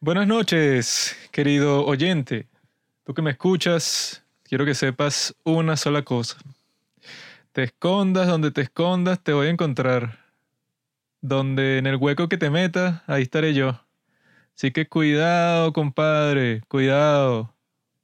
Buenas 0.00 0.28
noches, 0.28 1.16
querido 1.32 1.84
oyente. 1.84 2.46
Tú 3.02 3.14
que 3.14 3.20
me 3.20 3.32
escuchas, 3.32 4.22
quiero 4.44 4.64
que 4.64 4.76
sepas 4.76 5.34
una 5.42 5.76
sola 5.76 6.02
cosa. 6.02 6.36
Te 7.50 7.64
escondas 7.64 8.28
donde 8.28 8.52
te 8.52 8.60
escondas, 8.60 9.20
te 9.20 9.32
voy 9.32 9.48
a 9.48 9.50
encontrar. 9.50 10.20
Donde 11.20 11.78
en 11.78 11.88
el 11.88 11.96
hueco 11.96 12.28
que 12.28 12.38
te 12.38 12.48
metas, 12.48 13.02
ahí 13.08 13.22
estaré 13.22 13.54
yo. 13.54 13.80
Así 14.56 14.70
que 14.70 14.86
cuidado, 14.86 15.72
compadre, 15.72 16.62
cuidado. 16.68 17.52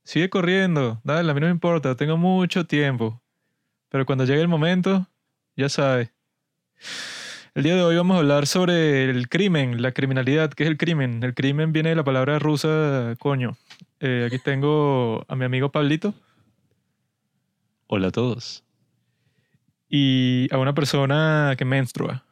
Sigue 0.02 0.28
corriendo, 0.28 1.00
dale, 1.04 1.30
a 1.30 1.34
mí 1.34 1.40
no 1.40 1.46
me 1.46 1.52
importa, 1.52 1.94
tengo 1.94 2.16
mucho 2.16 2.66
tiempo. 2.66 3.22
Pero 3.88 4.04
cuando 4.04 4.24
llegue 4.24 4.40
el 4.40 4.48
momento, 4.48 5.06
ya 5.54 5.68
sabes. 5.68 6.10
El 7.54 7.62
día 7.62 7.76
de 7.76 7.82
hoy 7.82 7.96
vamos 7.96 8.16
a 8.16 8.18
hablar 8.18 8.48
sobre 8.48 9.04
el 9.08 9.28
crimen, 9.28 9.80
la 9.80 9.92
criminalidad. 9.92 10.50
¿Qué 10.50 10.64
es 10.64 10.68
el 10.68 10.76
crimen? 10.76 11.22
El 11.22 11.34
crimen 11.34 11.72
viene 11.72 11.90
de 11.90 11.94
la 11.94 12.02
palabra 12.02 12.40
rusa 12.40 13.14
coño. 13.20 13.56
Eh, 14.00 14.24
aquí 14.26 14.40
tengo 14.40 15.24
a 15.28 15.36
mi 15.36 15.44
amigo 15.44 15.70
Pablito 15.70 16.14
Hola 17.86 18.08
a 18.08 18.10
todos. 18.10 18.64
y 19.88 20.48
a 20.50 20.58
una 20.58 20.74
persona 20.74 21.54
que 21.56 21.64
menstrua. 21.64 22.24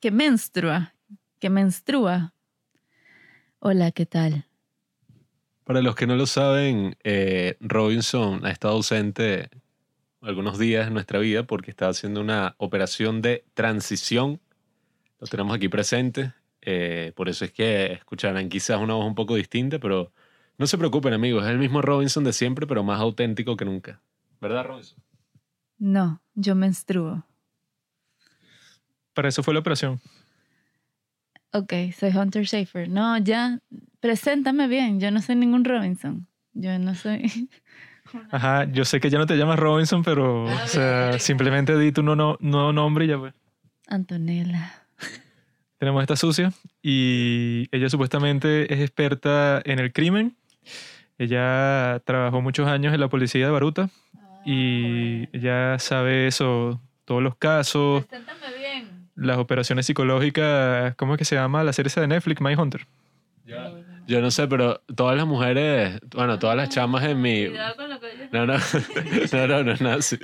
Que 0.00 0.10
menstrua. 0.10 0.92
Que 1.38 1.50
menstrua. 1.50 2.34
Hola, 3.60 3.92
¿qué 3.92 4.06
tal? 4.06 4.44
Para 5.62 5.82
los 5.82 5.94
que 5.94 6.08
no 6.08 6.16
lo 6.16 6.26
saben, 6.26 6.96
eh, 7.04 7.56
Robinson 7.60 8.44
ha 8.44 8.50
estado 8.50 8.74
ausente 8.74 9.50
algunos 10.20 10.58
días 10.58 10.88
en 10.88 10.94
nuestra 10.94 11.20
vida 11.20 11.44
porque 11.44 11.70
está 11.70 11.88
haciendo 11.88 12.20
una 12.20 12.56
operación 12.58 13.22
de 13.22 13.44
transición. 13.54 14.40
Lo 15.20 15.26
tenemos 15.26 15.54
aquí 15.56 15.68
presente. 15.68 16.32
eh, 16.60 17.12
por 17.16 17.28
eso 17.28 17.44
es 17.44 17.52
que 17.52 17.92
escucharán 17.92 18.48
quizás 18.48 18.78
una 18.80 18.94
voz 18.94 19.06
un 19.06 19.14
poco 19.14 19.36
distinta, 19.36 19.78
pero 19.78 20.12
no 20.58 20.66
se 20.66 20.76
preocupen 20.78 21.12
amigos, 21.14 21.44
es 21.44 21.50
el 21.50 21.58
mismo 21.58 21.82
Robinson 21.82 22.24
de 22.24 22.32
siempre, 22.32 22.66
pero 22.66 22.82
más 22.84 23.00
auténtico 23.00 23.56
que 23.56 23.64
nunca. 23.64 24.00
¿Verdad, 24.40 24.64
Robinson? 24.66 24.98
No, 25.78 26.20
yo 26.34 26.54
menstruo. 26.54 27.24
Para 29.14 29.28
eso 29.28 29.42
fue 29.42 29.54
la 29.54 29.60
operación. 29.60 30.00
Ok, 31.52 31.72
soy 31.96 32.10
Hunter 32.16 32.46
Schaefer. 32.46 32.88
No, 32.88 33.16
ya, 33.18 33.60
preséntame 34.00 34.68
bien. 34.68 35.00
Yo 35.00 35.10
no 35.10 35.22
soy 35.22 35.36
ningún 35.36 35.64
Robinson. 35.64 36.26
Yo 36.52 36.78
no 36.78 36.94
soy. 36.94 37.48
Ajá, 38.30 38.64
yo 38.70 38.84
sé 38.84 39.00
que 39.00 39.10
ya 39.10 39.18
no 39.18 39.26
te 39.26 39.36
llamas 39.36 39.58
Robinson, 39.58 40.02
pero 40.02 40.44
o 40.44 40.66
sea, 40.66 41.18
simplemente 41.18 41.76
di 41.78 41.92
tu 41.92 42.02
nuevo 42.02 42.36
no, 42.40 42.50
nuevo 42.50 42.72
nombre 42.72 43.04
y 43.04 43.08
ya 43.08 43.18
pues. 43.18 43.34
Antonella. 43.88 44.77
Tenemos 45.78 46.02
esta 46.02 46.16
sucia 46.16 46.52
y 46.82 47.68
ella 47.70 47.88
supuestamente 47.88 48.72
es 48.72 48.80
experta 48.80 49.62
en 49.64 49.78
el 49.78 49.92
crimen. 49.92 50.36
Ella 51.18 52.02
trabajó 52.04 52.40
muchos 52.40 52.66
años 52.68 52.92
en 52.92 53.00
la 53.00 53.08
policía 53.08 53.46
de 53.46 53.50
Baruta 53.52 53.88
y 54.44 55.28
ella 55.32 55.78
sabe 55.78 56.26
eso, 56.26 56.80
todos 57.04 57.22
los 57.22 57.36
casos, 57.36 58.04
bien. 58.58 59.08
las 59.14 59.38
operaciones 59.38 59.86
psicológicas, 59.86 60.94
¿cómo 60.96 61.14
es 61.14 61.18
que 61.18 61.24
se 61.24 61.36
llama 61.36 61.62
la 61.64 61.72
serie 61.72 61.88
esa 61.88 62.00
de 62.00 62.08
Netflix, 62.08 62.40
Hunter? 62.40 62.86
Yo 64.08 64.22
no 64.22 64.30
sé, 64.30 64.48
pero 64.48 64.80
todas 64.96 65.18
las 65.18 65.26
mujeres, 65.26 66.00
bueno, 66.14 66.38
todas 66.38 66.56
las 66.56 66.70
chamas 66.70 67.04
en 67.04 67.20
mi... 67.20 67.46
Cuidado 67.46 67.76
con 67.76 67.90
lo 67.90 68.00
que 68.00 68.06
oyes. 68.06 68.28
No, 68.32 68.46
no, 68.46 68.56
no, 69.46 69.64
no, 69.64 69.74
no 69.78 69.90
así. 69.90 70.18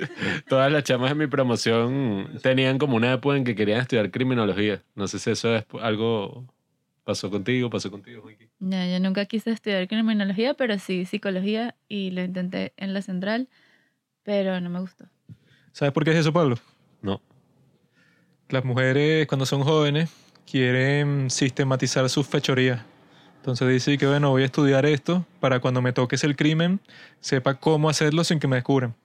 Todas 0.49 0.71
las 0.71 0.83
chamas 0.83 1.11
en 1.11 1.19
mi 1.19 1.27
promoción 1.27 2.39
tenían 2.41 2.79
como 2.79 2.95
una 2.95 3.13
época 3.13 3.37
en 3.37 3.43
que 3.43 3.53
querían 3.53 3.81
estudiar 3.81 4.09
criminología. 4.09 4.81
No 4.95 5.07
sé 5.07 5.19
si 5.19 5.29
eso 5.29 5.55
es 5.55 5.65
algo... 5.79 6.47
¿Pasó 7.03 7.29
contigo? 7.29 7.69
¿Pasó 7.69 7.91
contigo, 7.91 8.23
Wiki? 8.25 8.49
No, 8.57 8.83
yo 8.87 8.99
nunca 8.99 9.27
quise 9.27 9.51
estudiar 9.51 9.87
criminología, 9.87 10.55
pero 10.55 10.79
sí 10.79 11.05
psicología 11.05 11.75
y 11.87 12.09
lo 12.09 12.23
intenté 12.23 12.73
en 12.77 12.95
la 12.95 13.03
central, 13.03 13.49
pero 14.23 14.59
no 14.61 14.71
me 14.71 14.79
gustó. 14.79 15.05
¿Sabes 15.73 15.93
por 15.93 16.03
qué 16.03 16.09
es 16.09 16.17
eso, 16.17 16.33
Pablo? 16.33 16.57
No. 17.03 17.21
Las 18.49 18.65
mujeres 18.65 19.27
cuando 19.27 19.45
son 19.45 19.61
jóvenes 19.61 20.09
quieren 20.49 21.29
sistematizar 21.29 22.09
sus 22.09 22.25
fechorías. 22.25 22.81
Entonces 23.45 23.69
dice 23.69 23.99
que 23.99 24.07
bueno, 24.07 24.31
voy 24.31 24.41
a 24.41 24.45
estudiar 24.45 24.87
esto 24.87 25.23
para 25.39 25.59
cuando 25.59 25.79
me 25.79 25.93
toques 25.93 26.23
el 26.23 26.35
crimen 26.35 26.79
sepa 27.19 27.53
cómo 27.53 27.89
hacerlo 27.89 28.23
sin 28.23 28.39
que 28.39 28.47
me 28.47 28.55
descubran. 28.55 28.95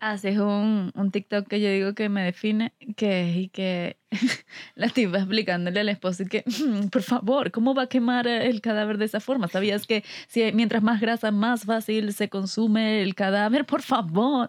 Haces 0.00 0.38
un, 0.38 0.92
un 0.94 1.10
TikTok 1.10 1.46
que 1.46 1.60
yo 1.60 1.68
digo 1.68 1.94
que 1.94 2.08
me 2.08 2.22
define, 2.22 2.72
que 2.96 3.28
es 3.28 3.36
y 3.36 3.48
que 3.50 3.98
la 4.76 4.88
tipa 4.88 5.18
explicándole 5.18 5.80
al 5.80 5.90
esposo 5.90 6.22
y 6.22 6.26
que, 6.26 6.42
"Mm, 6.46 6.86
por 6.88 7.02
favor, 7.02 7.50
¿cómo 7.50 7.74
va 7.74 7.82
a 7.82 7.86
quemar 7.86 8.26
el 8.26 8.62
cadáver 8.62 8.96
de 8.96 9.04
esa 9.04 9.20
forma? 9.20 9.46
¿Sabías 9.46 9.86
que 9.86 10.04
si 10.26 10.50
mientras 10.54 10.82
más 10.82 10.98
grasa, 10.98 11.30
más 11.30 11.64
fácil 11.66 12.14
se 12.14 12.30
consume 12.30 13.02
el 13.02 13.14
cadáver? 13.14 13.66
Por 13.66 13.82
favor. 13.82 14.48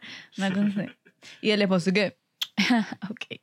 Y 1.41 1.49
el 1.49 1.61
esposo 1.61 1.89
y 1.89 1.93
que, 1.93 2.17
ok. 3.09 3.41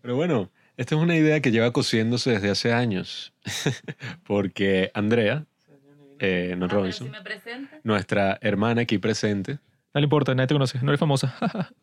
Pero 0.00 0.16
bueno, 0.16 0.50
esta 0.78 0.94
es 0.94 1.00
una 1.00 1.16
idea 1.16 1.40
que 1.40 1.50
lleva 1.50 1.72
cosiéndose 1.72 2.30
desde 2.30 2.50
hace 2.50 2.72
años. 2.72 3.34
Porque 4.24 4.90
Andrea, 4.94 5.44
eh, 6.20 6.54
no 6.56 6.68
Robinson, 6.68 7.10
me 7.10 7.20
presenta. 7.20 7.80
nuestra 7.82 8.38
hermana 8.40 8.82
aquí 8.82 8.98
presente, 8.98 9.58
No 9.92 10.00
le 10.00 10.04
importa, 10.04 10.34
nadie 10.34 10.46
te 10.46 10.54
conoce, 10.54 10.78
no 10.80 10.88
eres 10.90 11.00
famosa. 11.00 11.36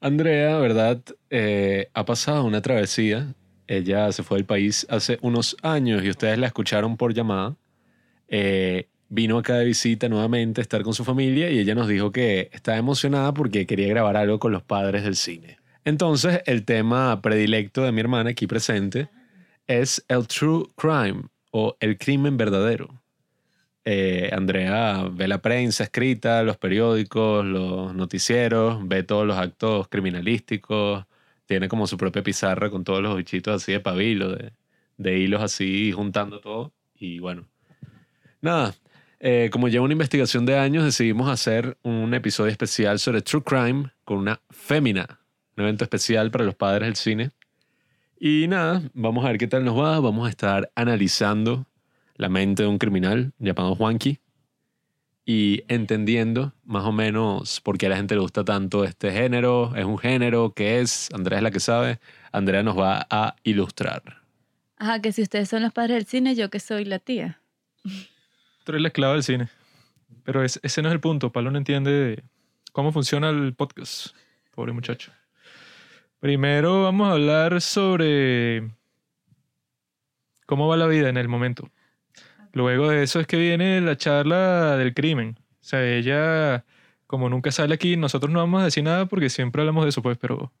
Andrea, 0.00 0.58
¿verdad? 0.58 1.00
Eh, 1.30 1.88
ha 1.94 2.04
pasado 2.04 2.44
una 2.44 2.60
travesía. 2.60 3.34
Ella 3.66 4.12
se 4.12 4.22
fue 4.22 4.38
del 4.38 4.44
país 4.46 4.86
hace 4.90 5.18
unos 5.22 5.56
años 5.62 6.04
y 6.04 6.10
ustedes 6.10 6.38
la 6.38 6.48
escucharon 6.48 6.96
por 6.96 7.14
llamada. 7.14 7.56
Eh, 8.28 8.88
vino 9.08 9.38
acá 9.38 9.56
de 9.56 9.64
visita 9.64 10.08
nuevamente 10.08 10.60
a 10.60 10.62
estar 10.62 10.82
con 10.82 10.92
su 10.92 11.04
familia 11.04 11.50
y 11.50 11.58
ella 11.60 11.74
nos 11.74 11.88
dijo 11.88 12.12
que 12.12 12.50
estaba 12.52 12.76
emocionada 12.76 13.32
porque 13.32 13.66
quería 13.66 13.88
grabar 13.88 14.16
algo 14.16 14.38
con 14.38 14.52
los 14.52 14.62
padres 14.62 15.04
del 15.04 15.16
cine. 15.16 15.61
Entonces, 15.84 16.42
el 16.46 16.64
tema 16.64 17.20
predilecto 17.22 17.82
de 17.82 17.92
mi 17.92 18.00
hermana 18.00 18.30
aquí 18.30 18.46
presente 18.46 19.08
es 19.66 20.04
el 20.08 20.26
true 20.26 20.66
crime 20.76 21.24
o 21.50 21.76
el 21.80 21.98
crimen 21.98 22.36
verdadero. 22.36 23.02
Eh, 23.84 24.30
Andrea 24.32 25.08
ve 25.10 25.26
la 25.26 25.42
prensa 25.42 25.84
escrita, 25.84 26.42
los 26.44 26.56
periódicos, 26.56 27.44
los 27.44 27.94
noticieros, 27.94 28.86
ve 28.86 29.02
todos 29.02 29.26
los 29.26 29.36
actos 29.36 29.88
criminalísticos, 29.88 31.04
tiene 31.46 31.68
como 31.68 31.86
su 31.86 31.96
propia 31.96 32.22
pizarra 32.22 32.70
con 32.70 32.84
todos 32.84 33.02
los 33.02 33.16
bichitos 33.16 33.60
así 33.62 33.72
de 33.72 33.80
pabilo, 33.80 34.30
de, 34.30 34.52
de 34.98 35.18
hilos 35.18 35.42
así 35.42 35.90
juntando 35.90 36.40
todo. 36.40 36.72
Y 36.94 37.18
bueno, 37.18 37.48
nada, 38.40 38.74
eh, 39.18 39.50
como 39.52 39.68
lleva 39.68 39.84
una 39.84 39.92
investigación 39.92 40.46
de 40.46 40.58
años, 40.58 40.84
decidimos 40.84 41.28
hacer 41.28 41.76
un 41.82 42.14
episodio 42.14 42.50
especial 42.50 42.98
sobre 42.98 43.22
True 43.22 43.42
Crime 43.42 43.90
con 44.04 44.18
una 44.18 44.40
fémina, 44.50 45.20
un 45.62 45.68
evento 45.68 45.84
especial 45.84 46.30
para 46.30 46.44
los 46.44 46.54
padres 46.54 46.86
del 46.86 46.96
cine. 46.96 47.30
Y 48.18 48.46
nada, 48.48 48.82
vamos 48.94 49.24
a 49.24 49.28
ver 49.28 49.38
qué 49.38 49.46
tal 49.48 49.64
nos 49.64 49.78
va, 49.78 49.98
vamos 50.00 50.26
a 50.26 50.30
estar 50.30 50.70
analizando 50.74 51.66
la 52.16 52.28
mente 52.28 52.62
de 52.62 52.68
un 52.68 52.78
criminal 52.78 53.32
llamado 53.38 53.74
Juanqui 53.74 54.18
y 55.24 55.62
entendiendo 55.68 56.52
más 56.64 56.84
o 56.84 56.92
menos 56.92 57.60
por 57.60 57.78
qué 57.78 57.86
a 57.86 57.90
la 57.90 57.96
gente 57.96 58.14
le 58.14 58.20
gusta 58.20 58.44
tanto 58.44 58.84
este 58.84 59.12
género, 59.12 59.74
es 59.76 59.84
un 59.84 59.98
género, 59.98 60.52
qué 60.54 60.80
es, 60.80 61.08
Andrea 61.12 61.38
es 61.38 61.42
la 61.42 61.50
que 61.50 61.60
sabe, 61.60 62.00
Andrea 62.32 62.62
nos 62.62 62.78
va 62.78 63.06
a 63.10 63.36
ilustrar. 63.44 64.02
Ajá, 64.76 65.00
que 65.00 65.12
si 65.12 65.22
ustedes 65.22 65.48
son 65.48 65.62
los 65.62 65.72
padres 65.72 65.96
del 65.96 66.06
cine, 66.06 66.34
yo 66.34 66.50
que 66.50 66.58
soy 66.60 66.84
la 66.84 66.98
tía. 66.98 67.40
Tú 67.84 68.72
eres 68.72 68.82
la 68.82 68.88
esclava 68.88 69.14
del 69.14 69.22
cine. 69.22 69.48
Pero 70.24 70.42
es- 70.44 70.60
ese 70.62 70.82
no 70.82 70.88
es 70.88 70.92
el 70.94 71.00
punto. 71.00 71.30
Pablo 71.32 71.50
no 71.50 71.58
entiende 71.58 72.22
cómo 72.72 72.92
funciona 72.92 73.30
el 73.30 73.54
podcast. 73.54 74.08
Pobre 74.54 74.72
muchacho. 74.72 75.12
Primero 76.22 76.84
vamos 76.84 77.08
a 77.08 77.14
hablar 77.14 77.60
sobre 77.60 78.70
cómo 80.46 80.68
va 80.68 80.76
la 80.76 80.86
vida 80.86 81.08
en 81.08 81.16
el 81.16 81.26
momento. 81.26 81.68
Luego 82.52 82.90
de 82.90 83.02
eso 83.02 83.18
es 83.18 83.26
que 83.26 83.36
viene 83.36 83.80
la 83.80 83.96
charla 83.96 84.76
del 84.76 84.94
crimen. 84.94 85.36
O 85.40 85.64
sea, 85.64 85.84
ella, 85.84 86.64
como 87.08 87.28
nunca 87.28 87.50
sale 87.50 87.74
aquí, 87.74 87.96
nosotros 87.96 88.32
no 88.32 88.38
vamos 88.38 88.62
a 88.62 88.66
decir 88.66 88.84
nada 88.84 89.06
porque 89.06 89.30
siempre 89.30 89.62
hablamos 89.62 89.84
de 89.84 89.88
eso, 89.88 90.00
pues, 90.00 90.16
pero 90.16 90.52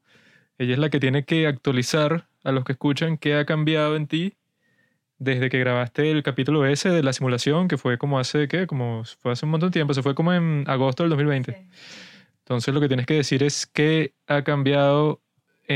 ella 0.58 0.72
es 0.72 0.80
la 0.80 0.90
que 0.90 0.98
tiene 0.98 1.24
que 1.24 1.46
actualizar 1.46 2.26
a 2.42 2.50
los 2.50 2.64
que 2.64 2.72
escuchan 2.72 3.16
qué 3.16 3.36
ha 3.36 3.46
cambiado 3.46 3.94
en 3.94 4.08
ti 4.08 4.34
desde 5.18 5.48
que 5.48 5.60
grabaste 5.60 6.10
el 6.10 6.24
capítulo 6.24 6.66
ese 6.66 6.88
de 6.88 7.04
la 7.04 7.12
simulación, 7.12 7.68
que 7.68 7.78
fue 7.78 7.98
como 7.98 8.18
hace, 8.18 8.48
¿qué? 8.48 8.66
Como 8.66 9.04
fue 9.20 9.30
hace 9.30 9.46
un 9.46 9.52
montón 9.52 9.68
de 9.68 9.74
tiempo, 9.74 9.94
se 9.94 10.02
fue 10.02 10.16
como 10.16 10.32
en 10.32 10.64
agosto 10.66 11.04
del 11.04 11.10
2020. 11.10 11.68
Entonces 12.40 12.74
lo 12.74 12.80
que 12.80 12.88
tienes 12.88 13.06
que 13.06 13.14
decir 13.14 13.44
es 13.44 13.68
qué 13.68 14.14
ha 14.26 14.42
cambiado 14.42 15.21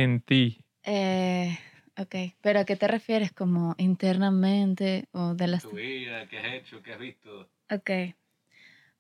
en 0.03 0.21
ti. 0.21 0.59
Eh, 0.85 1.59
ok, 1.99 2.15
pero 2.41 2.61
¿a 2.61 2.65
qué 2.65 2.77
te 2.77 2.87
refieres? 2.89 3.33
¿Como 3.33 3.75
internamente 3.79 5.09
o 5.13 5.35
de 5.35 5.47
las... 5.49 5.71
vida, 5.71 6.27
qué 6.29 6.39
has 6.39 6.53
hecho, 6.55 6.83
qué 6.83 6.93
has 6.93 6.99
visto. 7.01 7.49
Ok. 7.71 7.91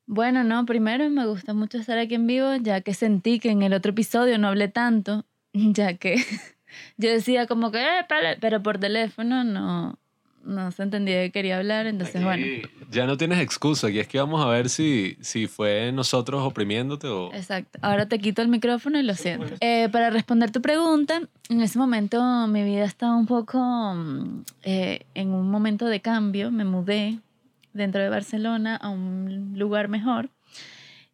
Bueno, 0.06 0.44
no, 0.44 0.64
primero 0.66 1.08
me 1.10 1.26
gusta 1.26 1.52
mucho 1.52 1.78
estar 1.78 1.98
aquí 1.98 2.14
en 2.14 2.26
vivo, 2.26 2.54
ya 2.56 2.80
que 2.80 2.94
sentí 2.94 3.40
que 3.40 3.50
en 3.50 3.62
el 3.62 3.72
otro 3.74 3.90
episodio 3.90 4.38
no 4.38 4.48
hablé 4.48 4.68
tanto, 4.68 5.24
ya 5.52 5.94
que 5.96 6.16
yo 6.96 7.10
decía 7.10 7.46
como 7.46 7.70
que, 7.72 7.80
"Eh, 7.80 8.04
pale", 8.08 8.36
pero 8.40 8.62
por 8.62 8.78
teléfono 8.78 9.42
no, 9.44 9.98
no 10.46 10.70
se 10.70 10.82
entendía 10.82 11.22
que 11.24 11.32
quería 11.32 11.58
hablar, 11.58 11.86
entonces 11.86 12.22
bueno. 12.22 12.44
Aquí 12.44 12.62
Ya 12.90 13.06
no 13.06 13.16
tienes 13.16 13.40
excusa, 13.40 13.88
aquí 13.88 13.98
es 13.98 14.08
que 14.08 14.18
vamos 14.18 14.44
a 14.44 14.48
ver 14.48 14.68
si, 14.68 15.16
si 15.20 15.46
fue 15.46 15.92
nosotros 15.92 16.42
oprimiéndote 16.42 17.08
o... 17.08 17.32
Exacto. 17.34 17.78
Ahora 17.82 18.06
te 18.06 18.18
quito 18.18 18.42
el 18.42 18.48
micrófono 18.48 18.98
y 18.98 19.02
lo 19.02 19.14
siento. 19.14 19.54
Eh, 19.60 19.88
para 19.90 20.10
responder 20.10 20.50
tu 20.50 20.62
pregunta, 20.62 21.20
en 21.50 21.60
ese 21.60 21.78
momento 21.78 22.46
mi 22.46 22.62
vida 22.62 22.84
estaba 22.84 23.16
un 23.16 23.26
poco 23.26 23.58
mm, 23.58 24.44
eh, 24.62 25.06
en 25.14 25.30
un 25.30 25.50
momento 25.50 25.86
de 25.86 26.00
cambio. 26.00 26.50
Me 26.50 26.64
mudé 26.64 27.18
dentro 27.72 28.00
de 28.00 28.08
Barcelona 28.08 28.76
a 28.76 28.88
un 28.88 29.54
lugar 29.56 29.88
mejor 29.88 30.30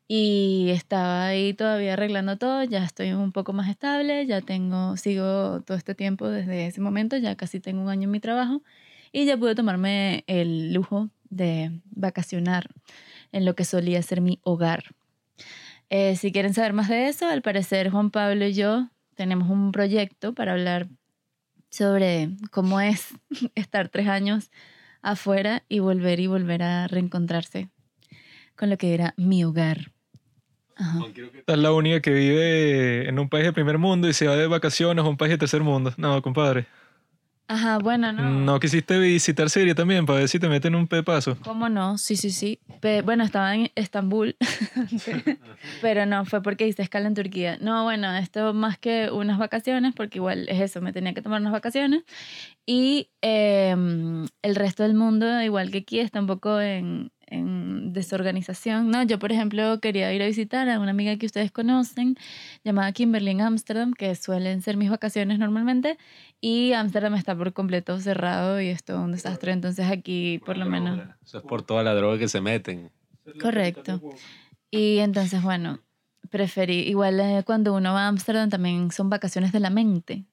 y 0.07 0.69
estaba 0.71 1.27
ahí 1.27 1.55
todavía 1.55 1.95
arreglando 1.95 2.37
todo. 2.37 2.65
Ya 2.65 2.85
estoy 2.85 3.13
un 3.13 3.33
poco 3.33 3.55
más 3.55 3.71
estable, 3.71 4.27
ya 4.27 4.43
tengo, 4.43 4.97
sigo 4.99 5.63
todo 5.63 5.77
este 5.77 5.95
tiempo 5.95 6.29
desde 6.29 6.67
ese 6.67 6.81
momento, 6.83 7.17
ya 7.17 7.35
casi 7.35 7.61
tengo 7.61 7.81
un 7.81 7.89
año 7.89 8.05
en 8.05 8.11
mi 8.11 8.21
trabajo 8.21 8.63
y 9.13 9.27
ya 9.27 9.37
pude 9.37 9.55
tomarme 9.55 10.25
el 10.27 10.73
lujo 10.73 11.11
de 11.29 11.81
vacacionar 11.91 12.69
en 13.31 13.45
lo 13.45 13.55
que 13.55 13.65
solía 13.65 14.03
ser 14.03 14.21
mi 14.21 14.41
hogar. 14.43 14.95
Eh, 15.91 16.17
si 16.17 16.33
quieren 16.33 16.55
saber 16.55 16.73
más 16.73 16.89
de 16.89 17.09
eso, 17.09 17.27
al 17.27 17.43
parecer 17.43 17.91
Juan 17.91 18.11
Pablo 18.11 18.47
y 18.47 18.55
yo 18.55 18.89
tenemos 19.15 19.51
un 19.51 19.73
proyecto 19.73 20.35
para 20.35 20.53
hablar 20.53 20.89
sobre 21.71 22.31
cómo 22.51 22.81
es 22.81 23.09
estar 23.55 23.89
tres 23.89 24.09
años 24.09 24.51
afuera 25.03 25.65
y 25.69 25.81
volver 25.81 26.21
y 26.21 26.27
volver 26.27 26.63
a 26.63 26.87
reencontrarse 26.87 27.69
con 28.57 28.71
lo 28.71 28.79
que 28.79 28.95
era 28.95 29.15
mi 29.17 29.45
hogar. 29.45 29.93
Ajá. 30.77 31.01
La 31.47 31.73
única 31.73 32.01
que 32.01 32.13
vive 32.13 33.09
en 33.09 33.19
un 33.19 33.29
país 33.29 33.45
de 33.45 33.53
primer 33.53 33.79
mundo 33.79 34.09
y 34.09 34.15
se 34.15 34.27
va 34.27 34.37
de 34.37 34.47
vacaciones 34.47 35.05
a 35.05 35.09
un 35.09 35.17
país 35.17 35.31
de 35.31 35.39
tercer 35.39 35.63
mundo. 35.63 35.93
No, 35.97 36.23
compadre. 36.23 36.67
Ajá, 37.53 37.77
bueno, 37.79 38.13
no. 38.13 38.23
No 38.23 38.59
quisiste 38.59 38.99
visitar 38.99 39.51
Siria 39.51 39.75
también 39.75 40.07
para 40.07 40.21
ver 40.21 40.29
si 40.31 40.39
te 40.39 40.49
meten 40.49 40.75
un 40.75 40.87
pepazo. 40.89 41.37
¿Cómo 41.45 41.69
no? 41.69 41.99
Sí, 41.99 42.17
sí, 42.17 42.31
sí. 42.31 42.59
Pe- 42.81 43.03
bueno, 43.03 43.25
estaba 43.25 43.55
en 43.55 43.71
Estambul, 43.75 44.37
pero 45.83 46.07
no, 46.07 46.25
fue 46.25 46.43
porque 46.43 46.67
hice 46.67 46.81
escala 46.81 47.09
en 47.09 47.15
Turquía. 47.15 47.59
No, 47.61 47.85
bueno, 47.85 48.11
esto 48.17 48.55
más 48.55 48.79
que 48.79 49.11
unas 49.11 49.39
vacaciones, 49.39 49.93
porque 49.95 50.17
igual 50.19 50.49
es 50.49 50.61
eso, 50.63 50.81
me 50.81 50.95
tenía 50.95 51.13
que 51.13 51.21
tomar 51.21 51.43
unas 51.43 51.53
vacaciones. 51.53 52.05
Y 52.65 53.11
em, 53.21 54.27
el 54.41 54.55
resto 54.55 54.83
del 54.85 54.95
mundo, 54.95 55.43
igual 55.43 55.71
que 55.71 55.79
aquí, 55.79 56.01
está 56.01 56.21
un 56.21 56.27
poco 56.27 56.59
en, 56.59 57.13
en 57.33 57.93
desorganización. 57.93 58.91
No, 58.91 59.03
yo, 59.03 59.19
por 59.19 59.33
ejemplo, 59.33 59.81
quería 59.81 60.13
ir 60.13 60.23
a 60.23 60.27
visitar 60.27 60.69
a 60.69 60.79
una 60.79 60.91
amiga 60.91 61.17
que 61.17 61.27
ustedes 61.27 61.51
conocen, 61.51 62.17
llamada 62.63 62.93
Kimberly 62.93 63.31
en 63.31 63.41
Ámsterdam, 63.41 63.95
que 63.95 64.15
suelen 64.15 64.63
ser 64.63 64.77
mis 64.77 64.91
vacaciones 64.91 65.39
normalmente, 65.39 65.99
y 66.41 66.73
Ámsterdam 66.73 67.15
está 67.15 67.35
por 67.35 67.53
completo 67.53 67.99
cerrado 68.01 68.61
y 68.61 68.69
es 68.69 68.85
todo 68.85 69.01
un 69.03 69.13
desastre. 69.13 69.53
Entonces 69.53 69.91
aquí, 69.91 70.41
por 70.45 70.59
lo 70.59 70.67
menos... 70.67 71.01
Eso 71.25 71.39
es 71.39 71.45
por 71.45 71.63
toda 71.63 71.83
la 71.83 71.95
droga 71.95 72.19
que 72.19 72.29
se 72.29 72.41
meten. 72.41 72.91
Correcto. 73.41 74.01
Y 74.71 74.99
entonces, 74.99 75.43
bueno, 75.43 75.81
preferí, 76.31 76.81
igual 76.89 77.21
eh, 77.21 77.43
cuando 77.45 77.75
uno 77.75 77.93
va 77.93 78.05
a 78.05 78.09
Ámsterdam 78.09 78.51
también 78.51 78.91
son 78.91 79.11
vacaciones 79.11 79.53
de 79.53 79.61
la 79.61 79.71
mente, 79.71 80.25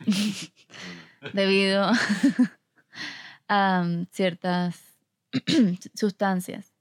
debido 1.32 1.90
a 3.48 3.86
ciertas 4.10 4.91
sustancias 5.94 6.72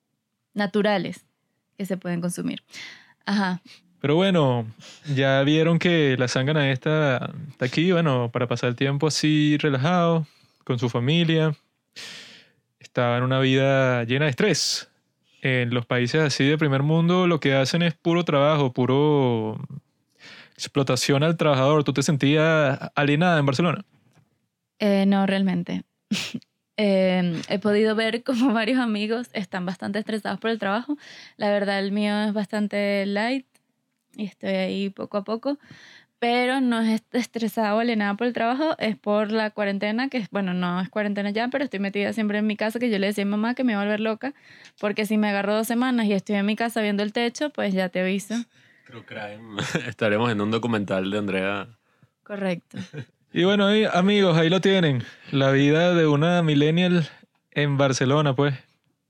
naturales 0.54 1.26
que 1.78 1.86
se 1.86 1.98
pueden 1.98 2.22
consumir. 2.22 2.64
Ajá, 3.26 3.62
Pero 4.00 4.16
bueno, 4.16 4.66
ya 5.16 5.42
vieron 5.44 5.80
que 5.80 6.16
la 6.18 6.28
sangana 6.28 6.72
esta 6.72 7.32
está 7.50 7.66
aquí, 7.66 7.92
bueno, 7.92 8.30
para 8.32 8.48
pasar 8.48 8.70
el 8.70 8.76
tiempo 8.76 9.08
así 9.08 9.58
relajado, 9.60 10.26
con 10.64 10.80
su 10.80 10.90
familia. 10.90 11.56
Estaba 12.80 13.18
en 13.18 13.24
una 13.24 13.40
vida 13.40 14.04
llena 14.04 14.26
de 14.26 14.32
estrés. 14.32 14.90
En 15.42 15.74
los 15.74 15.86
países 15.86 16.22
así 16.22 16.44
de 16.44 16.58
primer 16.58 16.84
mundo 16.84 17.26
lo 17.26 17.40
que 17.40 17.56
hacen 17.56 17.82
es 17.82 17.96
puro 17.96 18.24
trabajo, 18.24 18.74
puro 18.74 19.60
explotación 20.56 21.24
al 21.24 21.38
trabajador. 21.38 21.84
¿Tú 21.84 21.94
te 21.94 22.04
sentías 22.04 22.80
alienada 22.96 23.40
en 23.40 23.46
Barcelona? 23.46 23.86
Eh, 24.80 25.06
no, 25.08 25.26
realmente. 25.26 25.84
Eh, 26.78 27.42
he 27.50 27.60
podido 27.60 27.96
ver 27.96 28.24
como 28.26 28.54
varios 28.54 28.80
amigos 28.80 29.30
están 29.34 29.66
bastante 29.66 30.00
estresados 30.00 30.40
por 30.40 30.50
el 30.50 30.60
trabajo. 30.60 30.98
La 31.38 31.50
verdad, 31.50 31.80
el 31.80 31.92
mío 31.92 32.24
es 32.24 32.34
bastante 32.34 33.06
light 33.06 33.46
y 34.16 34.26
estoy 34.26 34.50
ahí 34.52 34.90
poco 34.90 35.18
a 35.18 35.24
poco. 35.24 35.58
Pero 36.20 36.62
no 36.62 36.80
es 36.82 37.02
estresado 37.14 37.84
ni 37.84 37.96
nada 37.96 38.14
por 38.14 38.28
el 38.28 38.34
trabajo, 38.34 38.76
es 38.78 38.96
por 38.96 39.32
la 39.32 39.50
cuarentena, 39.50 40.08
que 40.08 40.24
bueno, 40.30 40.54
no 40.54 40.80
es 40.80 40.88
cuarentena 40.88 41.32
ya, 41.32 41.48
pero 41.48 41.64
estoy 41.64 41.80
metida 41.80 42.14
siempre 42.14 42.38
en 42.38 42.46
mi 42.46 42.56
casa, 42.56 42.78
que 42.78 42.92
yo 42.92 43.00
le 43.00 43.08
decía 43.08 43.24
a 43.24 43.26
mi 43.26 43.32
mamá 43.32 43.56
que 43.56 43.64
me 43.64 43.72
iba 43.72 43.82
a 43.82 43.86
volver 43.86 44.02
loca, 44.02 44.36
porque 44.80 45.08
si 45.08 45.18
me 45.18 45.30
agarro 45.30 45.56
dos 45.56 45.66
semanas 45.66 46.06
y 46.06 46.14
estoy 46.14 46.36
en 46.36 46.46
mi 46.46 46.56
casa 46.56 46.80
viendo 46.84 47.02
el 47.02 47.12
techo, 47.12 47.50
pues 47.50 47.74
ya 47.74 47.90
te 47.90 48.02
aviso. 48.02 48.36
True 48.86 49.04
crime. 49.04 49.58
Estaremos 49.88 50.32
en 50.32 50.42
un 50.42 50.52
documental 50.52 51.10
de 51.10 51.18
Andrea. 51.18 51.68
Correcto. 52.24 52.78
Y 53.34 53.46
bueno, 53.46 53.68
ahí, 53.68 53.86
amigos, 53.94 54.38
ahí 54.38 54.50
lo 54.50 54.60
tienen. 54.60 55.04
La 55.32 55.52
vida 55.52 55.94
de 55.96 56.06
una 56.06 56.44
millennial 56.44 57.08
en 57.52 57.78
Barcelona, 57.78 58.36
pues. 58.36 58.56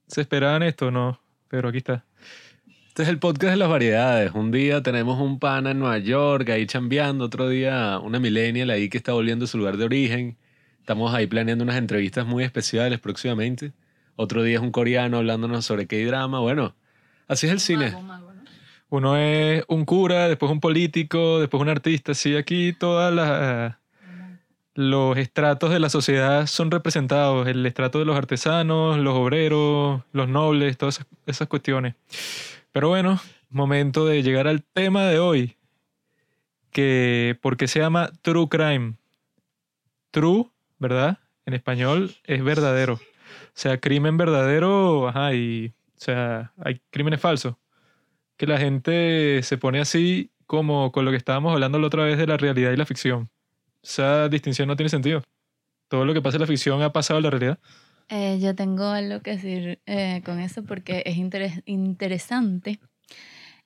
¿Se 0.05 0.21
esperaban 0.21 0.61
esto? 0.61 0.91
No, 0.91 1.19
pero 1.47 1.69
aquí 1.69 1.79
está. 1.79 2.05
Este 2.89 3.01
es 3.01 3.09
el 3.09 3.17
podcast 3.17 3.53
de 3.53 3.57
las 3.57 3.67
variedades. 3.67 4.31
Un 4.35 4.51
día 4.51 4.83
tenemos 4.83 5.19
un 5.19 5.39
pana 5.39 5.71
en 5.71 5.79
Nueva 5.79 5.97
York 5.97 6.47
ahí 6.49 6.67
chambeando, 6.67 7.25
otro 7.25 7.49
día 7.49 7.97
una 7.97 8.19
millennial 8.19 8.69
ahí 8.69 8.89
que 8.89 8.97
está 8.99 9.13
volviendo 9.13 9.45
a 9.45 9.47
su 9.47 9.57
lugar 9.57 9.77
de 9.77 9.85
origen. 9.85 10.37
Estamos 10.77 11.15
ahí 11.15 11.25
planeando 11.25 11.63
unas 11.63 11.77
entrevistas 11.77 12.27
muy 12.27 12.43
especiales 12.43 12.99
próximamente. 12.99 13.71
Otro 14.17 14.43
día 14.43 14.57
es 14.57 14.61
un 14.61 14.71
coreano 14.71 15.17
hablándonos 15.17 15.65
sobre 15.65 15.87
qué 15.87 16.05
drama. 16.05 16.39
Bueno, 16.41 16.75
así 17.27 17.47
es 17.47 17.53
el 17.53 17.59
cine. 17.59 17.95
Uno 18.89 19.17
es 19.17 19.63
un 19.67 19.83
cura, 19.83 20.27
después 20.27 20.51
un 20.51 20.59
político, 20.59 21.39
después 21.39 21.59
un 21.59 21.69
artista. 21.69 22.13
Sí, 22.13 22.35
aquí 22.35 22.71
todas 22.73 23.11
las 23.11 23.80
los 24.73 25.17
estratos 25.17 25.71
de 25.71 25.79
la 25.79 25.89
sociedad 25.89 26.47
son 26.47 26.71
representados. 26.71 27.47
El 27.47 27.65
estrato 27.65 27.99
de 27.99 28.05
los 28.05 28.17
artesanos, 28.17 28.97
los 28.97 29.15
obreros, 29.15 30.01
los 30.13 30.27
nobles, 30.27 30.77
todas 30.77 31.05
esas, 31.25 31.47
cuestiones. 31.47 31.95
Pero 32.71 32.89
bueno, 32.89 33.19
momento 33.49 34.05
de 34.05 34.23
llegar 34.23 34.47
al 34.47 34.63
tema 34.63 35.05
de 35.05 35.19
hoy. 35.19 35.57
Que, 36.71 37.37
¿Por 37.41 37.57
qué 37.57 37.67
se 37.67 37.79
llama 37.79 38.11
True 38.21 38.47
Crime? 38.47 38.93
True, 40.11 40.49
¿verdad? 40.79 41.19
En 41.45 41.53
español 41.53 42.15
es 42.23 42.43
verdadero. 42.43 42.93
O 42.93 42.99
sea, 43.53 43.79
crimen 43.79 44.15
verdadero, 44.17 45.09
ajá, 45.09 45.33
y, 45.33 45.73
o 45.97 45.99
sea, 45.99 46.53
hay 46.57 46.81
crímenes 46.89 47.19
falsos. 47.19 47.55
Que 48.37 48.47
la 48.47 48.57
gente 48.57 49.41
se 49.43 49.57
pone 49.57 49.81
así 49.81 50.31
como 50.47 50.91
con 50.91 51.05
lo 51.05 51.11
que 51.11 51.17
estábamos 51.17 51.53
hablando 51.53 51.79
la 51.79 51.87
otra 51.87 52.03
vez 52.03 52.17
de 52.17 52.27
la 52.27 52.37
realidad 52.37 52.71
y 52.71 52.77
la 52.77 52.85
ficción. 52.85 53.29
Esa 53.83 54.29
distinción 54.29 54.67
no 54.67 54.75
tiene 54.75 54.89
sentido. 54.89 55.23
Todo 55.89 56.05
lo 56.05 56.13
que 56.13 56.21
pasa 56.21 56.37
en 56.37 56.41
la 56.41 56.47
ficción 56.47 56.81
ha 56.81 56.93
pasado 56.93 57.19
en 57.19 57.23
la 57.23 57.29
realidad. 57.31 57.59
Eh, 58.09 58.39
yo 58.41 58.55
tengo 58.55 58.85
algo 58.89 59.21
que 59.21 59.31
decir 59.31 59.79
eh, 59.85 60.21
con 60.25 60.39
eso 60.39 60.63
porque 60.63 61.03
es 61.05 61.17
interes- 61.17 61.63
interesante. 61.65 62.79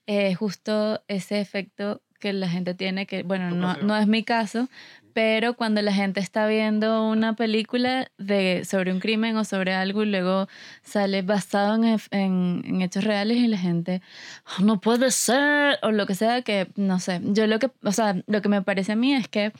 Eh, 0.08 0.36
justo 0.36 1.04
ese 1.08 1.40
efecto 1.42 2.02
que 2.20 2.32
la 2.32 2.48
gente 2.48 2.74
tiene, 2.76 3.06
que 3.08 3.24
bueno, 3.24 3.52
no, 3.52 3.76
no 3.78 3.98
es 3.98 4.08
mi 4.08 4.24
caso, 4.24 4.70
pero 5.14 5.56
cuando 5.56 5.82
la 5.82 5.92
gente 5.94 6.20
está 6.20 6.48
viendo 6.48 7.08
una 7.08 7.36
película 7.36 8.08
de, 8.18 8.64
sobre 8.66 8.92
un 8.94 9.00
crimen 9.00 9.36
o 9.38 9.44
sobre 9.44 9.74
algo 9.74 10.04
y 10.04 10.08
luego 10.08 10.48
sale 10.84 11.22
basado 11.24 11.76
en, 11.76 12.00
en, 12.12 12.62
en 12.66 12.82
hechos 12.82 13.04
reales 13.04 13.38
y 13.38 13.48
la 13.48 13.58
gente, 13.58 14.02
"Oh, 14.60 14.64
no 14.64 14.80
puede 14.80 15.12
ser, 15.12 15.78
o 15.82 15.92
lo 15.92 16.06
que 16.06 16.16
sea, 16.16 16.42
que 16.42 16.68
no 16.76 17.00
sé. 17.00 17.20
Yo 17.24 17.48
lo 17.48 17.60
que, 17.60 17.70
o 17.84 17.92
sea, 17.92 18.16
lo 18.28 18.42
que 18.42 18.50
me 18.50 18.62
parece 18.62 18.94
a 18.94 18.96
mí 18.96 19.14
es 19.14 19.28
que 19.28 19.52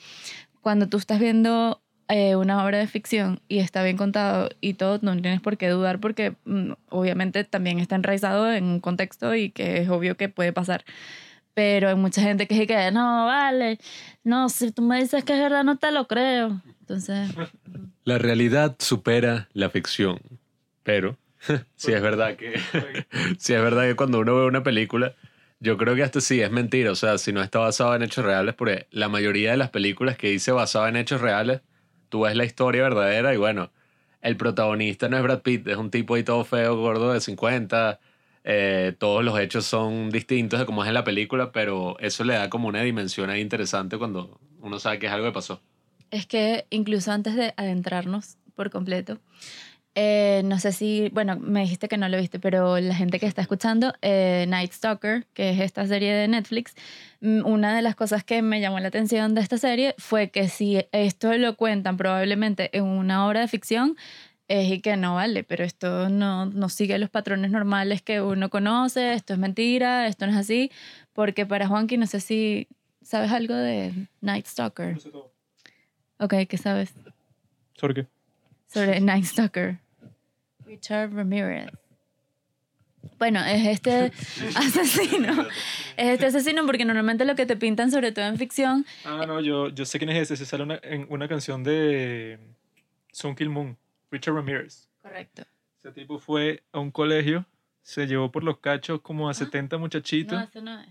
cuando 0.66 0.88
tú 0.88 0.96
estás 0.96 1.20
viendo 1.20 1.80
eh, 2.08 2.34
una 2.34 2.64
obra 2.64 2.78
de 2.78 2.88
ficción 2.88 3.40
y 3.46 3.58
está 3.60 3.84
bien 3.84 3.96
contado 3.96 4.48
y 4.60 4.74
todo, 4.74 4.98
no 5.00 5.12
tienes 5.12 5.40
por 5.40 5.56
qué 5.56 5.68
dudar 5.68 6.00
porque 6.00 6.34
mm, 6.44 6.72
obviamente 6.88 7.44
también 7.44 7.78
está 7.78 7.94
enraizado 7.94 8.52
en 8.52 8.64
un 8.64 8.80
contexto 8.80 9.36
y 9.36 9.50
que 9.50 9.78
es 9.80 9.88
obvio 9.88 10.16
que 10.16 10.28
puede 10.28 10.52
pasar. 10.52 10.84
Pero 11.54 11.88
hay 11.88 11.94
mucha 11.94 12.20
gente 12.20 12.48
que 12.48 12.54
dice 12.54 12.66
que 12.66 12.90
no, 12.90 13.26
vale, 13.26 13.78
no, 14.24 14.48
si 14.48 14.72
tú 14.72 14.82
me 14.82 15.00
dices 15.00 15.22
que 15.22 15.34
es 15.34 15.38
verdad, 15.38 15.62
no 15.62 15.78
te 15.78 15.92
lo 15.92 16.08
creo. 16.08 16.60
Entonces, 16.80 17.30
La 18.02 18.18
realidad 18.18 18.74
supera 18.80 19.48
la 19.52 19.70
ficción. 19.70 20.18
Pero, 20.82 21.16
si 21.76 21.92
es 21.92 22.02
verdad 22.02 22.34
que. 22.34 22.58
si 23.38 23.54
es 23.54 23.62
verdad 23.62 23.84
que 23.84 23.94
cuando 23.94 24.18
uno 24.18 24.34
ve 24.34 24.46
una 24.46 24.64
película, 24.64 25.14
yo 25.60 25.76
creo 25.76 25.94
que 25.94 26.02
hasta 26.02 26.20
sí 26.20 26.40
es 26.40 26.50
mentira. 26.50 26.92
O 26.92 26.94
sea, 26.94 27.18
si 27.18 27.32
no 27.32 27.42
está 27.42 27.58
basado 27.60 27.94
en 27.94 28.02
hechos 28.02 28.24
reales, 28.24 28.54
porque 28.54 28.86
la 28.90 29.08
mayoría 29.08 29.50
de 29.52 29.56
las 29.56 29.70
películas 29.70 30.16
que 30.16 30.28
dice 30.30 30.52
basado 30.52 30.86
en 30.88 30.96
hechos 30.96 31.20
reales, 31.20 31.62
tú 32.08 32.22
ves 32.22 32.36
la 32.36 32.44
historia 32.44 32.82
verdadera 32.82 33.34
y 33.34 33.36
bueno, 33.36 33.70
el 34.22 34.36
protagonista 34.36 35.08
no 35.08 35.16
es 35.16 35.22
Brad 35.22 35.42
Pitt, 35.42 35.66
es 35.68 35.76
un 35.76 35.90
tipo 35.90 36.14
ahí 36.14 36.22
todo 36.24 36.44
feo, 36.44 36.76
gordo 36.76 37.12
de 37.12 37.20
50. 37.20 38.00
eh, 38.44 38.94
todos 38.98 39.24
los 39.24 39.38
hechos 39.40 39.66
son 39.66 40.10
distintos 40.10 40.60
de 40.60 40.66
como 40.66 40.82
es 40.84 40.88
en 40.88 40.94
la 40.94 41.04
película, 41.04 41.52
pero 41.52 41.96
eso 42.00 42.24
le 42.24 42.34
da 42.34 42.48
como 42.50 42.68
una 42.68 42.82
dimensión 42.82 43.30
ahí 43.30 43.40
interesante 43.40 43.98
cuando 43.98 44.40
uno 44.60 44.78
sabe 44.78 44.98
que 44.98 45.06
es 45.06 45.12
algo 45.12 45.26
que 45.26 45.32
pasó. 45.32 45.60
es 46.10 46.26
que 46.26 46.66
incluso 46.70 47.10
antes 47.12 47.34
de 47.34 47.54
adentrarnos 47.56 48.36
por 48.54 48.70
completo. 48.70 49.18
Eh, 49.98 50.42
no 50.44 50.58
sé 50.58 50.72
si, 50.72 51.08
bueno, 51.08 51.38
me 51.38 51.62
dijiste 51.62 51.88
que 51.88 51.96
no 51.96 52.06
lo 52.10 52.18
viste, 52.18 52.38
pero 52.38 52.78
la 52.78 52.94
gente 52.94 53.18
que 53.18 53.24
está 53.24 53.40
escuchando, 53.40 53.94
eh, 54.02 54.44
Night 54.46 54.72
Stalker, 54.72 55.24
que 55.32 55.48
es 55.48 55.60
esta 55.60 55.86
serie 55.86 56.12
de 56.12 56.28
Netflix, 56.28 56.74
mm, 57.22 57.46
una 57.46 57.74
de 57.74 57.80
las 57.80 57.96
cosas 57.96 58.22
que 58.22 58.42
me 58.42 58.60
llamó 58.60 58.78
la 58.78 58.88
atención 58.88 59.34
de 59.34 59.40
esta 59.40 59.56
serie 59.56 59.94
fue 59.96 60.28
que 60.28 60.50
si 60.50 60.84
esto 60.92 61.32
lo 61.38 61.56
cuentan 61.56 61.96
probablemente 61.96 62.76
en 62.76 62.84
una 62.84 63.26
obra 63.26 63.40
de 63.40 63.48
ficción, 63.48 63.96
es 64.48 64.70
y 64.70 64.80
que 64.82 64.98
no 64.98 65.14
vale, 65.14 65.44
pero 65.44 65.64
esto 65.64 66.10
no, 66.10 66.44
no 66.44 66.68
sigue 66.68 66.98
los 66.98 67.08
patrones 67.08 67.50
normales 67.50 68.02
que 68.02 68.20
uno 68.20 68.50
conoce, 68.50 69.14
esto 69.14 69.32
es 69.32 69.38
mentira, 69.38 70.08
esto 70.08 70.26
no 70.26 70.32
es 70.32 70.38
así, 70.38 70.70
porque 71.14 71.46
para 71.46 71.68
Juanqui, 71.68 71.96
no 71.96 72.06
sé 72.06 72.20
si 72.20 72.68
sabes 73.00 73.32
algo 73.32 73.54
de 73.54 73.94
Night 74.20 74.46
Stalker. 74.46 74.98
Ok, 76.18 76.34
¿qué 76.46 76.58
sabes 76.58 76.92
¿Sobre 77.76 77.94
qué? 77.94 78.06
sobre 78.66 79.00
Night 79.00 79.24
Stalker? 79.24 79.85
Richard 80.66 81.12
Ramirez. 81.14 81.70
Bueno, 83.18 83.40
es 83.44 83.66
este 83.66 84.12
asesino. 84.56 85.42
Es 85.96 86.08
este 86.08 86.26
asesino 86.26 86.66
porque 86.66 86.84
normalmente 86.84 87.24
lo 87.24 87.34
que 87.34 87.46
te 87.46 87.56
pintan, 87.56 87.90
sobre 87.90 88.12
todo 88.12 88.26
en 88.26 88.36
ficción, 88.36 88.84
Ah, 89.04 89.24
no, 89.26 89.40
yo, 89.40 89.68
yo 89.70 89.84
sé 89.84 89.98
quién 89.98 90.10
es 90.10 90.18
ese. 90.18 90.36
Se 90.36 90.44
sale 90.44 90.64
una, 90.64 90.78
en 90.82 91.06
una 91.08 91.28
canción 91.28 91.62
de 91.62 92.38
Sun 93.12 93.34
Kill 93.34 93.48
Moon, 93.48 93.76
Richard 94.10 94.34
Ramirez. 94.34 94.88
Correcto. 95.00 95.44
Ese 95.78 95.92
tipo 95.92 96.18
fue 96.18 96.62
a 96.72 96.80
un 96.80 96.90
colegio, 96.90 97.46
se 97.82 98.06
llevó 98.06 98.30
por 98.32 98.42
los 98.42 98.58
cachos 98.58 99.00
como 99.00 99.28
a 99.30 99.34
70 99.34 99.78
muchachitos. 99.78 100.36
No, 100.36 100.44
eso 100.44 100.60
no 100.60 100.80
es. 100.80 100.88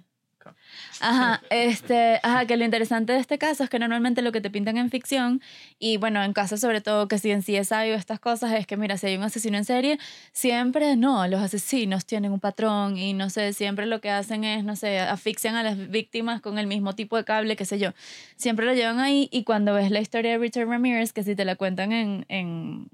Ajá, 1.02 1.42
este, 1.50 2.20
ajá, 2.24 2.46
que 2.46 2.58
lo 2.58 2.66
interesante 2.66 3.14
de 3.14 3.20
este 3.20 3.38
caso 3.38 3.64
es 3.64 3.70
que 3.70 3.80
normalmente 3.80 4.22
lo 4.22 4.32
que 4.32 4.42
te 4.42 4.50
pintan 4.50 4.78
en 4.78 4.90
ficción, 4.90 5.42
y 5.80 5.98
bueno, 5.98 6.24
en 6.24 6.34
casos 6.34 6.60
sobre 6.60 6.82
todo 6.82 7.08
que 7.08 7.18
si 7.18 7.32
en 7.32 7.42
CSI 7.42 7.92
o 7.92 7.96
estas 7.96 8.20
cosas, 8.20 8.54
es 8.54 8.66
que 8.68 8.78
mira, 8.78 8.98
si 8.98 9.08
hay 9.08 9.18
un 9.18 9.24
asesino 9.24 9.58
en 9.58 9.66
serie, 9.66 10.00
siempre 10.32 10.96
no, 10.96 11.28
los 11.28 11.42
asesinos 11.42 12.06
tienen 12.06 12.32
un 12.32 12.40
patrón 12.40 12.98
y 12.98 13.14
no 13.14 13.30
sé, 13.30 13.54
siempre 13.54 13.86
lo 13.86 14.02
que 14.02 14.10
hacen 14.10 14.44
es, 14.44 14.64
no 14.64 14.76
sé, 14.76 15.00
asfixian 15.00 15.56
a 15.56 15.64
las 15.64 15.90
víctimas 15.90 16.42
con 16.42 16.58
el 16.60 16.68
mismo 16.68 16.94
tipo 16.94 17.18
de 17.18 17.26
cable, 17.26 17.56
qué 17.56 17.66
sé 17.66 17.80
yo. 17.80 17.92
Siempre 18.36 18.66
lo 18.66 18.74
llevan 18.74 19.00
ahí 19.00 19.30
y 19.32 19.44
cuando 19.44 19.74
ves 19.74 19.92
la 19.92 20.00
historia 20.00 20.32
de 20.32 20.38
Richard 20.38 20.68
Ramirez, 20.68 21.14
que 21.14 21.24
si 21.24 21.36
te 21.36 21.46
la 21.46 21.56
cuentan 21.56 21.92
en, 21.92 22.26
en 22.30 22.90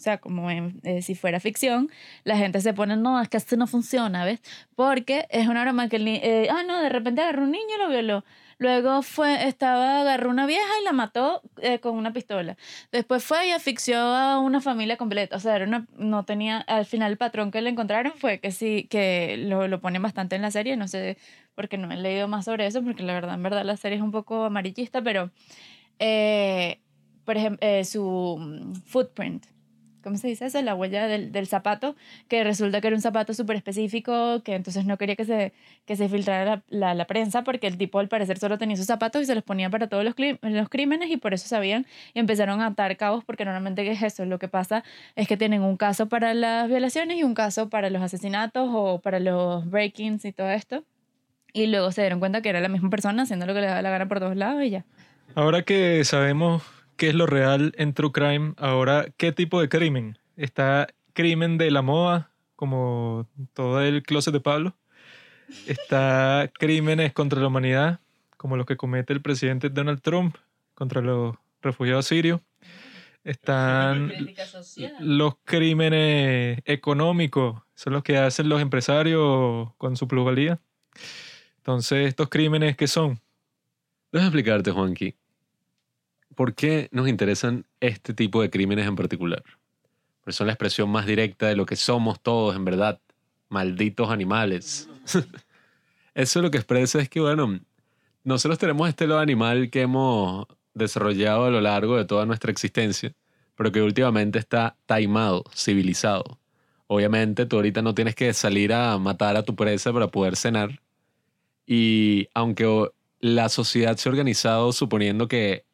o 0.00 0.02
sea, 0.02 0.16
como 0.18 0.50
en- 0.50 0.80
eh, 0.82 1.02
si 1.02 1.14
fuera 1.14 1.40
ficción, 1.40 1.90
la 2.24 2.38
gente 2.38 2.60
se 2.62 2.72
pone, 2.72 2.96
no, 2.96 3.20
es 3.20 3.28
que 3.28 3.36
esto 3.36 3.56
no 3.56 3.66
funciona, 3.66 4.24
¿ves? 4.24 4.40
Porque 4.74 5.26
es 5.28 5.46
una 5.46 5.60
broma 5.62 5.90
que 5.90 5.96
el 5.96 6.06
ni- 6.06 6.16
eh, 6.22 6.48
ah, 6.50 6.62
no, 6.66 6.80
de 6.80 6.88
repente 6.88 7.20
agarró 7.20 7.42
un 7.44 7.50
niño 7.50 7.74
y 7.76 7.82
lo 7.82 7.88
violó. 7.90 8.24
Luego 8.56 9.02
fue, 9.02 9.46
estaba, 9.46 10.00
agarró 10.00 10.30
una 10.30 10.46
vieja 10.46 10.68
y 10.80 10.84
la 10.84 10.92
mató 10.92 11.42
eh, 11.62 11.80
con 11.80 11.96
una 11.96 12.12
pistola. 12.14 12.56
Después 12.92 13.22
fue 13.24 13.48
y 13.48 13.50
asfixió 13.50 13.98
a 13.98 14.38
una 14.38 14.60
familia 14.62 14.96
completa. 14.96 15.36
O 15.36 15.40
sea, 15.40 15.56
era 15.56 15.66
una, 15.66 15.86
no 15.96 16.24
tenía, 16.24 16.58
al 16.58 16.86
final 16.86 17.10
el 17.12 17.18
patrón 17.18 17.50
que 17.50 17.60
le 17.62 17.70
encontraron 17.70 18.12
fue 18.16 18.38
que 18.40 18.50
sí, 18.52 18.86
que 18.90 19.36
lo, 19.38 19.68
lo 19.68 19.80
ponen 19.80 20.02
bastante 20.02 20.36
en 20.36 20.42
la 20.42 20.50
serie. 20.50 20.76
No 20.76 20.88
sé, 20.88 21.18
porque 21.54 21.76
no 21.78 21.90
he 21.92 21.96
leído 21.96 22.26
más 22.28 22.46
sobre 22.46 22.66
eso, 22.66 22.82
porque 22.82 23.02
la 23.02 23.12
verdad, 23.14 23.34
en 23.34 23.42
verdad, 23.42 23.64
la 23.64 23.76
serie 23.76 23.96
es 23.96 24.02
un 24.02 24.12
poco 24.12 24.44
amarillista, 24.44 25.02
pero, 25.02 25.30
eh, 25.98 26.80
por 27.24 27.36
ejemplo, 27.36 27.66
su 27.84 28.36
mm, 28.38 28.74
footprint. 28.86 29.46
¿Cómo 30.02 30.16
se 30.16 30.28
dice 30.28 30.46
eso? 30.46 30.60
La 30.62 30.74
huella 30.74 31.06
del, 31.06 31.32
del 31.32 31.46
zapato, 31.46 31.96
que 32.28 32.42
resulta 32.44 32.80
que 32.80 32.88
era 32.88 32.96
un 32.96 33.02
zapato 33.02 33.34
súper 33.34 33.56
específico, 33.56 34.42
que 34.42 34.54
entonces 34.54 34.86
no 34.86 34.96
quería 34.96 35.16
que 35.16 35.24
se, 35.24 35.52
que 35.84 35.96
se 35.96 36.08
filtrara 36.08 36.62
la, 36.68 36.94
la, 36.94 37.04
prensa, 37.06 37.44
porque 37.44 37.66
el 37.66 37.76
tipo 37.76 37.98
al 37.98 38.08
parecer 38.08 38.38
solo 38.38 38.58
tenía 38.58 38.76
sus 38.76 38.86
zapatos 38.86 39.22
y 39.22 39.26
se 39.26 39.34
los 39.34 39.44
ponía 39.44 39.70
para 39.70 39.88
todos 39.88 40.04
los 40.04 40.14
crímenes 40.14 41.10
y 41.10 41.16
por 41.16 41.34
eso 41.34 41.48
sabían 41.48 41.86
y 42.14 42.20
empezaron 42.20 42.60
a 42.60 42.66
atar 42.66 42.96
cabos, 42.96 43.24
porque 43.24 43.44
normalmente 43.44 43.84
¿qué 43.84 43.92
es 43.92 44.02
eso? 44.02 44.24
Lo 44.24 44.38
que 44.38 44.48
pasa 44.48 44.84
es 45.16 45.28
que 45.28 45.36
tienen 45.36 45.62
un 45.62 45.76
caso 45.76 46.08
para 46.08 46.34
las 46.34 46.68
violaciones 46.68 47.18
y 47.18 47.22
un 47.22 47.34
caso 47.34 47.68
para 47.68 47.90
los 47.90 48.02
asesinatos 48.02 48.68
o 48.72 49.00
para 49.00 49.20
los 49.20 49.68
break-ins 49.70 50.24
y 50.24 50.32
todo 50.32 50.50
esto. 50.50 50.84
Y 51.52 51.66
luego 51.66 51.90
se 51.92 52.02
dieron 52.02 52.20
cuenta 52.20 52.42
que 52.42 52.48
era 52.48 52.60
la 52.60 52.68
misma 52.68 52.90
persona 52.90 53.24
haciendo 53.24 53.46
lo 53.46 53.54
que 53.54 53.60
le 53.60 53.66
daba 53.66 53.82
la 53.82 53.90
gana 53.90 54.08
por 54.08 54.20
todos 54.20 54.36
lados 54.36 54.62
y 54.62 54.70
ya. 54.70 54.84
Ahora 55.34 55.62
que 55.62 56.04
sabemos 56.04 56.62
qué 57.00 57.08
es 57.08 57.14
lo 57.14 57.26
real 57.26 57.72
en 57.78 57.94
True 57.94 58.12
Crime, 58.12 58.52
ahora, 58.58 59.06
¿qué 59.16 59.32
tipo 59.32 59.58
de 59.58 59.70
crimen? 59.70 60.18
¿Está 60.36 60.86
crimen 61.14 61.56
de 61.56 61.70
la 61.70 61.80
moda, 61.80 62.30
como 62.56 63.26
todo 63.54 63.80
el 63.80 64.02
closet 64.02 64.34
de 64.34 64.40
Pablo? 64.40 64.76
¿Está 65.66 66.50
crímenes 66.58 67.14
contra 67.14 67.40
la 67.40 67.46
humanidad, 67.46 68.00
como 68.36 68.58
los 68.58 68.66
que 68.66 68.76
comete 68.76 69.14
el 69.14 69.22
presidente 69.22 69.70
Donald 69.70 70.02
Trump 70.02 70.36
contra 70.74 71.00
los 71.00 71.36
refugiados 71.62 72.04
sirios? 72.04 72.42
Están 73.24 74.12
los 75.00 75.36
crímenes 75.44 76.58
económicos, 76.66 77.62
son 77.76 77.94
los 77.94 78.02
que 78.02 78.18
hacen 78.18 78.50
los 78.50 78.60
empresarios 78.60 79.72
con 79.78 79.96
su 79.96 80.06
plusvalía. 80.06 80.60
Entonces, 81.56 82.08
¿estos 82.08 82.28
crímenes 82.28 82.76
qué 82.76 82.86
son? 82.86 83.18
Déjame 84.12 84.26
explicarte, 84.28 84.70
Juanqui. 84.70 85.16
¿Por 86.34 86.54
qué 86.54 86.88
nos 86.92 87.08
interesan 87.08 87.66
este 87.80 88.14
tipo 88.14 88.42
de 88.42 88.50
crímenes 88.50 88.86
en 88.86 88.96
particular? 88.96 89.42
Porque 90.20 90.32
son 90.32 90.46
la 90.46 90.52
expresión 90.52 90.90
más 90.90 91.06
directa 91.06 91.48
de 91.48 91.56
lo 91.56 91.66
que 91.66 91.76
somos 91.76 92.20
todos, 92.20 92.54
en 92.54 92.64
verdad. 92.64 93.00
Malditos 93.48 94.10
animales. 94.10 94.88
Eso 96.14 96.42
lo 96.42 96.50
que 96.50 96.58
expresa 96.58 97.00
es 97.00 97.08
que, 97.08 97.20
bueno, 97.20 97.60
nosotros 98.24 98.58
tenemos 98.58 98.88
este 98.88 99.06
lado 99.06 99.20
animal 99.20 99.70
que 99.70 99.82
hemos 99.82 100.46
desarrollado 100.74 101.46
a 101.46 101.50
lo 101.50 101.60
largo 101.60 101.96
de 101.96 102.04
toda 102.04 102.26
nuestra 102.26 102.50
existencia, 102.50 103.12
pero 103.56 103.72
que 103.72 103.82
últimamente 103.82 104.38
está 104.38 104.76
taimado, 104.86 105.44
civilizado. 105.54 106.38
Obviamente, 106.86 107.46
tú 107.46 107.56
ahorita 107.56 107.82
no 107.82 107.94
tienes 107.94 108.14
que 108.14 108.32
salir 108.34 108.72
a 108.72 108.98
matar 108.98 109.36
a 109.36 109.42
tu 109.42 109.54
presa 109.54 109.92
para 109.92 110.08
poder 110.08 110.36
cenar. 110.36 110.80
Y 111.66 112.28
aunque 112.34 112.90
la 113.20 113.48
sociedad 113.48 113.96
se 113.96 114.08
ha 114.08 114.12
organizado 114.12 114.72
suponiendo 114.72 115.28
que 115.28 115.64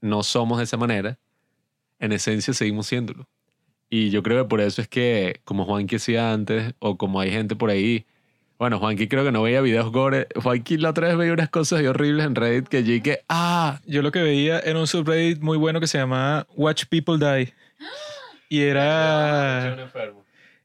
no 0.00 0.22
somos 0.22 0.58
de 0.58 0.64
esa 0.64 0.76
manera, 0.76 1.18
en 1.98 2.12
esencia 2.12 2.54
seguimos 2.54 2.86
siéndolo. 2.86 3.28
Y 3.88 4.10
yo 4.10 4.22
creo 4.22 4.42
que 4.42 4.48
por 4.48 4.60
eso 4.60 4.82
es 4.82 4.88
que, 4.88 5.40
como 5.44 5.64
Juanqui 5.64 5.96
decía 5.96 6.32
antes, 6.32 6.74
o 6.78 6.96
como 6.96 7.20
hay 7.20 7.30
gente 7.30 7.54
por 7.54 7.70
ahí, 7.70 8.04
bueno, 8.58 8.78
Juanqui 8.78 9.06
creo 9.06 9.24
que 9.24 9.32
no 9.32 9.42
veía 9.42 9.60
videos 9.60 9.92
gore. 9.92 10.28
Juanqui 10.34 10.78
la 10.78 10.90
otra 10.90 11.08
vez 11.08 11.16
veía 11.16 11.32
unas 11.32 11.50
cosas 11.50 11.84
horribles 11.84 12.26
en 12.26 12.34
Reddit 12.34 12.68
que 12.68 12.82
yo 12.82 13.02
que, 13.02 13.20
ah, 13.28 13.80
Yo 13.86 14.02
lo 14.02 14.10
que 14.12 14.22
veía 14.22 14.58
era 14.60 14.78
un 14.78 14.86
subreddit 14.86 15.40
muy 15.40 15.58
bueno 15.58 15.78
que 15.78 15.86
se 15.86 15.98
llamaba 15.98 16.46
Watch 16.56 16.86
People 16.86 17.18
Die. 17.18 17.52
Y 18.48 18.60
era, 18.62 19.76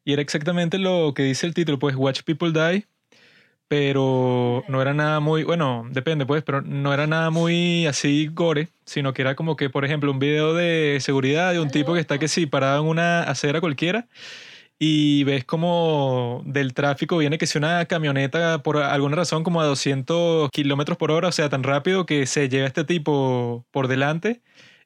y 0.05 0.13
era 0.13 0.21
exactamente 0.21 0.77
lo 0.77 1.13
que 1.13 1.23
dice 1.23 1.47
el 1.47 1.53
título, 1.53 1.79
pues 1.79 1.95
Watch 1.95 2.21
People 2.23 2.51
Die. 2.51 2.87
Pero 3.71 4.65
no 4.67 4.81
era 4.81 4.93
nada 4.93 5.21
muy, 5.21 5.45
bueno, 5.45 5.87
depende 5.91 6.25
pues, 6.25 6.43
pero 6.43 6.61
no 6.61 6.93
era 6.93 7.07
nada 7.07 7.29
muy 7.29 7.85
así 7.85 8.27
gore, 8.27 8.67
sino 8.83 9.13
que 9.13 9.21
era 9.21 9.35
como 9.35 9.55
que, 9.55 9.69
por 9.69 9.85
ejemplo, 9.85 10.11
un 10.11 10.19
video 10.19 10.53
de 10.53 10.97
seguridad 10.99 11.53
de 11.53 11.61
un 11.61 11.69
tipo 11.69 11.93
que 11.93 12.01
está 12.01 12.19
que 12.19 12.27
sí, 12.27 12.45
parado 12.47 12.81
en 12.81 12.89
una 12.89 13.23
acera 13.23 13.61
cualquiera 13.61 14.09
y 14.77 15.23
ves 15.23 15.45
como 15.45 16.41
del 16.45 16.73
tráfico 16.73 17.17
viene 17.17 17.37
que 17.37 17.47
si 17.47 17.59
una 17.59 17.85
camioneta 17.85 18.61
por 18.61 18.77
alguna 18.77 19.15
razón 19.15 19.43
como 19.45 19.61
a 19.61 19.65
200 19.65 20.49
kilómetros 20.51 20.97
por 20.97 21.11
hora, 21.11 21.29
o 21.29 21.31
sea, 21.31 21.47
tan 21.47 21.63
rápido 21.63 22.05
que 22.05 22.25
se 22.25 22.49
lleva 22.49 22.67
este 22.67 22.83
tipo 22.83 23.65
por 23.71 23.87
delante 23.87 24.41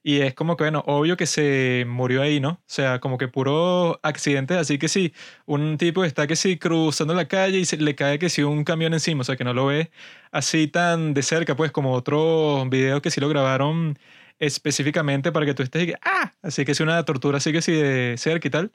y 0.07 0.21
es 0.21 0.35
como 0.35 0.55
que, 0.55 0.65
bueno, 0.65 0.83
obvio 0.85 1.17
que 1.17 1.25
se 1.25 1.83
murió 1.87 2.21
ahí, 2.21 2.39
¿no? 2.39 2.49
O 2.51 2.63
sea, 2.67 2.99
como 2.99 3.17
que 3.17 3.27
puro 3.27 3.99
accidentes, 4.03 4.55
así 4.55 4.77
que 4.77 4.87
sí, 4.87 5.13
un 5.47 5.79
tipo 5.79 6.05
está 6.05 6.27
que 6.27 6.35
sí 6.35 6.59
cruzando 6.59 7.15
la 7.15 7.27
calle 7.27 7.57
y 7.57 7.65
se 7.65 7.77
le 7.77 7.95
cae 7.95 8.19
que 8.19 8.29
sí 8.29 8.43
un 8.43 8.63
camión 8.63 8.93
encima, 8.93 9.21
o 9.21 9.23
sea, 9.23 9.35
que 9.35 9.43
no 9.43 9.53
lo 9.55 9.65
ve 9.65 9.89
así 10.31 10.67
tan 10.67 11.15
de 11.15 11.23
cerca, 11.23 11.55
pues 11.55 11.71
como 11.71 11.93
otros 11.93 12.69
videos 12.69 13.01
que 13.01 13.09
sí 13.09 13.19
lo 13.19 13.29
grabaron 13.29 13.97
específicamente 14.37 15.31
para 15.31 15.47
que 15.47 15.55
tú 15.55 15.63
estés 15.63 15.83
y 15.83 15.87
que, 15.87 15.95
ah, 16.03 16.33
así 16.43 16.65
que 16.65 16.75
sí 16.75 16.83
una 16.83 17.03
tortura 17.03 17.39
así 17.39 17.51
que 17.51 17.63
sí 17.63 17.71
de 17.73 18.15
cerca 18.19 18.47
y 18.47 18.51
tal. 18.51 18.71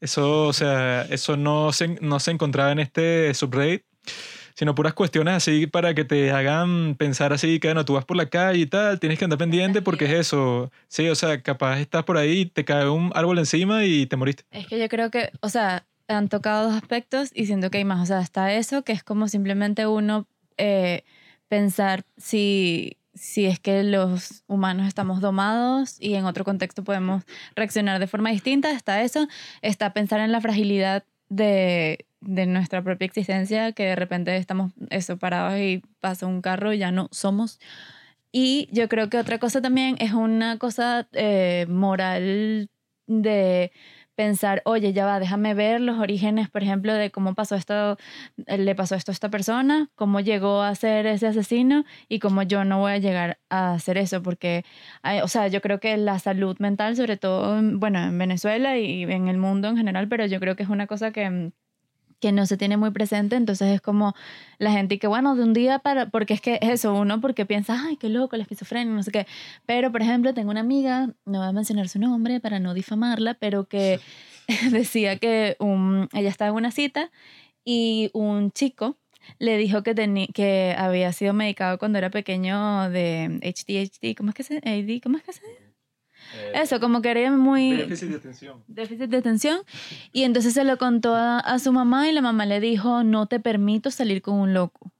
Eso, 0.00 0.46
o 0.48 0.52
sea, 0.52 1.02
eso 1.10 1.36
no 1.36 1.72
se, 1.72 1.88
no 2.00 2.20
se 2.20 2.30
encontraba 2.30 2.70
en 2.72 2.78
este 2.80 3.34
subreddit, 3.34 3.84
sino 4.58 4.74
puras 4.74 4.92
cuestiones 4.92 5.34
así 5.34 5.68
para 5.68 5.94
que 5.94 6.04
te 6.04 6.32
hagan 6.32 6.96
pensar 6.96 7.32
así 7.32 7.60
que, 7.60 7.68
bueno, 7.68 7.84
tú 7.84 7.92
vas 7.92 8.04
por 8.04 8.16
la 8.16 8.28
calle 8.28 8.58
y 8.58 8.66
tal, 8.66 8.98
tienes 8.98 9.16
que 9.16 9.24
andar 9.24 9.38
pendiente 9.38 9.82
porque 9.82 10.06
es 10.06 10.10
eso. 10.10 10.72
Sí, 10.88 11.08
o 11.08 11.14
sea, 11.14 11.40
capaz 11.42 11.78
estás 11.78 12.02
por 12.02 12.16
ahí, 12.16 12.44
te 12.44 12.64
cae 12.64 12.88
un 12.88 13.12
árbol 13.14 13.38
encima 13.38 13.84
y 13.84 14.06
te 14.06 14.16
moriste. 14.16 14.42
Es 14.50 14.66
que 14.66 14.80
yo 14.80 14.88
creo 14.88 15.12
que, 15.12 15.30
o 15.42 15.48
sea, 15.48 15.86
han 16.08 16.28
tocado 16.28 16.66
dos 16.66 16.74
aspectos 16.74 17.30
y 17.34 17.46
siento 17.46 17.70
que 17.70 17.78
hay 17.78 17.84
más. 17.84 18.02
O 18.02 18.06
sea, 18.06 18.20
está 18.20 18.52
eso, 18.52 18.82
que 18.82 18.90
es 18.90 19.04
como 19.04 19.28
simplemente 19.28 19.86
uno 19.86 20.26
eh, 20.56 21.04
pensar 21.46 22.02
si, 22.16 22.96
si 23.14 23.46
es 23.46 23.60
que 23.60 23.84
los 23.84 24.42
humanos 24.48 24.88
estamos 24.88 25.20
domados 25.20 25.98
y 26.00 26.14
en 26.14 26.24
otro 26.24 26.42
contexto 26.42 26.82
podemos 26.82 27.22
reaccionar 27.54 28.00
de 28.00 28.08
forma 28.08 28.30
distinta. 28.30 28.72
Está 28.72 29.02
eso. 29.02 29.28
Está 29.62 29.92
pensar 29.92 30.18
en 30.18 30.32
la 30.32 30.40
fragilidad 30.40 31.04
de, 31.28 32.06
de 32.20 32.46
nuestra 32.46 32.82
propia 32.82 33.06
existencia, 33.06 33.72
que 33.72 33.84
de 33.84 33.96
repente 33.96 34.36
estamos 34.36 34.72
eso 34.90 35.18
parados 35.18 35.58
y 35.58 35.82
pasa 36.00 36.26
un 36.26 36.42
carro 36.42 36.72
y 36.72 36.78
ya 36.78 36.90
no 36.92 37.08
somos. 37.12 37.58
Y 38.32 38.68
yo 38.72 38.88
creo 38.88 39.08
que 39.10 39.18
otra 39.18 39.38
cosa 39.38 39.62
también 39.62 39.96
es 40.00 40.12
una 40.12 40.58
cosa 40.58 41.08
eh, 41.12 41.66
moral 41.68 42.70
de 43.06 43.72
pensar, 44.18 44.62
oye, 44.64 44.92
ya 44.92 45.06
va, 45.06 45.20
déjame 45.20 45.54
ver 45.54 45.80
los 45.80 45.98
orígenes, 45.98 46.50
por 46.50 46.62
ejemplo, 46.64 46.92
de 46.92 47.10
cómo 47.12 47.34
pasó 47.36 47.54
esto, 47.54 47.96
eh, 48.46 48.58
le 48.58 48.74
pasó 48.74 48.96
esto 48.96 49.12
a 49.12 49.14
esta 49.14 49.30
persona, 49.30 49.90
cómo 49.94 50.18
llegó 50.20 50.62
a 50.62 50.74
ser 50.74 51.06
ese 51.06 51.28
asesino 51.28 51.84
y 52.08 52.18
cómo 52.18 52.42
yo 52.42 52.64
no 52.64 52.80
voy 52.80 52.92
a 52.92 52.98
llegar 52.98 53.38
a 53.48 53.74
hacer 53.74 53.96
eso, 53.96 54.20
porque, 54.22 54.64
o 55.22 55.28
sea, 55.28 55.46
yo 55.48 55.60
creo 55.60 55.78
que 55.80 55.96
la 55.96 56.18
salud 56.18 56.56
mental, 56.58 56.96
sobre 56.96 57.16
todo, 57.16 57.58
en- 57.58 57.78
bueno, 57.80 58.00
en 58.00 58.18
Venezuela 58.18 58.76
y 58.78 59.04
en 59.04 59.28
el 59.28 59.38
mundo 59.38 59.68
en 59.68 59.76
general, 59.76 60.08
pero 60.08 60.26
yo 60.26 60.40
creo 60.40 60.56
que 60.56 60.64
es 60.64 60.68
una 60.68 60.86
cosa 60.88 61.12
que 61.12 61.30
mm, 61.30 61.52
que 62.20 62.32
no 62.32 62.46
se 62.46 62.56
tiene 62.56 62.76
muy 62.76 62.90
presente, 62.90 63.36
entonces 63.36 63.68
es 63.74 63.80
como 63.80 64.14
la 64.58 64.72
gente 64.72 64.98
que 64.98 65.06
bueno, 65.06 65.34
de 65.36 65.42
un 65.42 65.52
día 65.52 65.78
para, 65.78 66.10
porque 66.10 66.34
es 66.34 66.40
que 66.40 66.58
es 66.60 66.70
eso, 66.70 66.94
uno 66.94 67.20
porque 67.20 67.46
piensa, 67.46 67.80
ay, 67.86 67.96
qué 67.96 68.08
loco, 68.08 68.36
la 68.36 68.42
esquizofrenia, 68.42 68.92
no 68.92 69.02
sé 69.02 69.10
qué, 69.10 69.26
pero 69.66 69.92
por 69.92 70.02
ejemplo 70.02 70.34
tengo 70.34 70.50
una 70.50 70.60
amiga, 70.60 71.08
no 71.24 71.38
voy 71.38 71.48
a 71.48 71.52
mencionar 71.52 71.88
su 71.88 71.98
nombre 71.98 72.40
para 72.40 72.58
no 72.60 72.74
difamarla, 72.74 73.34
pero 73.34 73.66
que 73.66 74.00
decía 74.70 75.18
que 75.18 75.56
un, 75.60 76.08
ella 76.12 76.28
estaba 76.28 76.50
en 76.50 76.56
una 76.56 76.70
cita 76.70 77.10
y 77.64 78.10
un 78.14 78.50
chico 78.52 78.96
le 79.38 79.56
dijo 79.58 79.82
que, 79.82 79.94
que 80.32 80.74
había 80.78 81.12
sido 81.12 81.34
medicado 81.34 81.78
cuando 81.78 81.98
era 81.98 82.10
pequeño 82.10 82.88
de 82.90 83.40
HDHD, 83.42 84.16
¿cómo 84.16 84.30
es 84.30 84.34
que 84.34 84.42
se 84.42 84.56
AD, 84.58 85.02
¿Cómo 85.02 85.18
es 85.18 85.24
que 85.24 85.32
se 85.32 85.67
Eso, 86.54 86.80
como 86.80 87.00
que 87.02 87.10
era 87.10 87.30
muy 87.32 87.76
Déficit 87.76 88.08
de 88.10 88.16
atención. 88.16 88.64
déficit 88.66 89.08
de 89.10 89.16
atención. 89.16 89.58
Y 90.12 90.24
entonces 90.24 90.54
se 90.54 90.64
lo 90.64 90.76
contó 90.78 91.14
a, 91.14 91.38
a 91.38 91.58
su 91.58 91.72
mamá 91.72 92.08
y 92.08 92.12
la 92.12 92.20
mamá 92.22 92.46
le 92.46 92.60
dijo, 92.60 93.02
no 93.04 93.26
te 93.26 93.40
permito 93.40 93.90
salir 93.90 94.22
con 94.22 94.34
un 94.36 94.54
loco. 94.54 94.92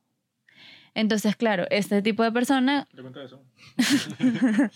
Entonces, 0.94 1.36
claro, 1.36 1.64
este 1.70 2.02
tipo 2.02 2.22
de 2.24 2.32
persona, 2.32 2.88
¿Le 2.92 3.02
cuenta 3.02 3.22
eso? 3.22 3.40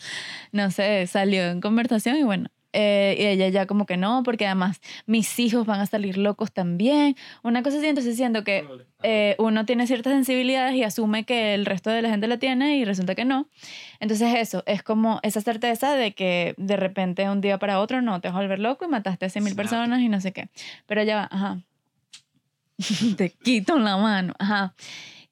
no 0.53 0.71
sé, 0.71 1.07
salió 1.07 1.43
en 1.45 1.61
conversación 1.61 2.17
y 2.17 2.23
bueno, 2.23 2.49
eh, 2.73 3.17
y 3.19 3.25
ella 3.27 3.49
ya 3.49 3.67
como 3.67 3.87
que 3.87 3.97
no, 3.97 4.23
porque 4.23 4.47
además 4.47 4.81
mis 5.07 5.39
hijos 5.39 5.67
van 5.67 5.81
a 5.81 5.87
salir 5.87 6.19
locos 6.19 6.53
también. 6.53 7.17
Una 7.43 7.63
cosa 7.63 7.79
así, 7.79 7.87
entonces 7.87 8.17
siento 8.17 8.45
que 8.45 8.67
eh, 9.03 9.37
uno 9.39 9.67
tiene 9.67 9.87
ciertas 9.87 10.13
sensibilidades 10.13 10.75
y 10.75 10.85
asume 10.85 11.25
que 11.25 11.55
el 11.55 11.67
resto 11.67 11.91
de 11.91 12.03
la 12.03 12.11
gente 12.11 12.27
la 12.29 12.39
tiene 12.39 12.79
y 12.79 12.85
resulta 12.85 13.15
que 13.15 13.25
no. 13.25 13.49
Entonces 14.01 14.35
eso, 14.37 14.63
es 14.67 14.83
como 14.83 15.21
esa 15.23 15.41
certeza 15.41 15.95
de 15.95 16.13
que 16.13 16.55
de 16.57 16.77
repente 16.77 17.29
un 17.29 17.41
día 17.41 17.59
para 17.59 17.81
otro 17.81 18.01
no 18.03 18.21
te 18.21 18.29
vas 18.29 18.37
a 18.37 18.41
volver 18.41 18.59
loco 18.59 18.85
y 18.85 18.89
mataste 18.89 19.27
a 19.27 19.29
100 19.29 19.45
mil 19.45 19.55
personas 19.55 20.01
y 20.01 20.09
no 20.09 20.21
sé 20.21 20.33
qué. 20.33 20.49
Pero 20.87 21.03
ya 21.03 21.17
va, 21.17 21.29
ajá. 21.31 21.61
te 23.17 23.31
quito 23.31 23.79
la 23.79 23.97
mano, 23.97 24.35
ajá. 24.39 24.75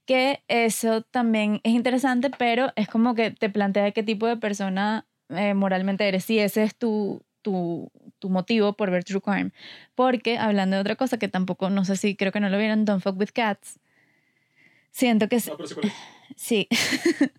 Que 0.04 0.42
eso 0.48 1.02
también 1.02 1.60
es 1.62 1.72
interesante, 1.72 2.30
pero 2.36 2.72
es 2.76 2.88
como 2.88 3.14
que 3.14 3.30
te 3.30 3.48
plantea 3.48 3.92
qué 3.92 4.02
tipo 4.02 4.26
de 4.26 4.36
persona 4.36 5.06
eh, 5.28 5.54
moralmente 5.54 6.06
eres, 6.08 6.24
si 6.24 6.40
ese 6.40 6.64
es 6.64 6.74
tu, 6.74 7.22
tu, 7.42 7.90
tu 8.18 8.28
motivo 8.30 8.72
por 8.74 8.90
ver 8.90 9.04
True 9.04 9.20
Crime. 9.20 9.50
Porque, 9.94 10.38
hablando 10.38 10.76
de 10.76 10.80
otra 10.80 10.96
cosa 10.96 11.18
que 11.18 11.28
tampoco, 11.28 11.70
no 11.70 11.84
sé 11.84 11.96
si 11.96 12.16
creo 12.16 12.32
que 12.32 12.40
no 12.40 12.48
lo 12.48 12.58
vieron, 12.58 12.84
Don't 12.84 13.02
Fuck 13.02 13.18
With 13.18 13.30
Cats, 13.32 13.78
siento 14.90 15.28
que 15.28 15.36
No, 15.46 15.56
pero 15.56 15.68
sí, 15.68 15.74
sí, 16.36 16.68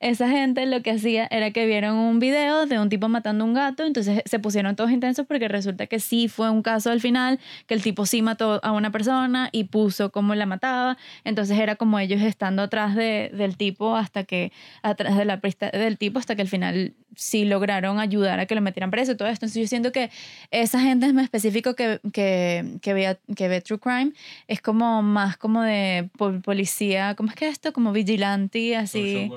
esa 0.00 0.28
gente 0.28 0.66
lo 0.66 0.82
que 0.82 0.90
hacía 0.92 1.26
era 1.30 1.50
que 1.50 1.66
vieron 1.66 1.96
un 1.96 2.18
video 2.18 2.66
de 2.66 2.78
un 2.78 2.88
tipo 2.88 3.08
matando 3.08 3.44
un 3.44 3.54
gato, 3.54 3.84
entonces 3.84 4.22
se 4.24 4.38
pusieron 4.38 4.76
todos 4.76 4.90
intensos 4.90 5.26
porque 5.26 5.48
resulta 5.48 5.86
que 5.86 6.00
sí 6.00 6.28
fue 6.28 6.50
un 6.50 6.62
caso 6.62 6.90
al 6.90 7.00
final, 7.00 7.38
que 7.66 7.74
el 7.74 7.82
tipo 7.82 8.06
sí 8.06 8.22
mató 8.22 8.60
a 8.62 8.72
una 8.72 8.90
persona 8.90 9.48
y 9.52 9.64
puso 9.64 10.10
cómo 10.10 10.34
la 10.34 10.46
mataba, 10.46 10.96
entonces 11.24 11.58
era 11.58 11.76
como 11.76 11.98
ellos 11.98 12.20
estando 12.22 12.62
atrás 12.62 12.94
de, 12.94 13.30
del 13.34 13.56
tipo 13.56 13.96
hasta 13.96 14.24
que, 14.24 14.52
atrás 14.82 15.16
de 15.16 15.24
la 15.24 15.40
pista 15.40 15.70
del 15.70 15.98
tipo 15.98 16.18
hasta 16.18 16.36
que 16.36 16.42
al 16.42 16.48
final 16.48 16.94
sí 17.14 17.44
lograron 17.44 17.98
ayudar 17.98 18.38
a 18.38 18.46
que 18.46 18.54
lo 18.54 18.60
metieran 18.60 18.90
preso 18.92 19.16
todo 19.16 19.26
esto. 19.28 19.44
Entonces 19.46 19.62
yo 19.62 19.66
siento 19.68 19.90
que 19.90 20.10
esa 20.52 20.78
gente 20.80 21.06
es 21.06 21.14
más 21.14 21.24
específico 21.24 21.74
que, 21.74 22.00
que, 22.12 22.64
que, 22.80 22.92
vea, 22.94 23.18
que 23.34 23.48
ve 23.48 23.60
True 23.60 23.80
Crime, 23.80 24.12
es 24.46 24.60
como 24.60 25.02
más 25.02 25.36
como 25.36 25.62
de 25.62 26.08
pol- 26.16 26.40
policía, 26.42 27.14
¿cómo 27.16 27.30
es 27.30 27.34
que 27.34 27.48
esto? 27.48 27.72
Como 27.72 27.92
vigilante, 27.92 28.76
así. 28.76 29.28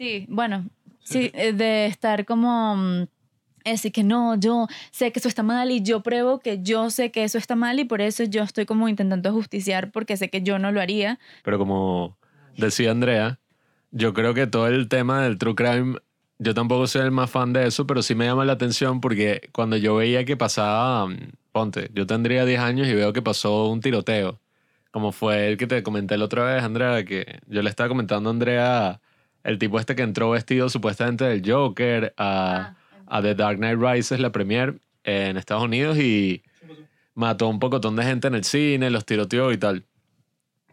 Sí, 0.00 0.24
bueno, 0.30 0.64
sí, 1.04 1.30
eh, 1.34 1.52
de 1.52 1.84
estar 1.84 2.24
como... 2.24 2.74
mm, 2.74 3.02
Es 3.64 3.72
decir, 3.72 3.92
que 3.92 4.02
no, 4.02 4.34
yo 4.40 4.66
sé 4.90 5.12
que 5.12 5.18
eso 5.18 5.28
está 5.28 5.42
mal 5.42 5.70
y 5.70 5.82
yo 5.82 6.00
pruebo 6.00 6.38
que 6.38 6.62
yo 6.62 6.88
sé 6.88 7.10
que 7.10 7.22
eso 7.22 7.36
está 7.36 7.54
mal 7.54 7.78
y 7.78 7.84
por 7.84 8.00
eso 8.00 8.24
yo 8.24 8.42
estoy 8.42 8.64
como 8.64 8.88
intentando 8.88 9.30
justiciar 9.30 9.90
porque 9.92 10.16
sé 10.16 10.30
que 10.30 10.40
yo 10.40 10.58
no 10.58 10.72
lo 10.72 10.80
haría. 10.80 11.18
Pero 11.44 11.58
como 11.58 12.16
decía 12.56 12.92
Andrea, 12.92 13.40
yo 13.90 14.14
creo 14.14 14.32
que 14.32 14.46
todo 14.46 14.68
el 14.68 14.88
tema 14.88 15.22
del 15.22 15.36
true 15.36 15.54
crime, 15.54 15.98
yo 16.38 16.54
tampoco 16.54 16.86
soy 16.86 17.02
el 17.02 17.10
más 17.10 17.30
fan 17.30 17.52
de 17.52 17.66
eso, 17.66 17.86
pero 17.86 18.00
sí 18.00 18.14
me 18.14 18.24
llama 18.24 18.46
la 18.46 18.54
atención 18.54 19.02
porque 19.02 19.50
cuando 19.52 19.76
yo 19.76 19.96
veía 19.96 20.24
que 20.24 20.38
pasaba, 20.38 21.08
mm, 21.08 21.32
ponte, 21.52 21.90
yo 21.92 22.06
tendría 22.06 22.46
10 22.46 22.60
años 22.60 22.88
y 22.88 22.94
veo 22.94 23.12
que 23.12 23.20
pasó 23.20 23.68
un 23.68 23.80
tiroteo, 23.82 24.40
como 24.92 25.12
fue 25.12 25.48
el 25.48 25.58
que 25.58 25.66
te 25.66 25.82
comenté 25.82 26.16
la 26.16 26.24
otra 26.24 26.44
vez, 26.44 26.62
Andrea, 26.62 27.04
que 27.04 27.40
yo 27.48 27.60
le 27.60 27.68
estaba 27.68 27.90
comentando 27.90 28.30
a 28.30 28.32
Andrea, 28.32 29.00
el 29.44 29.58
tipo 29.58 29.78
este 29.78 29.94
que 29.96 30.02
entró 30.02 30.30
vestido 30.30 30.68
supuestamente 30.68 31.24
del 31.24 31.42
Joker 31.44 32.14
a, 32.16 32.76
a 33.06 33.22
The 33.22 33.34
Dark 33.34 33.58
Knight 33.58 33.78
Rises, 33.80 34.20
la 34.20 34.32
premiere 34.32 34.74
en 35.04 35.36
Estados 35.36 35.64
Unidos 35.64 35.98
y 35.98 36.42
mató 37.14 37.48
un 37.48 37.58
pocotón 37.58 37.96
de 37.96 38.04
gente 38.04 38.28
en 38.28 38.34
el 38.34 38.44
cine, 38.44 38.90
los 38.90 39.04
tiroteó 39.04 39.52
y 39.52 39.58
tal. 39.58 39.84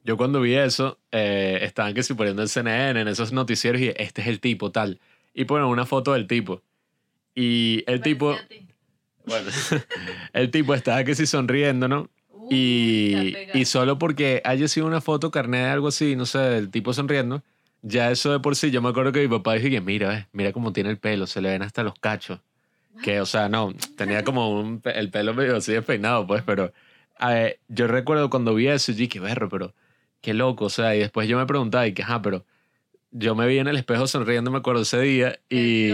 Yo 0.04 0.16
cuando 0.16 0.40
vi 0.40 0.56
eso, 0.56 1.00
eh, 1.12 1.60
estaban 1.64 1.94
que 1.94 2.02
si 2.02 2.14
poniendo 2.14 2.42
en 2.42 2.48
CNN, 2.48 3.02
en 3.02 3.08
esos 3.10 3.34
noticieros, 3.34 3.82
y 3.82 3.92
este 3.98 4.22
es 4.22 4.28
el 4.28 4.40
tipo, 4.40 4.72
tal. 4.72 5.02
Y 5.34 5.46
ponen 5.46 5.68
una 5.68 5.86
foto 5.86 6.14
del 6.14 6.28
tipo. 6.28 6.62
Y 7.36 7.84
el 7.88 8.02
tipo, 8.02 8.38
bueno, 9.26 9.50
el 10.34 10.50
tipo 10.50 10.74
estaba 10.74 11.04
que 11.04 11.14
si 11.14 11.28
sonriendo, 11.28 11.90
¿no? 11.90 12.10
Y, 12.50 13.36
y 13.54 13.66
solo 13.66 14.00
porque 14.00 14.42
haya 14.46 14.70
sido 14.70 14.88
una 14.88 15.02
foto 15.02 15.30
carné 15.30 15.60
de 15.60 15.66
algo 15.66 15.90
así, 15.90 16.16
no 16.16 16.26
sé, 16.26 16.40
del 16.40 16.72
tipo 16.72 16.94
sonriendo, 16.94 17.44
ya 17.82 18.12
eso 18.12 18.32
de 18.32 18.40
por 18.40 18.56
sí, 18.56 18.72
yo 18.72 18.82
me 18.82 18.90
acuerdo 18.90 19.12
que 19.12 19.22
mi 19.22 19.28
papá 19.28 19.54
dije 19.54 19.70
que 19.70 19.82
mira, 19.82 20.18
eh, 20.18 20.28
mira 20.32 20.52
cómo 20.52 20.74
tiene 20.74 20.90
el 20.90 20.98
pelo, 20.98 21.28
se 21.28 21.42
le 21.42 21.50
ven 21.50 21.62
hasta 21.62 21.84
los 21.84 21.94
cachos. 21.96 22.40
Que, 23.04 23.22
o 23.22 23.28
sea, 23.28 23.48
no, 23.48 23.74
tenía 23.96 24.24
como 24.24 24.60
un, 24.60 24.82
el 24.84 25.12
pelo 25.12 25.36
medio 25.36 25.58
así 25.58 25.72
despeinado, 25.72 26.26
pues, 26.26 26.42
pero 26.44 26.74
eh, 27.30 27.60
yo 27.68 27.88
recuerdo 27.88 28.30
cuando 28.30 28.56
vi 28.56 28.68
eso, 28.68 28.92
y 28.92 28.96
dije, 28.96 29.20
berro, 29.20 29.50
pero 29.50 29.76
qué 30.22 30.34
loco, 30.34 30.66
o 30.66 30.70
sea, 30.70 30.96
y 30.96 31.00
después 31.00 31.28
yo 31.28 31.38
me 31.38 31.46
preguntaba, 31.46 31.86
y 31.86 31.94
que, 31.94 32.02
ajá, 32.02 32.24
pero 32.24 32.44
yo 33.12 33.36
me 33.36 33.46
vi 33.46 33.60
en 33.60 33.68
el 33.68 33.78
espejo 33.78 34.08
sonriendo, 34.08 34.50
me 34.50 34.58
acuerdo 34.58 34.82
ese 34.82 35.00
día, 35.00 35.40
y, 35.48 35.92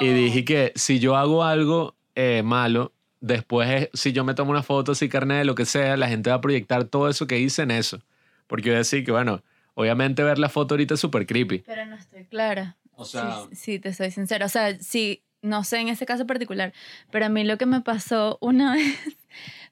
y 0.00 0.08
dije 0.08 0.44
que 0.44 0.72
si 0.74 0.98
yo 0.98 1.16
hago 1.16 1.44
algo 1.44 1.94
eh, 2.16 2.42
malo, 2.44 2.92
después, 3.20 3.88
si 3.94 4.12
yo 4.12 4.24
me 4.24 4.34
tomo 4.34 4.50
una 4.50 4.62
foto, 4.62 4.92
así 4.92 5.08
carne 5.08 5.36
de 5.36 5.44
lo 5.44 5.54
que 5.54 5.64
sea, 5.64 5.96
la 5.96 6.08
gente 6.08 6.30
va 6.30 6.36
a 6.36 6.40
proyectar 6.40 6.84
todo 6.84 7.08
eso 7.08 7.26
que 7.26 7.38
hice 7.38 7.62
en 7.62 7.70
eso. 7.70 8.00
Porque 8.46 8.66
yo 8.66 8.72
voy 8.72 8.76
a 8.76 8.78
decir 8.78 9.04
que, 9.04 9.12
bueno, 9.12 9.42
obviamente 9.74 10.22
ver 10.22 10.38
la 10.38 10.48
foto 10.48 10.74
ahorita 10.74 10.94
es 10.94 11.00
súper 11.00 11.26
creepy. 11.26 11.58
Pero 11.60 11.86
no 11.86 11.96
estoy 11.96 12.24
clara. 12.24 12.76
O 12.96 13.04
sea- 13.04 13.38
Sí, 13.50 13.56
sí, 13.56 13.78
te 13.78 13.92
soy 13.92 14.10
sincera. 14.10 14.46
O 14.46 14.48
sea, 14.48 14.78
sí, 14.78 15.22
no 15.42 15.62
sé 15.64 15.78
en 15.80 15.88
ese 15.88 16.06
caso 16.06 16.26
particular, 16.26 16.72
pero 17.10 17.26
a 17.26 17.28
mí 17.28 17.44
lo 17.44 17.58
que 17.58 17.66
me 17.66 17.80
pasó 17.80 18.38
una 18.40 18.72
vez 18.74 18.96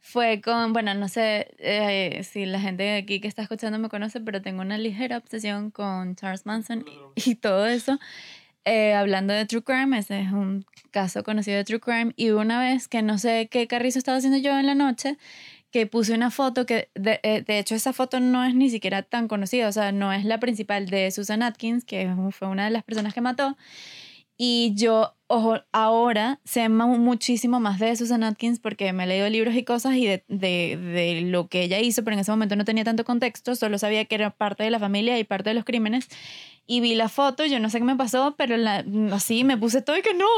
fue 0.00 0.40
con, 0.42 0.72
bueno, 0.72 0.92
no 0.94 1.08
sé 1.08 1.54
eh, 1.58 2.22
si 2.24 2.44
la 2.46 2.60
gente 2.60 2.82
de 2.82 2.96
aquí 2.98 3.20
que 3.20 3.28
está 3.28 3.42
escuchando 3.42 3.78
me 3.78 3.88
conoce, 3.88 4.20
pero 4.20 4.42
tengo 4.42 4.60
una 4.62 4.76
ligera 4.76 5.16
obsesión 5.18 5.70
con 5.70 6.16
Charles 6.16 6.44
Manson 6.46 6.84
y, 7.16 7.30
y 7.30 7.34
todo 7.36 7.66
eso. 7.66 7.98
Eh, 8.64 8.94
hablando 8.94 9.32
de 9.32 9.44
True 9.46 9.62
Crime, 9.62 9.98
ese 9.98 10.20
es 10.20 10.30
un 10.32 10.64
caso 10.92 11.24
conocido 11.24 11.56
de 11.56 11.64
True 11.64 11.80
Crime, 11.80 12.12
y 12.16 12.30
una 12.30 12.60
vez 12.60 12.86
que 12.86 13.02
no 13.02 13.18
sé 13.18 13.48
qué 13.50 13.66
carrizo 13.66 13.98
estaba 13.98 14.18
haciendo 14.18 14.38
yo 14.38 14.56
en 14.56 14.66
la 14.66 14.74
noche, 14.76 15.16
que 15.72 15.86
puse 15.86 16.14
una 16.14 16.30
foto 16.30 16.66
que, 16.66 16.90
de, 16.94 17.18
eh, 17.22 17.42
de 17.42 17.58
hecho, 17.58 17.74
esa 17.74 17.92
foto 17.92 18.20
no 18.20 18.44
es 18.44 18.54
ni 18.54 18.70
siquiera 18.70 19.02
tan 19.02 19.26
conocida, 19.26 19.68
o 19.68 19.72
sea, 19.72 19.90
no 19.90 20.12
es 20.12 20.24
la 20.24 20.38
principal 20.38 20.86
de 20.86 21.10
Susan 21.10 21.42
Atkins, 21.42 21.84
que 21.84 22.14
fue 22.30 22.48
una 22.48 22.66
de 22.66 22.70
las 22.70 22.84
personas 22.84 23.14
que 23.14 23.22
mató. 23.22 23.56
Y 24.36 24.74
yo, 24.76 25.16
ojo, 25.34 25.60
ahora 25.72 26.40
sé 26.44 26.68
mu- 26.68 26.98
muchísimo 26.98 27.58
más 27.58 27.78
de 27.78 27.96
Susan 27.96 28.22
Atkins 28.22 28.60
porque 28.60 28.92
me 28.92 29.04
he 29.04 29.06
leído 29.06 29.28
libros 29.30 29.54
y 29.54 29.64
cosas 29.64 29.94
y 29.96 30.06
de, 30.06 30.24
de, 30.28 30.76
de 30.76 31.20
lo 31.22 31.48
que 31.48 31.62
ella 31.62 31.80
hizo, 31.80 32.04
pero 32.04 32.14
en 32.14 32.20
ese 32.20 32.30
momento 32.30 32.54
no 32.54 32.64
tenía 32.64 32.84
tanto 32.84 33.04
contexto, 33.04 33.54
solo 33.56 33.78
sabía 33.78 34.04
que 34.04 34.14
era 34.14 34.30
parte 34.30 34.62
de 34.62 34.70
la 34.70 34.78
familia 34.78 35.18
y 35.18 35.24
parte 35.24 35.50
de 35.50 35.54
los 35.54 35.64
crímenes. 35.64 36.08
Y 36.64 36.80
vi 36.80 36.94
la 36.94 37.08
foto, 37.08 37.44
yo 37.44 37.58
no 37.58 37.68
sé 37.70 37.78
qué 37.78 37.84
me 37.84 37.96
pasó, 37.96 38.36
pero 38.38 38.56
la, 38.56 38.84
así 39.12 39.42
me 39.42 39.56
puse 39.56 39.82
todo 39.82 39.96
y 39.98 40.02
que 40.02 40.14
no, 40.14 40.28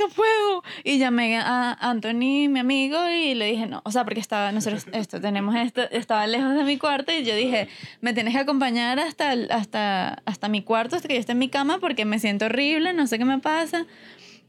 no 0.00 0.08
puedo. 0.08 0.64
Y 0.82 0.98
llamé 0.98 1.36
a 1.38 1.72
Anthony, 1.88 2.48
mi 2.48 2.58
amigo, 2.58 2.98
y 3.08 3.34
le 3.34 3.46
dije, 3.46 3.66
no, 3.66 3.80
o 3.84 3.92
sea, 3.92 4.02
porque 4.04 4.18
estaba, 4.18 4.50
nosotros 4.50 4.86
esto, 4.92 5.20
tenemos 5.20 5.54
esto, 5.54 5.82
estaba 5.92 6.26
lejos 6.26 6.54
de 6.54 6.64
mi 6.64 6.76
cuarto 6.76 7.12
y 7.12 7.22
yo 7.24 7.36
dije, 7.36 7.68
me 8.00 8.12
tienes 8.14 8.34
que 8.34 8.40
acompañar 8.40 8.98
hasta, 8.98 9.30
hasta, 9.50 10.22
hasta 10.24 10.48
mi 10.48 10.62
cuarto, 10.62 10.96
hasta 10.96 11.06
que 11.06 11.14
yo 11.14 11.20
esté 11.20 11.32
en 11.32 11.38
mi 11.38 11.48
cama 11.48 11.78
porque 11.78 12.04
me 12.04 12.18
siento 12.18 12.46
horrible, 12.46 12.92
no 12.92 13.06
sé 13.06 13.18
qué 13.18 13.24
me 13.24 13.38
pasa. 13.38 13.86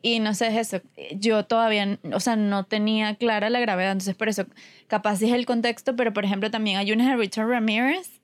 Y 0.02 0.20
no 0.20 0.34
sé, 0.34 0.48
es 0.48 0.74
eso. 0.74 0.84
Yo 1.16 1.46
todavía, 1.46 2.00
o 2.14 2.20
sea, 2.20 2.36
no 2.36 2.64
tenía 2.64 3.16
clara 3.16 3.50
la 3.50 3.60
gravedad. 3.60 3.92
Entonces, 3.92 4.16
por 4.16 4.30
eso, 4.30 4.46
capaz 4.88 5.22
es 5.22 5.32
el 5.32 5.46
contexto, 5.46 5.96
pero 5.96 6.14
por 6.14 6.26
ejemplo, 6.26 6.50
también 6.50 6.78
hay 6.78 6.92
una 6.92 7.10
de 7.10 7.18
Richard 7.18 7.48
Ramírez, 7.48 8.22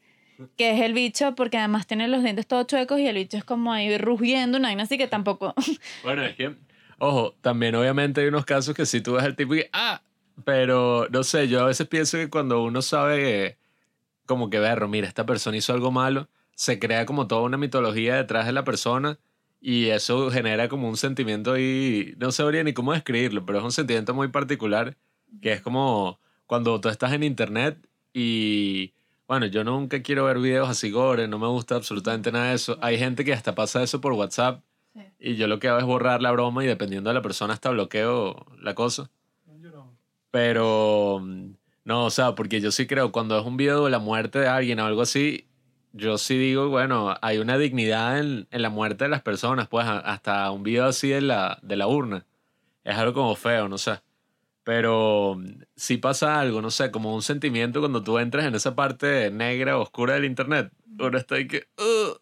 que 0.56 0.72
es 0.72 0.82
el 0.82 0.94
bicho, 0.94 1.36
porque 1.36 1.58
además 1.58 1.88
tiene 1.88 2.08
los 2.08 2.24
dientes 2.24 2.48
todos 2.48 2.68
chuecos 2.68 3.00
y 3.00 3.08
el 3.08 3.16
bicho 3.16 3.38
es 3.38 3.44
como 3.44 3.74
ahí 3.74 3.98
rugiendo, 3.98 4.58
una 4.58 4.70
vaina 4.70 4.84
así 4.84 4.98
que 4.98 5.08
tampoco. 5.08 5.54
Bueno, 6.04 6.24
es 6.24 6.36
que 6.36 6.56
Ojo, 7.00 7.36
también 7.42 7.76
obviamente 7.76 8.22
hay 8.22 8.28
unos 8.28 8.46
casos 8.46 8.76
que 8.76 8.86
si 8.86 9.02
tú 9.02 9.14
ves 9.14 9.24
al 9.24 9.36
tipo 9.36 9.54
y 9.56 9.66
ah, 9.72 10.02
pero 10.44 11.08
no 11.10 11.24
sé, 11.24 11.48
yo 11.48 11.62
a 11.62 11.66
veces 11.66 11.88
pienso 11.88 12.18
que 12.18 12.30
cuando 12.30 12.64
uno 12.64 12.82
sabe 12.82 13.18
que, 13.18 13.58
como 14.26 14.50
que 14.50 14.60
berro, 14.60 14.88
mira, 14.88 15.08
esta 15.08 15.26
persona 15.26 15.58
hizo 15.58 15.74
algo 15.74 15.92
malo, 15.92 16.28
se 16.56 16.80
crea 16.80 17.06
como 17.06 17.28
toda 17.28 17.42
una 17.42 17.58
mitología 17.58 18.16
detrás 18.16 18.48
de 18.48 18.52
la 18.52 18.64
persona 18.64 19.20
y 19.60 19.88
eso 19.88 20.30
genera 20.32 20.70
como 20.70 20.88
un 20.88 20.98
sentimiento 20.98 21.54
ahí, 21.54 22.14
no 22.18 22.32
sabría 22.32 22.64
ni 22.64 22.74
cómo 22.74 22.94
describirlo, 22.94 23.46
pero 23.46 23.60
es 23.60 23.64
un 23.66 23.72
sentimiento 23.72 24.14
muy 24.14 24.28
particular 24.30 24.96
que 25.42 25.54
es 25.54 25.62
como 25.62 26.20
cuando 26.46 26.80
tú 26.80 26.90
estás 26.90 27.12
en 27.14 27.24
internet 27.24 27.78
y 28.14 28.94
bueno, 29.28 29.46
yo 29.48 29.64
nunca 29.64 30.02
quiero 30.02 30.24
ver 30.26 30.40
videos 30.40 30.70
así 30.70 30.90
gore, 30.90 31.28
no 31.28 31.38
me 31.38 31.48
gusta 31.48 31.76
absolutamente 31.76 32.32
nada 32.32 32.50
de 32.50 32.56
eso. 32.56 32.78
Hay 32.82 32.98
gente 32.98 33.26
que 33.26 33.34
hasta 33.34 33.54
pasa 33.56 33.84
eso 33.84 34.00
por 34.02 34.14
WhatsApp 34.14 34.62
Sí. 34.96 35.04
y 35.20 35.36
yo 35.36 35.48
lo 35.48 35.60
que 35.60 35.68
hago 35.68 35.78
es 35.80 35.86
borrar 35.86 36.22
la 36.24 36.32
broma 36.32 36.64
y 36.64 36.68
dependiendo 36.68 37.10
de 37.10 37.14
la 37.14 37.22
persona 37.22 37.54
hasta 37.54 37.70
bloqueo 37.70 38.48
la 38.62 38.74
cosa. 38.74 39.12
Pero 40.32 41.20
mm, 41.22 41.52
no, 41.86 42.06
o 42.06 42.10
sea, 42.10 42.36
porque 42.36 42.62
yo 42.62 42.72
sí 42.72 42.88
creo, 42.88 43.12
cuando 43.12 43.40
es 43.40 43.46
un 43.46 43.58
video 43.58 43.86
de 43.86 43.92
la 43.92 44.00
muerte 44.00 44.40
de 44.40 44.48
alguien 44.48 44.80
o 44.80 44.86
algo 44.86 45.02
así, 45.02 45.46
yo 45.94 46.18
sí 46.18 46.38
digo, 46.38 46.70
bueno, 46.70 47.16
hay 47.22 47.38
una 47.40 47.58
dignidad 47.58 48.20
en, 48.20 48.48
en 48.52 48.62
la 48.62 48.70
muerte 48.70 49.06
de 49.06 49.10
las 49.10 49.22
personas, 49.22 49.68
pues 49.68 49.86
hasta 49.88 50.52
un 50.52 50.64
video 50.64 50.86
así 50.86 51.10
de 51.10 51.22
la, 51.22 51.60
de 51.62 51.76
la 51.78 51.88
urna. 51.88 52.26
Es 52.84 52.96
algo 52.98 53.14
como 53.14 53.36
feo, 53.36 53.68
no 53.70 53.78
sé. 53.78 54.00
Pero 54.64 55.36
mm, 55.38 55.64
sí 55.76 55.98
pasa 55.98 56.40
algo, 56.40 56.62
no 56.62 56.72
sé, 56.72 56.92
como 56.92 57.16
un 57.16 57.22
sentimiento 57.22 57.80
cuando 57.82 58.04
tú 58.04 58.20
entras 58.20 58.46
en 58.46 58.56
esa 58.56 58.76
parte 58.76 59.32
negra, 59.32 59.78
oscura 59.78 60.16
del 60.16 60.26
internet. 60.26 60.72
Uno 61.00 61.18
está 61.18 61.36
ahí 61.36 61.48
que... 61.48 61.68
"Ugh". 61.78 62.22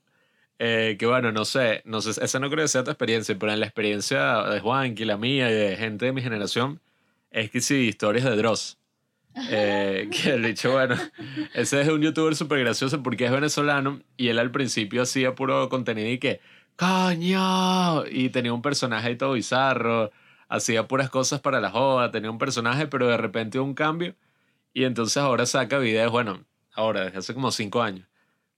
Eh, 0.60 0.96
que 1.00 1.06
bueno, 1.06 1.32
no 1.34 1.44
sé, 1.46 1.82
no 1.86 2.02
sé, 2.02 2.12
esa 2.24 2.40
no 2.40 2.50
creo 2.50 2.64
que 2.64 2.70
sea 2.70 2.84
tu 2.84 2.92
experiencia, 2.92 3.38
pero 3.38 3.52
en 3.52 3.60
la 3.60 3.66
experiencia 3.66 4.44
de 4.44 4.60
Juan 4.62 4.96
y 4.98 5.06
la 5.06 5.18
mía 5.18 5.52
y 5.52 5.54
de 5.54 5.76
gente 5.78 6.06
de 6.06 6.14
mi 6.14 6.22
generación, 6.22 6.80
es 7.32 7.52
que 7.52 7.60
sí, 7.62 7.76
historias 7.90 8.24
de 8.26 8.36
Dross. 8.38 8.78
Eh, 9.50 10.10
que 10.12 10.32
el 10.32 10.44
dicho, 10.44 10.72
bueno, 10.72 10.96
ese 11.54 11.82
es 11.82 11.88
un 11.90 12.02
youtuber 12.02 12.36
súper 12.36 12.60
gracioso 12.60 13.04
porque 13.04 13.26
es 13.26 13.32
venezolano 13.32 14.02
y 14.18 14.30
él 14.30 14.40
al 14.40 14.52
principio 14.52 15.02
hacía 15.02 15.36
puro 15.36 15.70
contenido 15.70 16.10
y 16.10 16.20
que, 16.20 16.42
¡coño! 16.78 18.06
Y 18.08 18.30
tenía 18.30 18.54
un 18.54 18.62
personaje 18.62 19.10
ahí 19.10 19.16
todo 19.18 19.34
bizarro, 19.34 20.12
hacía 20.48 20.88
puras 20.88 21.10
cosas 21.10 21.42
para 21.42 21.60
la 21.60 21.72
joda, 21.72 22.12
tenía 22.12 22.32
un 22.32 22.38
personaje, 22.38 22.88
pero 22.88 23.08
de 23.08 23.18
repente 23.18 23.60
un 23.60 23.74
cambio 23.74 24.16
y 24.76 24.84
entonces 24.84 25.18
ahora 25.18 25.46
saca 25.46 25.80
videos, 25.80 26.12
bueno, 26.12 26.46
ahora, 26.74 27.06
desde 27.06 27.20
hace 27.20 27.34
como 27.34 27.52
cinco 27.52 27.82
años, 27.82 28.08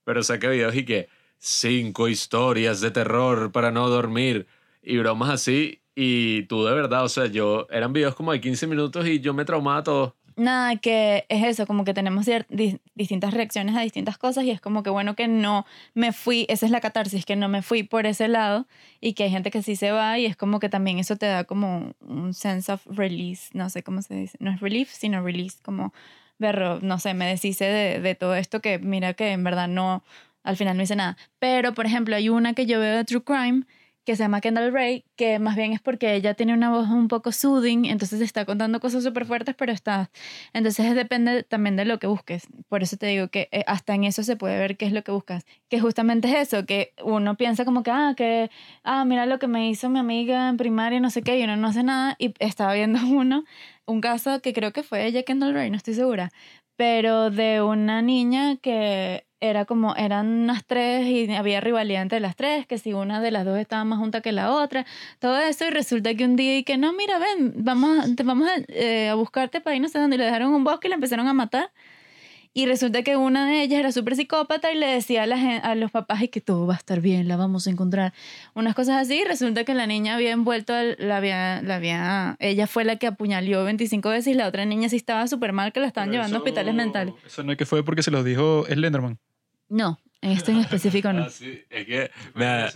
pero 0.04 0.22
saca 0.24 0.48
videos 0.48 0.74
y 0.74 0.84
que 0.84 1.08
cinco 1.38 2.08
historias 2.08 2.80
de 2.80 2.90
terror 2.90 3.52
para 3.52 3.70
no 3.70 3.88
dormir 3.88 4.48
y 4.82 4.98
bromas 4.98 5.30
así. 5.30 5.80
Y 5.94 6.42
tú 6.44 6.64
de 6.64 6.74
verdad, 6.74 7.04
o 7.04 7.08
sea, 7.08 7.26
yo, 7.26 7.68
eran 7.70 7.92
videos 7.92 8.14
como 8.16 8.32
de 8.32 8.40
15 8.40 8.66
minutos 8.66 9.06
y 9.06 9.20
yo 9.20 9.34
me 9.34 9.44
traumaba 9.44 9.82
todo. 9.84 10.16
Nada, 10.38 10.76
que 10.76 11.26
es 11.28 11.44
eso, 11.44 11.66
como 11.66 11.84
que 11.84 11.94
tenemos 11.94 12.24
di- 12.48 12.78
distintas 12.94 13.34
reacciones 13.34 13.76
a 13.76 13.80
distintas 13.80 14.18
cosas 14.18 14.44
y 14.44 14.52
es 14.52 14.60
como 14.60 14.84
que 14.84 14.90
bueno 14.90 15.16
que 15.16 15.26
no 15.26 15.66
me 15.94 16.12
fui, 16.12 16.46
esa 16.48 16.64
es 16.64 16.70
la 16.70 16.80
catarsis, 16.80 17.24
que 17.26 17.34
no 17.34 17.48
me 17.48 17.60
fui 17.60 17.82
por 17.82 18.06
ese 18.06 18.28
lado 18.28 18.68
y 19.00 19.14
que 19.14 19.24
hay 19.24 19.30
gente 19.30 19.50
que 19.50 19.62
sí 19.64 19.74
se 19.74 19.90
va 19.90 20.16
y 20.16 20.26
es 20.26 20.36
como 20.36 20.60
que 20.60 20.68
también 20.68 21.00
eso 21.00 21.16
te 21.16 21.26
da 21.26 21.42
como 21.42 21.92
un 22.02 22.34
sense 22.34 22.70
of 22.70 22.86
release, 22.86 23.50
no 23.52 23.68
sé 23.68 23.82
cómo 23.82 24.00
se 24.00 24.14
dice, 24.14 24.38
no 24.40 24.52
es 24.52 24.60
relief, 24.60 24.92
sino 24.92 25.22
release, 25.24 25.58
como 25.60 25.92
verlo, 26.38 26.78
no 26.82 27.00
sé, 27.00 27.14
me 27.14 27.26
deshice 27.26 27.64
de, 27.64 28.00
de 28.00 28.14
todo 28.14 28.36
esto 28.36 28.60
que 28.60 28.78
mira 28.78 29.14
que 29.14 29.32
en 29.32 29.42
verdad 29.42 29.66
no, 29.66 30.04
al 30.44 30.56
final 30.56 30.76
no 30.76 30.84
hice 30.84 30.94
nada. 30.94 31.16
Pero, 31.40 31.74
por 31.74 31.84
ejemplo, 31.86 32.14
hay 32.14 32.28
una 32.28 32.54
que 32.54 32.64
yo 32.64 32.78
veo 32.78 32.96
de 32.96 33.04
True 33.04 33.24
Crime 33.24 33.62
que 34.08 34.16
se 34.16 34.22
llama 34.22 34.40
Kendall 34.40 34.72
Ray, 34.72 35.04
que 35.16 35.38
más 35.38 35.54
bien 35.54 35.74
es 35.74 35.82
porque 35.82 36.14
ella 36.14 36.32
tiene 36.32 36.54
una 36.54 36.70
voz 36.70 36.88
un 36.88 37.08
poco 37.08 37.30
soothing, 37.30 37.84
entonces 37.84 38.22
está 38.22 38.46
contando 38.46 38.80
cosas 38.80 39.04
súper 39.04 39.26
fuertes, 39.26 39.54
pero 39.54 39.70
está... 39.70 40.08
Entonces 40.54 40.94
depende 40.94 41.42
también 41.42 41.76
de 41.76 41.84
lo 41.84 41.98
que 41.98 42.06
busques. 42.06 42.46
Por 42.70 42.82
eso 42.82 42.96
te 42.96 43.04
digo 43.04 43.28
que 43.28 43.50
eh, 43.52 43.64
hasta 43.66 43.94
en 43.94 44.04
eso 44.04 44.22
se 44.22 44.34
puede 44.34 44.58
ver 44.58 44.78
qué 44.78 44.86
es 44.86 44.92
lo 44.92 45.04
que 45.04 45.12
buscas. 45.12 45.44
Que 45.68 45.78
justamente 45.78 46.26
es 46.28 46.48
eso, 46.48 46.64
que 46.64 46.94
uno 47.04 47.36
piensa 47.36 47.66
como 47.66 47.82
que, 47.82 47.90
ah, 47.90 48.14
que, 48.16 48.50
ah, 48.82 49.04
mira 49.04 49.26
lo 49.26 49.38
que 49.38 49.46
me 49.46 49.68
hizo 49.68 49.90
mi 49.90 49.98
amiga 49.98 50.48
en 50.48 50.56
primaria, 50.56 51.00
no 51.00 51.10
sé 51.10 51.20
qué, 51.20 51.38
y 51.38 51.44
uno 51.44 51.58
no 51.58 51.68
hace 51.68 51.82
nada, 51.82 52.16
y 52.18 52.32
estaba 52.38 52.72
viendo 52.72 52.98
uno, 53.14 53.44
un 53.88 54.00
caso 54.00 54.40
que 54.40 54.52
creo 54.52 54.72
que 54.72 54.82
fue 54.82 55.06
ella, 55.06 55.22
Kendall 55.24 55.54
Ray, 55.54 55.70
no 55.70 55.76
estoy 55.76 55.94
segura, 55.94 56.30
pero 56.76 57.30
de 57.30 57.62
una 57.62 58.02
niña 58.02 58.56
que 58.56 59.26
era 59.40 59.64
como, 59.64 59.94
eran 59.96 60.26
unas 60.28 60.64
tres 60.66 61.06
y 61.06 61.32
había 61.34 61.60
rivalidad 61.60 62.02
entre 62.02 62.20
las 62.20 62.36
tres, 62.36 62.66
que 62.66 62.78
si 62.78 62.92
una 62.92 63.20
de 63.20 63.30
las 63.30 63.44
dos 63.44 63.58
estaba 63.58 63.84
más 63.84 63.98
junta 63.98 64.20
que 64.20 64.32
la 64.32 64.52
otra, 64.52 64.84
todo 65.20 65.38
eso, 65.38 65.66
y 65.66 65.70
resulta 65.70 66.14
que 66.14 66.24
un 66.24 66.36
día 66.36 66.58
y 66.58 66.64
que 66.64 66.76
no, 66.76 66.92
mira, 66.92 67.18
ven, 67.18 67.52
vamos, 67.56 68.04
vamos 68.24 68.48
a, 68.48 68.56
eh, 68.68 69.08
a 69.08 69.14
buscarte 69.14 69.60
para 69.60 69.76
ir 69.76 69.82
no 69.82 69.88
sé 69.88 69.98
dónde, 69.98 70.16
y 70.16 70.18
le 70.18 70.24
dejaron 70.26 70.54
un 70.54 70.64
bosque 70.64 70.88
y 70.88 70.90
la 70.90 70.96
empezaron 70.96 71.26
a 71.28 71.34
matar. 71.34 71.70
Y 72.58 72.66
resulta 72.66 73.04
que 73.04 73.16
una 73.16 73.46
de 73.48 73.62
ellas 73.62 73.78
era 73.78 73.92
súper 73.92 74.16
psicópata 74.16 74.72
y 74.72 74.76
le 74.76 74.86
decía 74.88 75.22
a, 75.22 75.26
la 75.26 75.58
a 75.58 75.74
los 75.76 75.92
papás 75.92 76.22
y 76.22 76.28
que 76.28 76.40
todo 76.40 76.66
va 76.66 76.74
a 76.74 76.76
estar 76.78 77.00
bien, 77.00 77.28
la 77.28 77.36
vamos 77.36 77.68
a 77.68 77.70
encontrar. 77.70 78.12
Unas 78.54 78.74
cosas 78.74 78.96
así. 79.00 79.20
Y 79.20 79.24
resulta 79.24 79.62
que 79.62 79.74
la 79.74 79.86
niña 79.86 80.14
había 80.16 80.32
envuelto, 80.32 80.74
al- 80.74 80.96
la 80.98 81.18
había, 81.18 81.62
la 81.62 81.76
había, 81.76 82.36
ella 82.40 82.66
fue 82.66 82.82
la 82.84 82.96
que 82.96 83.06
apuñaló 83.06 83.62
25 83.62 84.08
veces 84.08 84.26
y 84.26 84.34
la 84.34 84.48
otra 84.48 84.64
niña 84.64 84.88
sí 84.88 84.96
estaba 84.96 85.28
súper 85.28 85.52
mal, 85.52 85.72
que 85.72 85.78
la 85.78 85.86
estaban 85.86 86.10
llevando 86.10 86.34
a 86.36 86.38
hospitales 86.40 86.74
mentales. 86.74 87.14
Eso 87.24 87.44
no 87.44 87.52
es 87.52 87.58
que 87.58 87.64
fue 87.64 87.84
porque 87.84 88.02
se 88.02 88.10
los 88.10 88.24
dijo 88.24 88.64
Slenderman. 88.68 89.18
No, 89.68 90.00
en 90.20 90.30
esto 90.32 90.50
en 90.50 90.58
específico 90.58 91.12
no. 91.12 91.22
Ah, 91.28 91.30
sí, 91.30 91.62
es 91.70 91.86
que 91.86 92.10
me 92.34 92.44
da, 92.44 92.72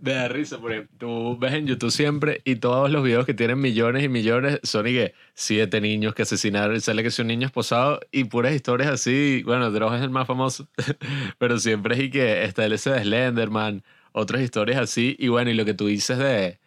me 0.00 0.12
da 0.12 0.28
risa 0.28 0.58
porque 0.58 0.86
tú 0.98 1.36
ves 1.38 1.54
en 1.54 1.66
YouTube 1.66 1.90
siempre 1.90 2.42
y 2.44 2.56
todos 2.56 2.90
los 2.90 3.02
videos 3.02 3.26
que 3.26 3.34
tienen 3.34 3.60
millones 3.60 4.04
y 4.04 4.08
millones 4.08 4.60
son 4.62 4.86
y 4.86 4.92
que 4.92 5.14
siete 5.34 5.80
niños 5.80 6.14
que 6.14 6.22
asesinaron 6.22 6.76
y 6.76 6.80
sale 6.80 7.02
que 7.02 7.10
son 7.10 7.26
niños 7.26 7.48
esposado 7.48 8.00
y 8.12 8.24
puras 8.24 8.54
historias 8.54 8.90
así. 8.90 9.42
Bueno, 9.44 9.70
Dross 9.70 9.94
es 9.94 10.02
el 10.02 10.10
más 10.10 10.26
famoso, 10.26 10.68
pero 11.38 11.58
siempre 11.58 11.94
es 11.94 12.02
y 12.02 12.10
que 12.10 12.44
está 12.44 12.64
el 12.64 12.72
ese 12.72 12.90
de 12.90 13.02
Slenderman, 13.02 13.82
otras 14.12 14.42
historias 14.42 14.78
así. 14.78 15.16
Y 15.18 15.28
bueno, 15.28 15.50
y 15.50 15.54
lo 15.54 15.64
que 15.64 15.74
tú 15.74 15.86
dices 15.86 16.18
de, 16.18 16.58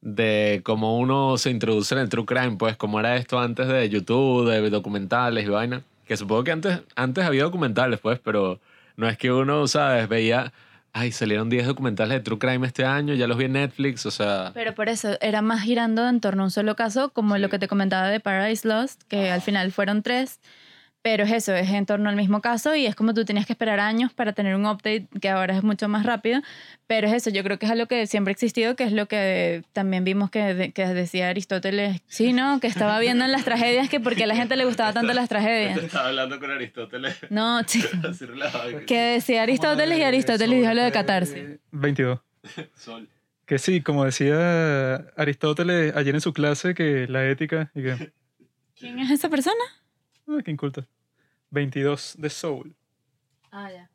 de 0.00 0.60
cómo 0.64 0.98
uno 0.98 1.38
se 1.38 1.50
introduce 1.50 1.94
en 1.94 2.00
el 2.00 2.08
true 2.08 2.26
crime, 2.26 2.56
pues 2.58 2.76
cómo 2.76 3.00
era 3.00 3.16
esto 3.16 3.38
antes 3.38 3.68
de 3.68 3.88
YouTube, 3.88 4.48
de 4.48 4.70
documentales 4.70 5.46
y 5.46 5.48
vaina. 5.48 5.82
Que 6.06 6.16
supongo 6.16 6.44
que 6.44 6.52
antes, 6.52 6.80
antes 6.94 7.24
había 7.24 7.42
documentales, 7.44 7.98
pues, 8.00 8.20
pero 8.20 8.60
no 8.96 9.08
es 9.08 9.16
que 9.18 9.32
uno, 9.32 9.66
¿sabes? 9.68 10.08
Veía, 10.08 10.52
ay, 10.92 11.12
salieron 11.12 11.48
10 11.50 11.66
documentales 11.66 12.18
de 12.18 12.20
True 12.20 12.38
Crime 12.38 12.66
este 12.66 12.84
año, 12.84 13.14
ya 13.14 13.26
los 13.26 13.36
vi 13.36 13.44
en 13.44 13.52
Netflix, 13.52 14.06
o 14.06 14.10
sea... 14.10 14.50
Pero 14.54 14.74
por 14.74 14.88
eso 14.88 15.16
era 15.20 15.42
más 15.42 15.62
girando 15.62 16.08
en 16.08 16.20
torno 16.20 16.42
a 16.42 16.46
un 16.46 16.50
solo 16.50 16.74
caso, 16.76 17.10
como 17.12 17.36
Sí. 17.36 17.42
lo 17.42 17.48
que 17.50 17.58
te 17.58 17.68
comentaba 17.68 18.08
de 18.08 18.20
Paradise 18.20 18.66
Lost, 18.66 19.02
que 19.08 19.30
al 19.30 19.42
final 19.42 19.72
fueron 19.72 20.02
tres. 20.02 20.40
Pero 21.06 21.22
es 21.22 21.30
eso, 21.30 21.54
es 21.54 21.70
en 21.70 21.86
torno 21.86 22.08
al 22.10 22.16
mismo 22.16 22.40
caso 22.40 22.74
y 22.74 22.84
es 22.84 22.96
como 22.96 23.14
tú 23.14 23.24
tenías 23.24 23.46
que 23.46 23.52
esperar 23.52 23.78
años 23.78 24.12
para 24.12 24.32
tener 24.32 24.56
un 24.56 24.66
update 24.66 25.06
que 25.20 25.28
ahora 25.28 25.56
es 25.56 25.62
mucho 25.62 25.86
más 25.88 26.04
rápido. 26.04 26.40
Pero 26.88 27.06
es 27.06 27.12
eso, 27.12 27.30
yo 27.30 27.44
creo 27.44 27.60
que 27.60 27.66
es 27.66 27.70
algo 27.70 27.86
que 27.86 28.08
siempre 28.08 28.32
ha 28.32 28.34
existido, 28.34 28.74
que 28.74 28.82
es 28.82 28.90
lo 28.90 29.06
que 29.06 29.62
también 29.72 30.02
vimos 30.02 30.32
que, 30.32 30.72
que 30.74 30.84
decía 30.84 31.28
Aristóteles, 31.28 32.00
sí, 32.08 32.32
¿no? 32.32 32.58
Que 32.58 32.66
estaba 32.66 32.98
viendo 32.98 33.24
en 33.24 33.30
las 33.30 33.44
tragedias 33.44 33.88
que 33.88 34.00
porque 34.00 34.24
a 34.24 34.26
la 34.26 34.34
gente 34.34 34.56
le 34.56 34.64
gustaba 34.64 34.92
tanto 34.92 35.12
las 35.14 35.28
tragedias. 35.28 35.78
Estaba 35.78 36.08
hablando 36.08 36.40
con 36.40 36.50
Aristóteles. 36.50 37.16
No, 37.30 37.62
chico. 37.62 37.86
Que 38.88 38.98
decía 38.98 39.44
Aristóteles 39.44 40.00
y 40.00 40.02
Aristóteles 40.02 40.58
dijo 40.58 40.74
lo 40.74 40.82
de 40.82 40.90
catarse. 40.90 41.60
22. 41.70 42.18
Sol. 42.74 43.08
Que 43.44 43.58
sí, 43.58 43.80
como 43.80 44.04
decía 44.04 44.96
Aristóteles 45.16 45.94
ayer 45.94 46.16
en 46.16 46.20
su 46.20 46.32
clase, 46.32 46.74
que 46.74 47.06
la 47.06 47.24
ética. 47.30 47.70
Y 47.76 47.84
que, 47.84 48.12
¿Quién 48.74 48.98
es 48.98 49.12
esa 49.12 49.28
persona? 49.28 49.62
ah, 50.28 50.40
qué 50.44 50.50
inculta. 50.50 50.84
22 51.56 52.16
de 52.18 52.28
Soul. 52.28 52.76
Ah, 53.50 53.70
ya. 53.72 53.90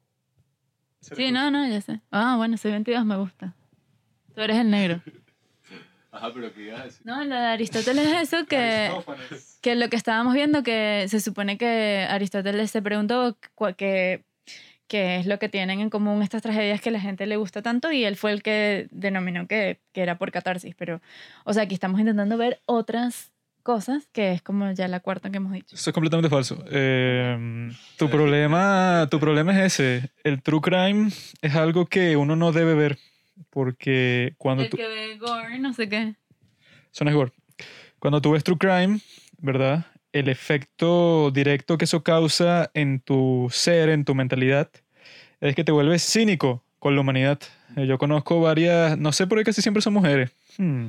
Sí, 0.99 1.31
no, 1.31 1.51
no, 1.51 1.67
ya 1.67 1.79
sé. 1.79 2.01
Ah, 2.09 2.35
bueno, 2.35 2.57
soy 2.57 2.71
22, 2.71 3.05
me 3.05 3.17
gusta. 3.17 3.53
Tú 4.33 4.41
eres 4.41 4.57
el 4.57 4.71
negro. 4.71 4.99
Ajá, 6.11 6.31
pero 6.33 6.51
¿qué 6.53 6.63
ibas 6.63 6.81
a 6.81 6.83
decir? 6.85 7.05
No, 7.05 7.23
lo 7.23 7.35
de 7.35 7.45
Aristóteles 7.45 8.07
es 8.07 8.33
eso 8.33 8.45
que, 8.47 8.91
que 9.61 9.75
lo 9.75 9.89
que 9.89 9.95
estábamos 9.95 10.33
viendo, 10.33 10.63
que 10.63 11.05
se 11.07 11.19
supone 11.19 11.59
que 11.59 12.07
Aristóteles 12.09 12.71
se 12.71 12.81
preguntó 12.81 13.37
que, 13.77 14.25
qué 14.87 15.17
es 15.17 15.27
lo 15.27 15.37
que 15.37 15.47
tienen 15.47 15.79
en 15.79 15.91
común 15.91 16.23
estas 16.23 16.41
tragedias 16.41 16.81
que 16.81 16.89
la 16.89 16.99
gente 16.99 17.27
le 17.27 17.37
gusta 17.37 17.61
tanto 17.61 17.91
y 17.91 18.03
él 18.03 18.17
fue 18.17 18.31
el 18.31 18.41
que 18.41 18.87
denominó 18.89 19.47
que, 19.47 19.79
que 19.93 20.01
era 20.01 20.17
por 20.17 20.31
catarsis. 20.31 20.73
Pero, 20.75 20.99
o 21.45 21.53
sea, 21.53 21.63
aquí 21.63 21.75
estamos 21.75 21.99
intentando 21.99 22.37
ver 22.37 22.59
otras 22.65 23.30
cosas, 23.61 24.07
que 24.11 24.33
es 24.33 24.41
como 24.41 24.71
ya 24.71 24.87
la 24.87 24.99
cuarta 24.99 25.29
que 25.29 25.37
hemos 25.37 25.53
dicho. 25.53 25.75
Eso 25.75 25.89
es 25.89 25.93
completamente 25.93 26.29
falso. 26.29 26.63
Eh, 26.69 27.71
tu, 27.97 28.09
problema, 28.09 29.07
tu 29.09 29.19
problema 29.19 29.51
es 29.53 29.73
ese. 29.79 30.09
El 30.23 30.41
true 30.41 30.61
crime 30.61 31.09
es 31.41 31.55
algo 31.55 31.85
que 31.85 32.17
uno 32.17 32.35
no 32.35 32.51
debe 32.51 32.73
ver. 32.73 32.97
Porque 33.49 34.33
cuando 34.37 34.63
El 34.63 34.69
tú... 34.69 34.77
que 34.77 34.87
ve 34.87 35.17
gore, 35.17 35.59
no 35.59 35.73
sé 35.73 35.89
qué. 35.89 36.15
Son 36.91 37.11
gore. 37.13 37.31
Cuando 37.99 38.21
tú 38.21 38.31
ves 38.31 38.43
true 38.43 38.57
crime, 38.57 38.99
¿verdad? 39.39 39.85
El 40.11 40.27
efecto 40.27 41.31
directo 41.31 41.77
que 41.77 41.85
eso 41.85 42.03
causa 42.03 42.69
en 42.73 42.99
tu 42.99 43.47
ser, 43.51 43.89
en 43.89 44.05
tu 44.05 44.15
mentalidad, 44.15 44.69
es 45.39 45.55
que 45.55 45.63
te 45.63 45.71
vuelves 45.71 46.03
cínico 46.03 46.63
con 46.79 46.95
la 46.95 47.01
humanidad. 47.01 47.39
Eh, 47.75 47.87
Yo 47.87 47.97
conozco 47.97 48.41
varias, 48.41 48.97
no 48.97 49.11
sé 49.11 49.27
por 49.27 49.37
qué 49.37 49.45
casi 49.45 49.61
siempre 49.61 49.81
son 49.81 49.93
mujeres. 49.93 50.31
Hmm. 50.57 50.87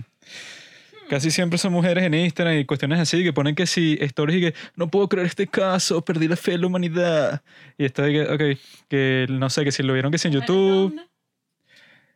Casi 1.12 1.30
siempre 1.30 1.58
son 1.58 1.74
mujeres 1.74 2.04
en 2.04 2.14
Instagram 2.14 2.56
y 2.56 2.64
cuestiones 2.64 2.98
así 2.98 3.22
que 3.22 3.34
ponen 3.34 3.54
que 3.54 3.66
si 3.66 3.98
stories 4.00 4.38
y 4.38 4.40
que 4.40 4.54
no 4.76 4.88
puedo 4.88 5.10
creer 5.10 5.26
este 5.26 5.46
caso, 5.46 6.02
perdí 6.02 6.26
la 6.26 6.36
fe 6.36 6.54
en 6.54 6.62
la 6.62 6.68
humanidad. 6.68 7.42
Y 7.76 7.84
esto 7.84 8.00
de 8.00 8.12
que, 8.12 8.22
ok, 8.22 8.58
que 8.88 9.26
no 9.28 9.50
sé, 9.50 9.62
que 9.62 9.72
si 9.72 9.82
lo 9.82 9.92
vieron 9.92 10.10
que 10.10 10.16
si 10.16 10.28
en 10.28 10.32
YouTube, 10.32 10.98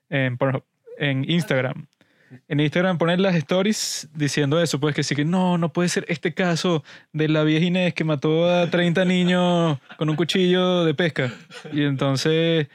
en, 0.09 0.39
en 0.97 1.31
Instagram. 1.31 1.87
En 2.49 2.59
Instagram 2.59 2.97
ponen 2.97 3.21
las 3.21 3.35
stories 3.35 4.09
diciendo 4.15 4.63
eso, 4.63 4.81
pues 4.81 4.95
que 4.95 5.03
sí 5.03 5.15
que 5.15 5.27
no, 5.27 5.59
no 5.59 5.75
puede 5.75 5.91
ser 5.91 6.07
este 6.09 6.33
caso 6.33 6.83
de 7.13 7.29
la 7.29 7.45
vieja 7.45 7.67
Inés 7.67 7.93
que 7.93 8.05
mató 8.05 8.49
a 8.49 8.71
30 8.71 9.05
niños 9.05 9.79
con 9.99 10.09
un 10.09 10.17
cuchillo 10.17 10.87
de 10.87 10.95
pesca. 10.95 11.31
Y 11.71 11.83
entonces 11.83 12.69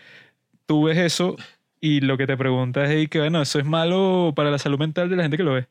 tú 0.68 0.84
ves 0.84 1.00
eso 1.00 1.36
y 1.80 2.02
lo 2.02 2.16
que 2.16 2.28
te 2.28 2.38
preguntas 2.38 2.92
es 2.92 3.10
que, 3.10 3.18
bueno, 3.18 3.42
eso 3.42 3.58
es 3.58 3.66
malo 3.66 4.34
para 4.36 4.52
la 4.52 4.60
salud 4.60 4.78
mental 4.78 5.10
de 5.10 5.16
la 5.16 5.24
gente 5.24 5.38
que 5.38 5.44
lo 5.44 5.54
ve. 5.54 5.68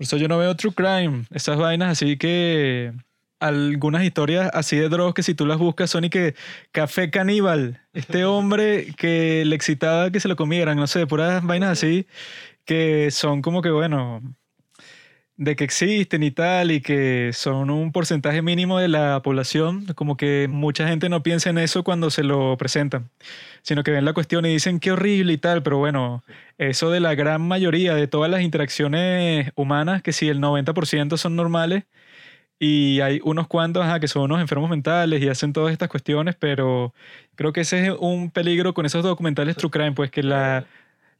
Por 0.00 0.04
eso 0.04 0.16
yo 0.16 0.28
no 0.28 0.38
veo 0.38 0.56
true 0.56 0.72
crime, 0.72 1.24
esas 1.30 1.58
vainas 1.58 1.90
así 1.90 2.16
que 2.16 2.94
algunas 3.38 4.02
historias 4.02 4.50
así 4.54 4.78
de 4.78 4.88
drogas 4.88 5.12
que 5.12 5.22
si 5.22 5.34
tú 5.34 5.44
las 5.44 5.58
buscas 5.58 5.90
son 5.90 6.04
y 6.04 6.08
que 6.08 6.34
café 6.72 7.10
caníbal, 7.10 7.82
este 7.92 8.24
hombre 8.24 8.94
que 8.96 9.44
le 9.44 9.54
excitaba 9.54 10.10
que 10.10 10.18
se 10.18 10.28
lo 10.28 10.36
comieran, 10.36 10.78
no 10.78 10.86
sé, 10.86 11.06
puras 11.06 11.44
vainas 11.44 11.72
así 11.72 12.06
que 12.64 13.10
son 13.10 13.42
como 13.42 13.60
que, 13.60 13.68
bueno, 13.68 14.22
de 15.40 15.56
que 15.56 15.64
existen 15.64 16.22
y 16.22 16.30
tal, 16.30 16.70
y 16.70 16.82
que 16.82 17.30
son 17.32 17.70
un 17.70 17.92
porcentaje 17.92 18.42
mínimo 18.42 18.78
de 18.78 18.88
la 18.88 19.22
población, 19.22 19.86
como 19.94 20.18
que 20.18 20.48
mucha 20.50 20.86
gente 20.86 21.08
no 21.08 21.22
piensa 21.22 21.48
en 21.48 21.56
eso 21.56 21.82
cuando 21.82 22.10
se 22.10 22.22
lo 22.22 22.58
presentan, 22.58 23.08
sino 23.62 23.82
que 23.82 23.90
ven 23.90 24.04
la 24.04 24.12
cuestión 24.12 24.44
y 24.44 24.50
dicen 24.50 24.80
qué 24.80 24.92
horrible 24.92 25.32
y 25.32 25.38
tal, 25.38 25.62
pero 25.62 25.78
bueno, 25.78 26.22
eso 26.58 26.90
de 26.90 27.00
la 27.00 27.14
gran 27.14 27.40
mayoría 27.40 27.94
de 27.94 28.06
todas 28.06 28.30
las 28.30 28.42
interacciones 28.42 29.50
humanas, 29.54 30.02
que 30.02 30.12
si 30.12 30.28
el 30.28 30.40
90% 30.40 31.16
son 31.16 31.36
normales, 31.36 31.84
y 32.58 33.00
hay 33.00 33.20
unos 33.24 33.46
cuantos 33.46 33.86
que 33.98 34.08
son 34.08 34.24
unos 34.24 34.42
enfermos 34.42 34.68
mentales 34.68 35.22
y 35.22 35.28
hacen 35.30 35.54
todas 35.54 35.72
estas 35.72 35.88
cuestiones, 35.88 36.36
pero 36.38 36.92
creo 37.34 37.54
que 37.54 37.62
ese 37.62 37.86
es 37.86 37.94
un 37.98 38.30
peligro 38.30 38.74
con 38.74 38.84
esos 38.84 39.02
documentales 39.02 39.56
True 39.56 39.70
Crime, 39.70 39.92
pues 39.92 40.10
que 40.10 40.22
la 40.22 40.66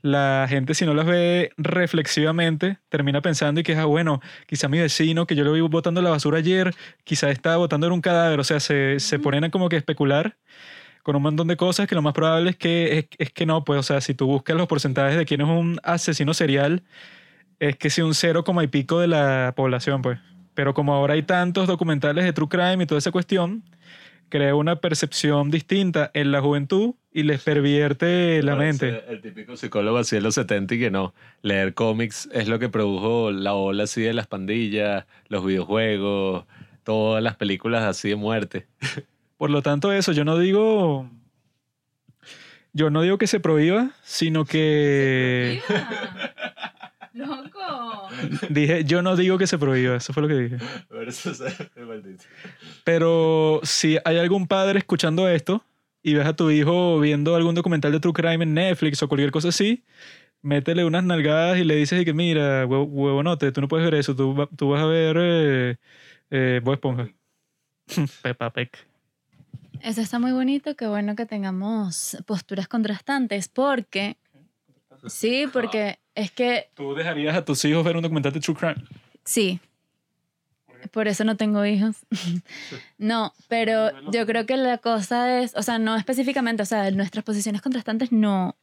la 0.03 0.47
gente 0.49 0.75
si 0.75 0.85
no 0.87 0.95
las 0.95 1.07
ve 1.07 1.53
reflexivamente 1.57 2.79
termina 2.89 3.21
pensando 3.21 3.61
y 3.61 3.63
que 3.63 3.73
es, 3.73 3.79
ah, 3.79 3.85
bueno, 3.85 4.21
quizá 4.47 4.69
mi 4.69 4.79
vecino 4.79 5.27
que 5.27 5.35
yo 5.37 5.45
lo 5.45 5.53
vi 5.53 5.61
botando 5.61 6.03
la 6.03 6.11
basura 6.11 6.39
ayer, 6.39 6.75
quizá 7.05 7.31
estaba 7.31 7.57
botando 7.57 7.87
en 7.87 7.93
un 7.93 8.01
cadáver, 8.01 8.41
o 8.41 8.45
sea, 8.45 8.61
se, 8.61 9.01
se 9.01 9.19
ponen 9.19 9.45
a 9.45 9.51
como 9.51 9.69
que 9.69 9.77
especular 9.77 10.37
con 11.03 11.17
un 11.17 11.23
montón 11.23 11.49
de 11.49 11.57
cosas 11.57 11.87
que 11.87 11.95
lo 11.95 12.03
más 12.03 12.13
probable 12.13 12.51
es 12.51 12.57
que, 12.57 13.09
es, 13.19 13.33
que 13.33 13.47
no, 13.47 13.65
pues, 13.65 13.81
o 13.81 13.83
sea, 13.83 14.01
si 14.01 14.15
tú 14.15 14.27
buscas 14.27 14.57
los 14.57 14.67
porcentajes 14.67 15.17
de 15.17 15.25
quién 15.25 15.41
es 15.41 15.49
un 15.49 15.81
asesino 15.83 16.35
serial, 16.35 16.83
es 17.59 17.77
que 17.77 17.91
si 17.91 18.03
un 18.03 18.15
cero 18.15 18.45
como 18.45 18.63
y 18.63 18.69
pico 18.69 19.01
de 19.01 19.09
la 19.09 19.55
población, 19.57 20.03
pues. 20.03 20.19
Pero 20.55 20.75
como 20.75 20.95
ahora 20.95 21.15
hay 21.15 21.23
tantos 21.23 21.67
documentales 21.69 22.25
de 22.25 22.33
true 22.33 22.49
crime 22.49 22.85
y 22.85 22.87
toda 22.87 22.99
esa 22.99 23.13
cuestión, 23.13 23.65
crea 24.29 24.55
una 24.55 24.77
percepción 24.77 25.51
distinta 25.51 26.11
en 26.15 26.33
la 26.33 26.41
juventud 26.41 26.95
y 27.13 27.25
les 27.25 27.43
pervierte 27.43 28.43
la 28.43 28.55
mente. 28.55 29.05
El 29.09 29.21
típico 29.21 29.57
psicólogo 29.57 29.99
así 29.99 30.17
de 30.17 30.23
los 30.23 30.35
70 30.35 30.75
y 30.75 30.79
que 30.79 30.91
no, 30.91 31.13
leer 31.43 31.75
cómics 31.75 32.29
es 32.33 32.49
lo 32.49 32.59
que 32.59 32.69
produjo 32.69 33.33
la 33.33 33.55
ola 33.55 33.85
así 33.85 34.03
de 34.03 34.13
las 34.13 34.27
pandillas, 34.27 35.07
los 35.29 35.45
videojuegos, 35.45 36.45
todas 36.85 37.23
las 37.23 37.37
películas 37.37 37.85
así 37.85 38.09
de 38.09 38.17
muerte. 38.17 38.67
Por 39.37 39.51
lo 39.51 39.63
tanto, 39.63 39.93
eso, 39.93 40.13
yo 40.13 40.25
no 40.25 40.39
digo... 40.39 41.09
Yo 42.73 42.89
no 42.89 43.03
digo 43.03 43.19
que 43.19 43.27
se 43.27 43.41
prohíba, 43.41 43.91
sino 44.05 44.45
que... 44.45 45.61
Loco. 47.13 48.09
Dije, 48.49 48.85
yo 48.85 49.03
no 49.03 49.17
digo 49.17 49.39
que 49.39 49.49
se 49.49 49.59
prohíba, 49.59 49.97
eso 49.97 50.13
fue 50.13 50.23
lo 50.23 50.29
que 50.29 50.35
dije. 50.35 50.59
Pero 52.85 53.61
si 53.65 53.99
hay 54.05 54.19
algún 54.19 54.47
padre 54.47 54.79
escuchando 54.79 55.29
esto 55.29 55.65
y 56.03 56.15
ves 56.15 56.27
a 56.27 56.35
tu 56.35 56.51
hijo 56.51 56.99
viendo 57.01 57.37
algún 57.37 57.55
documental 57.55 57.93
de 57.93 58.01
True 58.01 58.13
Crime 58.13 58.45
en 58.45 58.55
Netflix 58.55 59.03
o 59.03 59.09
cualquier 59.09 59.31
cosa 59.31 59.49
así, 59.49 59.85
métele 60.43 60.85
unas 60.85 61.05
nalgadas 61.05 61.59
y 61.59 61.65
le 61.65 61.77
dices 61.77 62.05
que 62.05 62.15
mira, 62.15 62.67
huevonote, 62.67 63.53
tú 63.53 63.61
no 63.61 63.69
puedes 63.69 63.85
ver 63.85 63.95
eso, 63.95 64.15
tú, 64.17 64.49
tú 64.57 64.71
vas 64.71 64.83
a 64.83 64.87
ver 64.87 65.17
eh, 65.19 65.77
eh, 66.31 66.61
Esponja. 66.65 67.09
Peppa 68.23 68.51
Pig. 68.51 68.71
Eso 69.81 70.01
está 70.01 70.19
muy 70.19 70.33
bonito, 70.33 70.77
qué 70.77 70.87
bueno 70.87 71.17
que 71.17 71.27
tengamos 71.27 72.19
posturas 72.27 72.69
contrastantes, 72.69 73.49
porque... 73.49 74.17
Sí, 75.07 75.47
porque 75.51 75.99
es 76.15 76.31
que... 76.31 76.69
¿Tú 76.75 76.95
dejarías 76.95 77.35
a 77.35 77.45
tus 77.45 77.65
hijos 77.65 77.83
ver 77.83 77.97
un 77.97 78.03
documental 78.03 78.33
de 78.33 78.41
True 78.41 78.55
Crime? 78.55 78.85
Sí. 79.25 79.59
Por 80.91 81.09
eso 81.09 81.25
no 81.25 81.37
tengo 81.37 81.65
hijos. 81.65 81.97
no, 82.99 83.33
pero 83.49 83.91
yo 84.11 84.27
creo 84.27 84.47
que 84.47 84.57
la 84.57 84.79
cosa 84.79 85.41
es, 85.41 85.55
o 85.57 85.63
sea, 85.63 85.79
no 85.79 85.97
específicamente, 85.97 86.63
o 86.63 86.67
sea, 86.67 86.91
nuestras 86.91 87.25
posiciones 87.25 87.63
contrastantes 87.63 88.13
no 88.13 88.57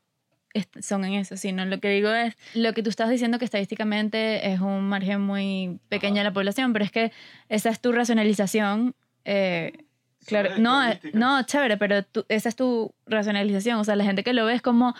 son 0.82 1.06
en 1.06 1.14
eso, 1.14 1.38
sino 1.38 1.66
lo 1.66 1.80
que 1.80 1.90
digo 1.90 2.10
es, 2.10 2.36
lo 2.54 2.74
que 2.74 2.84
tú 2.84 2.90
estás 2.90 3.10
diciendo 3.10 3.40
que 3.40 3.46
estadísticamente 3.46 4.52
es 4.52 4.60
un 4.60 4.88
margen 4.90 5.22
muy 5.22 5.80
pequeño 5.90 6.18
de 6.18 6.24
la 6.24 6.34
población, 6.34 6.74
pero 6.74 6.86
es 6.86 6.92
que 6.92 7.12
esa 7.50 7.70
es 7.70 7.80
tu 7.80 7.92
racionalización. 7.92 8.96
Eh, 9.26 9.86
claro, 10.26 10.58
no, 10.58 10.84
no, 11.14 11.44
chévere, 11.44 11.78
pero 11.78 12.06
esa 12.30 12.50
es 12.50 12.56
tu 12.56 12.94
racionalización, 13.06 13.78
o 13.78 13.84
sea, 13.84 13.96
la 13.96 14.04
gente 14.04 14.24
que 14.24 14.34
lo 14.34 14.46
ve 14.46 14.56
es 14.56 14.62
como 14.62 14.96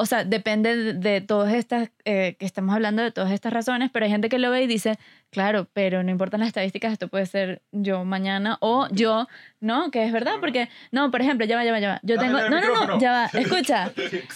o 0.00 0.06
sea, 0.06 0.22
depende 0.22 0.94
de, 0.94 1.20
todas 1.20 1.52
estas, 1.52 1.90
eh, 2.04 2.36
que 2.38 2.46
estamos 2.46 2.72
hablando 2.72 3.02
de 3.02 3.10
todas 3.10 3.32
estas 3.32 3.52
razones, 3.52 3.90
pero 3.92 4.04
hay 4.04 4.12
gente 4.12 4.28
que 4.28 4.38
lo 4.38 4.48
ve 4.52 4.62
y 4.62 4.68
dice, 4.68 4.96
claro, 5.30 5.66
pero 5.72 6.04
no 6.04 6.12
importan 6.12 6.38
las 6.38 6.46
estadísticas, 6.46 6.92
esto 6.92 7.08
puede 7.08 7.26
ser 7.26 7.62
yo 7.72 8.04
mañana 8.04 8.58
o 8.60 8.86
yo, 8.92 9.26
¿no? 9.60 9.90
Que 9.90 10.04
es 10.04 10.12
verdad, 10.12 10.34
porque, 10.38 10.68
no, 10.92 11.10
por 11.10 11.20
ejemplo, 11.20 11.46
ya 11.46 11.56
va, 11.56 11.64
ya 11.64 11.72
va, 11.72 11.80
ya 11.80 11.88
va. 11.88 12.00
Yo 12.04 12.16
tengo, 12.16 12.38
no, 12.48 12.60
no, 12.60 12.86
no, 12.86 13.00
ya 13.00 13.10
va, 13.10 13.24
escucha, 13.40 13.90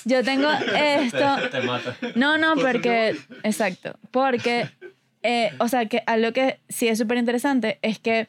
yo 0.04 0.24
tengo 0.24 0.50
esto. 0.76 1.36
No, 2.16 2.38
no, 2.38 2.56
porque, 2.56 3.16
exacto, 3.44 3.96
porque, 4.10 4.68
eh, 5.22 5.52
o 5.60 5.68
sea, 5.68 5.86
que 5.86 6.02
algo 6.06 6.32
que 6.32 6.58
sí 6.68 6.88
es 6.88 6.98
súper 6.98 7.18
interesante 7.18 7.78
es 7.82 8.00
que 8.00 8.26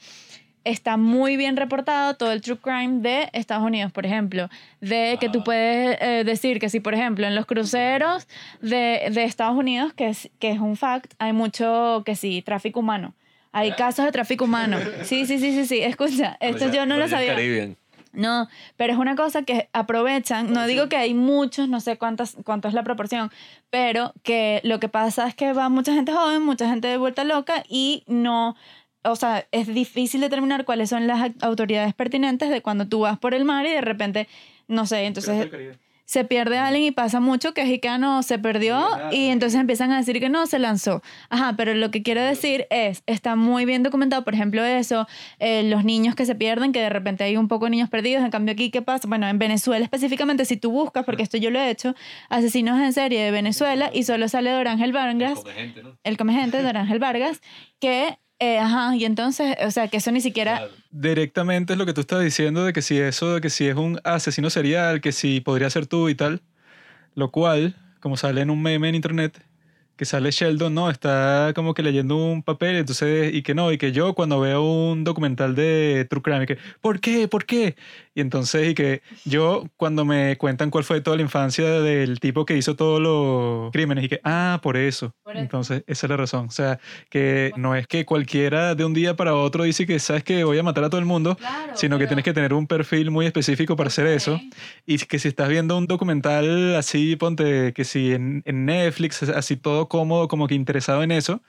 está 0.63 0.97
muy 0.97 1.37
bien 1.37 1.57
reportado 1.57 2.15
todo 2.15 2.31
el 2.31 2.41
true 2.41 2.57
crime 2.57 3.01
de 3.01 3.29
Estados 3.33 3.65
Unidos, 3.65 3.91
por 3.91 4.05
ejemplo, 4.05 4.49
de 4.81 5.17
que 5.19 5.29
tú 5.29 5.43
puedes 5.43 5.97
eh, 6.01 6.23
decir 6.25 6.59
que 6.59 6.69
si, 6.69 6.79
por 6.79 6.93
ejemplo, 6.93 7.27
en 7.27 7.35
los 7.35 7.45
cruceros 7.45 8.27
de, 8.61 9.09
de, 9.11 9.23
Estados 9.23 9.57
Unidos, 9.57 9.93
que 9.93 10.09
es, 10.09 10.29
que 10.39 10.51
es 10.51 10.59
un 10.59 10.75
fact, 10.75 11.13
hay 11.19 11.33
mucho, 11.33 12.03
que 12.05 12.15
sí, 12.15 12.41
tráfico 12.41 12.79
humano. 12.79 13.13
Hay 13.51 13.71
casos 13.73 14.05
de 14.05 14.11
tráfico 14.11 14.45
humano. 14.45 14.77
Sí, 15.03 15.25
sí, 15.25 15.37
sí, 15.37 15.51
sí, 15.53 15.65
sí. 15.65 15.79
Escucha, 15.81 16.37
esto 16.39 16.71
yo 16.71 16.85
no 16.85 16.97
lo 16.97 17.07
sabía. 17.07 17.35
No, 18.13 18.47
pero 18.77 18.93
es 18.93 18.99
una 18.99 19.15
cosa 19.15 19.41
que 19.41 19.69
aprovechan, 19.73 20.53
no 20.53 20.67
digo 20.67 20.87
que 20.87 20.97
hay 20.97 21.15
muchos, 21.15 21.67
no 21.67 21.79
sé 21.79 21.97
cuántas, 21.97 22.37
cuánto 22.45 22.67
es 22.67 22.75
la 22.75 22.83
proporción, 22.83 23.31
pero 23.71 24.13
que 24.21 24.61
lo 24.63 24.79
que 24.79 24.87
pasa 24.87 25.27
es 25.27 25.33
que 25.33 25.51
va 25.51 25.67
mucha 25.69 25.95
gente 25.95 26.13
joven, 26.13 26.43
mucha 26.43 26.69
gente 26.69 26.87
de 26.87 26.97
vuelta 26.97 27.23
loca 27.23 27.63
y 27.67 28.03
no, 28.05 28.55
o 29.03 29.15
sea, 29.15 29.47
es 29.51 29.67
difícil 29.67 30.21
determinar 30.21 30.65
cuáles 30.65 30.89
son 30.89 31.07
las 31.07 31.31
autoridades 31.41 31.93
pertinentes 31.93 32.49
de 32.49 32.61
cuando 32.61 32.87
tú 32.87 33.01
vas 33.01 33.19
por 33.19 33.33
el 33.33 33.45
mar 33.45 33.65
y 33.65 33.71
de 33.71 33.81
repente, 33.81 34.27
no 34.67 34.85
sé, 34.85 35.05
entonces 35.05 35.49
se 36.05 36.25
pierde 36.25 36.57
alguien 36.57 36.83
y 36.83 36.91
pasa 36.91 37.19
mucho 37.19 37.53
que 37.53 37.61
es 37.61 37.79
ah, 37.89 37.97
no, 37.97 38.23
se 38.23 38.37
perdió 38.37 38.85
y 39.11 39.29
entonces 39.29 39.59
empiezan 39.59 39.91
a 39.91 39.97
decir 39.97 40.19
que 40.19 40.29
no, 40.29 40.45
se 40.47 40.59
lanzó. 40.59 41.01
Ajá, 41.29 41.55
pero 41.57 41.73
lo 41.73 41.91
que 41.91 42.03
quiero 42.03 42.21
decir 42.21 42.67
es, 42.69 43.03
está 43.05 43.35
muy 43.35 43.65
bien 43.65 43.83
documentado, 43.83 44.23
por 44.23 44.33
ejemplo, 44.33 44.63
eso, 44.63 45.07
eh, 45.39 45.63
los 45.63 45.83
niños 45.85 46.15
que 46.15 46.25
se 46.25 46.35
pierden, 46.35 46.71
que 46.71 46.81
de 46.81 46.89
repente 46.89 47.23
hay 47.23 47.37
un 47.37 47.47
poco 47.47 47.65
de 47.65 47.71
niños 47.71 47.89
perdidos, 47.89 48.23
en 48.23 48.31
cambio 48.31 48.53
aquí, 48.53 48.69
¿qué 48.69 48.81
pasa? 48.81 49.07
Bueno, 49.07 49.27
en 49.27 49.39
Venezuela 49.39 49.83
específicamente, 49.83 50.45
si 50.45 50.57
tú 50.57 50.71
buscas, 50.71 51.05
porque 51.05 51.23
esto 51.23 51.37
yo 51.37 51.49
lo 51.49 51.59
he 51.59 51.69
hecho, 51.69 51.95
asesinos 52.29 52.79
en 52.79 52.93
serie 52.93 53.23
de 53.23 53.31
Venezuela 53.31 53.89
y 53.93 54.03
solo 54.03 54.27
sale 54.27 54.51
de 54.51 54.69
Ángel 54.69 54.91
Vargas, 54.91 55.39
el 55.39 55.43
come 55.43 55.53
gente, 55.53 55.83
¿no? 55.83 55.97
el 56.03 56.17
come 56.17 56.33
gente 56.33 56.61
de 56.61 56.69
Ángel 56.69 56.99
Vargas, 56.99 57.41
que 57.79 58.19
eh, 58.43 58.59
ajá, 58.59 58.95
y 58.95 59.05
entonces, 59.05 59.55
o 59.65 59.71
sea, 59.71 59.87
que 59.87 59.97
eso 59.97 60.11
ni 60.11 60.19
siquiera... 60.19 60.67
Directamente 60.91 61.73
es 61.73 61.79
lo 61.79 61.85
que 61.85 61.93
tú 61.93 62.01
estás 62.01 62.21
diciendo 62.21 62.65
de 62.65 62.73
que 62.73 62.81
si 62.81 62.97
eso, 62.99 63.35
de 63.35 63.41
que 63.41 63.49
si 63.49 63.67
es 63.67 63.75
un 63.75 64.01
asesino 64.03 64.49
serial, 64.49 64.99
que 64.99 65.11
si 65.13 65.39
podría 65.39 65.69
ser 65.69 65.87
tú 65.87 66.09
y 66.09 66.15
tal, 66.15 66.41
lo 67.15 67.31
cual, 67.31 67.75
como 68.01 68.17
sale 68.17 68.41
en 68.41 68.49
un 68.49 68.61
meme 68.61 68.89
en 68.89 68.95
internet, 68.95 69.41
que 69.95 70.05
sale 70.05 70.31
Sheldon, 70.31 70.73
¿no? 70.73 70.89
Está 70.89 71.51
como 71.55 71.73
que 71.73 71.83
leyendo 71.83 72.15
un 72.15 72.41
papel, 72.41 72.77
entonces, 72.77 73.33
y 73.33 73.43
que 73.43 73.53
no, 73.53 73.71
y 73.71 73.77
que 73.77 73.91
yo 73.91 74.13
cuando 74.15 74.39
veo 74.39 74.63
un 74.63 75.03
documental 75.03 75.55
de 75.55 76.07
True 76.09 76.21
Crime, 76.21 76.43
y 76.43 76.45
que, 76.47 76.57
¿por 76.81 76.99
qué? 76.99 77.27
¿Por 77.27 77.45
qué? 77.45 77.75
Y 78.15 78.21
entonces, 78.21 78.69
y 78.69 78.73
que 78.75 79.01
yo 79.25 79.65
cuando 79.77 80.05
me 80.05 80.37
cuentan 80.37 80.69
cuál 80.71 80.83
fue 80.83 81.01
toda 81.01 81.17
la 81.17 81.23
infancia 81.23 81.81
del 81.81 82.19
tipo 82.19 82.45
que 82.45 82.57
hizo 82.57 82.75
todos 82.75 83.01
los 83.01 83.71
crímenes, 83.71 84.05
y 84.05 84.09
que, 84.09 84.19
ah, 84.23 84.59
por 84.63 84.77
eso. 84.77 85.13
Entonces, 85.33 85.83
esa 85.87 86.05
es 86.07 86.09
la 86.09 86.17
razón. 86.17 86.47
O 86.47 86.51
sea, 86.51 86.79
que 87.09 87.51
no 87.55 87.75
es 87.75 87.87
que 87.87 88.05
cualquiera 88.05 88.75
de 88.75 88.85
un 88.85 88.93
día 88.93 89.15
para 89.15 89.35
otro 89.35 89.63
dice 89.63 89.85
que, 89.85 89.99
sabes 89.99 90.23
que 90.23 90.43
voy 90.43 90.57
a 90.57 90.63
matar 90.63 90.83
a 90.83 90.89
todo 90.89 90.99
el 90.99 91.05
mundo, 91.05 91.37
sino 91.75 91.99
que 91.99 92.07
tienes 92.07 92.25
que 92.25 92.33
tener 92.33 92.53
un 92.53 92.67
perfil 92.67 93.11
muy 93.11 93.25
específico 93.25 93.75
para 93.75 93.87
hacer 93.87 94.07
eso. 94.07 94.39
Y 94.85 94.97
que 94.97 95.19
si 95.19 95.27
estás 95.27 95.49
viendo 95.49 95.77
un 95.77 95.87
documental 95.87 96.75
así, 96.75 97.15
ponte 97.15 97.73
que 97.73 97.83
si 97.83 98.13
en, 98.13 98.41
en 98.45 98.65
Netflix, 98.65 99.23
así 99.23 99.55
todo 99.57 99.82
cómodo, 99.87 100.27
como 100.27 100.47
que 100.47 100.55
interesado 100.55 101.03
en 101.03 101.11
eso. 101.11 101.41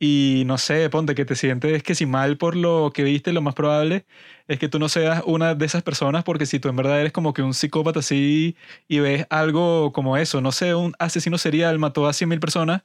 Y 0.00 0.44
no 0.46 0.58
sé, 0.58 0.88
ponte 0.90 1.14
que 1.16 1.24
te 1.24 1.34
sientes 1.34 1.82
que 1.82 1.94
si 1.96 2.06
mal 2.06 2.36
por 2.36 2.54
lo 2.54 2.92
que 2.94 3.02
viste, 3.02 3.32
lo 3.32 3.42
más 3.42 3.54
probable 3.54 4.06
es 4.46 4.58
que 4.58 4.68
tú 4.68 4.78
no 4.78 4.88
seas 4.88 5.22
una 5.26 5.54
de 5.56 5.66
esas 5.66 5.82
personas, 5.82 6.22
porque 6.22 6.46
si 6.46 6.60
tú 6.60 6.68
en 6.68 6.76
verdad 6.76 7.00
eres 7.00 7.12
como 7.12 7.34
que 7.34 7.42
un 7.42 7.52
psicópata 7.52 7.98
así 8.00 8.56
y 8.86 9.00
ves 9.00 9.26
algo 9.28 9.92
como 9.92 10.16
eso, 10.16 10.40
no 10.40 10.52
sé, 10.52 10.74
un 10.74 10.94
asesino 11.00 11.36
serial 11.36 11.78
mató 11.80 12.06
a 12.06 12.12
100 12.12 12.28
mil 12.28 12.40
personas, 12.40 12.82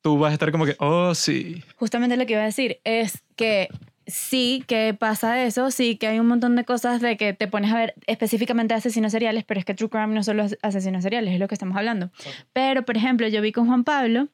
tú 0.00 0.18
vas 0.18 0.30
a 0.30 0.34
estar 0.34 0.52
como 0.52 0.64
que, 0.64 0.76
oh, 0.78 1.14
sí. 1.14 1.64
Justamente 1.76 2.16
lo 2.16 2.24
que 2.24 2.34
iba 2.34 2.42
a 2.42 2.46
decir 2.46 2.78
es 2.84 3.24
que 3.34 3.68
sí 4.06 4.64
que 4.66 4.94
pasa 4.98 5.44
eso, 5.44 5.70
sí 5.70 5.96
que 5.96 6.06
hay 6.06 6.18
un 6.18 6.26
montón 6.26 6.56
de 6.56 6.64
cosas 6.64 7.00
de 7.00 7.16
que 7.16 7.32
te 7.32 7.48
pones 7.48 7.72
a 7.72 7.76
ver 7.76 7.94
específicamente 8.06 8.74
asesinos 8.74 9.12
seriales, 9.12 9.44
pero 9.44 9.58
es 9.60 9.64
que 9.66 9.74
True 9.74 9.88
Crime 9.88 10.08
no 10.14 10.22
solo 10.22 10.44
es 10.44 10.58
asesinos 10.62 11.02
seriales, 11.02 11.34
es 11.34 11.40
lo 11.40 11.48
que 11.48 11.54
estamos 11.54 11.76
hablando. 11.76 12.10
Pero, 12.52 12.84
por 12.84 12.96
ejemplo, 12.96 13.26
yo 13.28 13.40
vi 13.42 13.52
con 13.52 13.66
Juan 13.66 13.84
Pablo, 13.84 14.28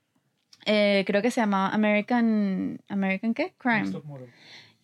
eh, 0.66 1.04
creo 1.06 1.22
que 1.22 1.30
se 1.30 1.40
llamaba 1.40 1.68
American, 1.70 2.80
¿American 2.88 3.33
qué? 3.35 3.54
Crime. 3.59 3.90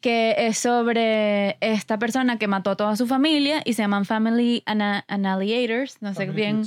Que 0.00 0.34
es 0.46 0.58
sobre 0.58 1.56
esta 1.60 1.98
persona 1.98 2.38
que 2.38 2.46
mató 2.46 2.70
a 2.70 2.76
toda 2.76 2.96
su 2.96 3.06
familia 3.06 3.62
y 3.64 3.72
se 3.72 3.82
llaman 3.82 4.04
Family 4.04 4.62
Ana- 4.66 5.04
Annihilators, 5.08 6.00
no 6.00 6.14
sé 6.14 6.26
bien 6.36 6.62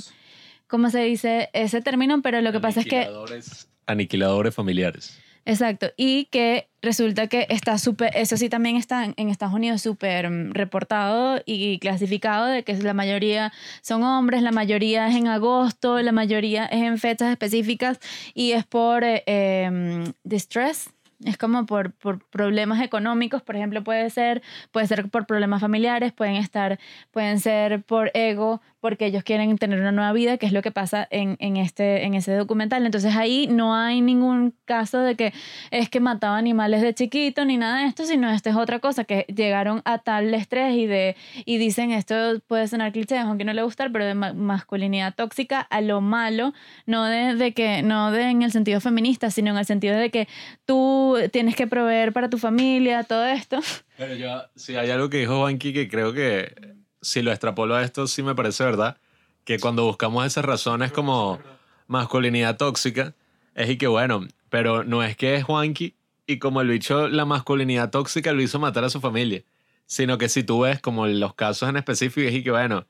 cómo 0.66 0.90
se 0.90 1.00
dice 1.00 1.48
ese 1.52 1.80
término, 1.80 2.22
pero 2.22 2.40
lo 2.42 2.52
que 2.52 2.60
pasa 2.60 2.80
es 2.80 2.86
que... 2.86 3.06
Aniquiladores- 3.08 3.66
Aniquiladores 3.86 4.54
familiares. 4.54 5.20
Exacto, 5.46 5.88
y 5.96 6.26
que 6.26 6.68
resulta 6.82 7.26
que 7.26 7.46
está 7.48 7.78
súper, 7.78 8.10
eso 8.14 8.36
sí 8.36 8.48
también 8.50 8.76
está 8.76 9.04
en- 9.06 9.28
Estados 9.30 9.54
Unidos 9.54 9.80
súper 9.82 10.28
mm, 10.30 10.52
reportado 10.52 11.40
y 11.46 11.78
clasificado 11.78 12.46
de 12.46 12.62
que 12.62 12.74
la 12.76 12.94
mayoría 12.94 13.52
son 13.82 14.02
hombres, 14.04 14.42
la 14.42 14.52
mayoría 14.52 15.08
es 15.08 15.16
en 15.16 15.28
agosto, 15.28 16.00
la 16.02 16.12
mayoría 16.12 16.66
es 16.66 16.82
en 16.82 16.98
fechas 16.98 17.30
específicas 17.30 17.98
y 18.34 18.52
es 18.52 18.66
por 18.66 19.02
eh, 19.04 19.22
em, 19.26 20.12
distress. 20.24 20.90
Es 21.24 21.36
como 21.36 21.66
por, 21.66 21.92
por 21.92 22.24
problemas 22.30 22.80
económicos, 22.80 23.42
por 23.42 23.54
ejemplo, 23.54 23.84
puede 23.84 24.08
ser, 24.08 24.40
puede 24.72 24.86
ser 24.86 25.10
por 25.10 25.26
problemas 25.26 25.60
familiares, 25.60 26.12
pueden 26.14 26.36
estar, 26.36 26.78
pueden 27.10 27.40
ser 27.40 27.82
por 27.82 28.10
ego, 28.14 28.62
porque 28.80 29.06
ellos 29.06 29.22
quieren 29.22 29.56
tener 29.58 29.78
una 29.80 29.92
nueva 29.92 30.12
vida, 30.12 30.38
que 30.38 30.46
es 30.46 30.52
lo 30.52 30.62
que 30.62 30.70
pasa 30.70 31.06
en, 31.10 31.36
en, 31.38 31.56
este, 31.56 32.04
en 32.04 32.14
ese 32.14 32.32
documental. 32.34 32.84
Entonces 32.86 33.14
ahí 33.14 33.46
no 33.46 33.74
hay 33.74 34.00
ningún 34.00 34.54
caso 34.64 35.00
de 35.00 35.14
que 35.16 35.32
es 35.70 35.88
que 35.90 36.00
mataba 36.00 36.38
animales 36.38 36.82
de 36.82 36.94
chiquito 36.94 37.44
ni 37.44 37.56
nada 37.56 37.80
de 37.82 37.86
esto, 37.86 38.04
sino 38.04 38.30
esto 38.30 38.50
es 38.50 38.56
otra 38.56 38.78
cosa, 38.78 39.04
que 39.04 39.26
llegaron 39.34 39.82
a 39.84 39.98
tal 39.98 40.32
estrés 40.34 40.74
y, 40.74 40.86
de, 40.86 41.16
y 41.44 41.58
dicen 41.58 41.90
esto 41.90 42.14
puede 42.46 42.66
sonar 42.68 42.92
cliché, 42.92 43.18
aunque 43.18 43.44
no 43.44 43.52
le 43.52 43.62
gustar, 43.62 43.92
pero 43.92 44.04
de 44.06 44.14
ma- 44.14 44.32
masculinidad 44.32 45.14
tóxica 45.14 45.60
a 45.60 45.80
lo 45.80 46.00
malo, 46.00 46.54
no 46.86 47.04
de, 47.04 47.34
de 47.34 47.52
que, 47.52 47.82
no 47.82 48.10
de 48.12 48.22
en 48.30 48.42
el 48.42 48.52
sentido 48.52 48.80
feminista, 48.80 49.30
sino 49.30 49.50
en 49.50 49.58
el 49.58 49.66
sentido 49.66 49.96
de 49.96 50.10
que 50.10 50.26
tú 50.64 51.16
tienes 51.32 51.54
que 51.56 51.66
proveer 51.66 52.12
para 52.12 52.30
tu 52.30 52.38
familia, 52.38 53.04
todo 53.04 53.26
esto. 53.26 53.60
Pero 53.98 54.14
yo, 54.14 54.42
si 54.56 54.76
hay 54.76 54.90
algo 54.90 55.10
que 55.10 55.18
dijo 55.18 55.38
Juanqui 55.40 55.72
que 55.72 55.88
creo 55.88 56.12
que 56.14 56.79
si 57.00 57.22
lo 57.22 57.30
extrapolo 57.30 57.74
a 57.74 57.82
esto, 57.82 58.06
sí 58.06 58.22
me 58.22 58.34
parece 58.34 58.64
verdad, 58.64 58.98
que 59.44 59.58
cuando 59.58 59.84
buscamos 59.84 60.26
esas 60.26 60.44
razones 60.44 60.92
como 60.92 61.40
masculinidad 61.86 62.56
tóxica, 62.56 63.14
es 63.54 63.68
y 63.70 63.78
que 63.78 63.86
bueno, 63.86 64.26
pero 64.48 64.84
no 64.84 65.02
es 65.02 65.16
que 65.16 65.34
es 65.36 65.44
Juanqui 65.44 65.94
y 66.26 66.38
como 66.38 66.60
el 66.60 66.68
bicho 66.68 67.08
la 67.08 67.24
masculinidad 67.24 67.90
tóxica 67.90 68.32
lo 68.32 68.42
hizo 68.42 68.58
matar 68.58 68.84
a 68.84 68.90
su 68.90 69.00
familia, 69.00 69.42
sino 69.86 70.18
que 70.18 70.28
si 70.28 70.44
tú 70.44 70.60
ves 70.60 70.80
como 70.80 71.06
los 71.06 71.34
casos 71.34 71.68
en 71.68 71.76
específico, 71.76 72.28
es 72.28 72.34
y 72.34 72.42
que 72.44 72.50
bueno, 72.50 72.86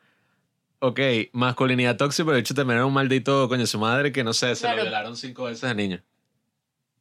ok, 0.81 1.01
masculinidad 1.33 1.97
tóxica, 1.97 2.25
pero 2.27 2.37
el 2.37 2.43
bicho 2.43 2.55
también 2.55 2.77
era 2.79 2.87
un 2.87 2.93
maldito 2.93 3.49
coño 3.49 3.67
su 3.67 3.79
madre 3.79 4.13
que 4.13 4.25
no 4.25 4.33
sé, 4.35 4.55
se 4.55 4.63
Claro. 4.63 4.79
lo 4.79 4.83
violaron 4.83 5.17
cinco 5.17 5.45
veces 5.45 5.63
de 5.63 5.75
niño. 5.75 6.03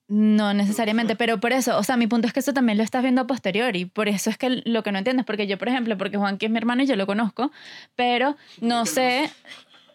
No 0.10 0.56
necesariamente, 0.56 1.15
pero 1.15 1.39
por 1.39 1.54
eso, 1.54 1.78
o 1.78 1.84
sea, 1.84 1.95
mi 1.95 2.08
punto 2.08 2.28
es 2.28 2.34
que 2.34 2.39
eso 2.39 2.52
también 2.52 2.80
lo 2.80 2.84
estás 2.84 3.04
viendo 3.04 3.22
a 3.22 3.28
posteriori, 3.28 3.86
por 3.86 4.10
eso 4.10 4.32
es 4.32 4.39
que 4.39 4.63
lo 4.65 4.82
que 4.82 4.91
no 4.91 4.98
entiendes, 4.98 5.24
porque 5.24 5.45
yo, 5.45 5.60
por 5.60 5.69
ejemplo, 5.69 6.00
porque 6.00 6.17
Juanqui 6.17 6.48
es 6.48 6.52
mi 6.52 6.58
hermano 6.58 6.82
y 6.82 6.88
yo 6.88 6.95
lo 6.95 7.06
conozco, 7.06 7.52
pero 7.95 8.36
no 8.60 8.88
sé, 8.88 9.30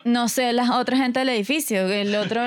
no 0.05 0.29
sé 0.29 0.53
las 0.53 0.71
otras 0.71 1.01
gente 1.01 1.19
del 1.19 1.31
edificio, 1.31 1.89
el 1.89 2.15
otro, 2.15 2.43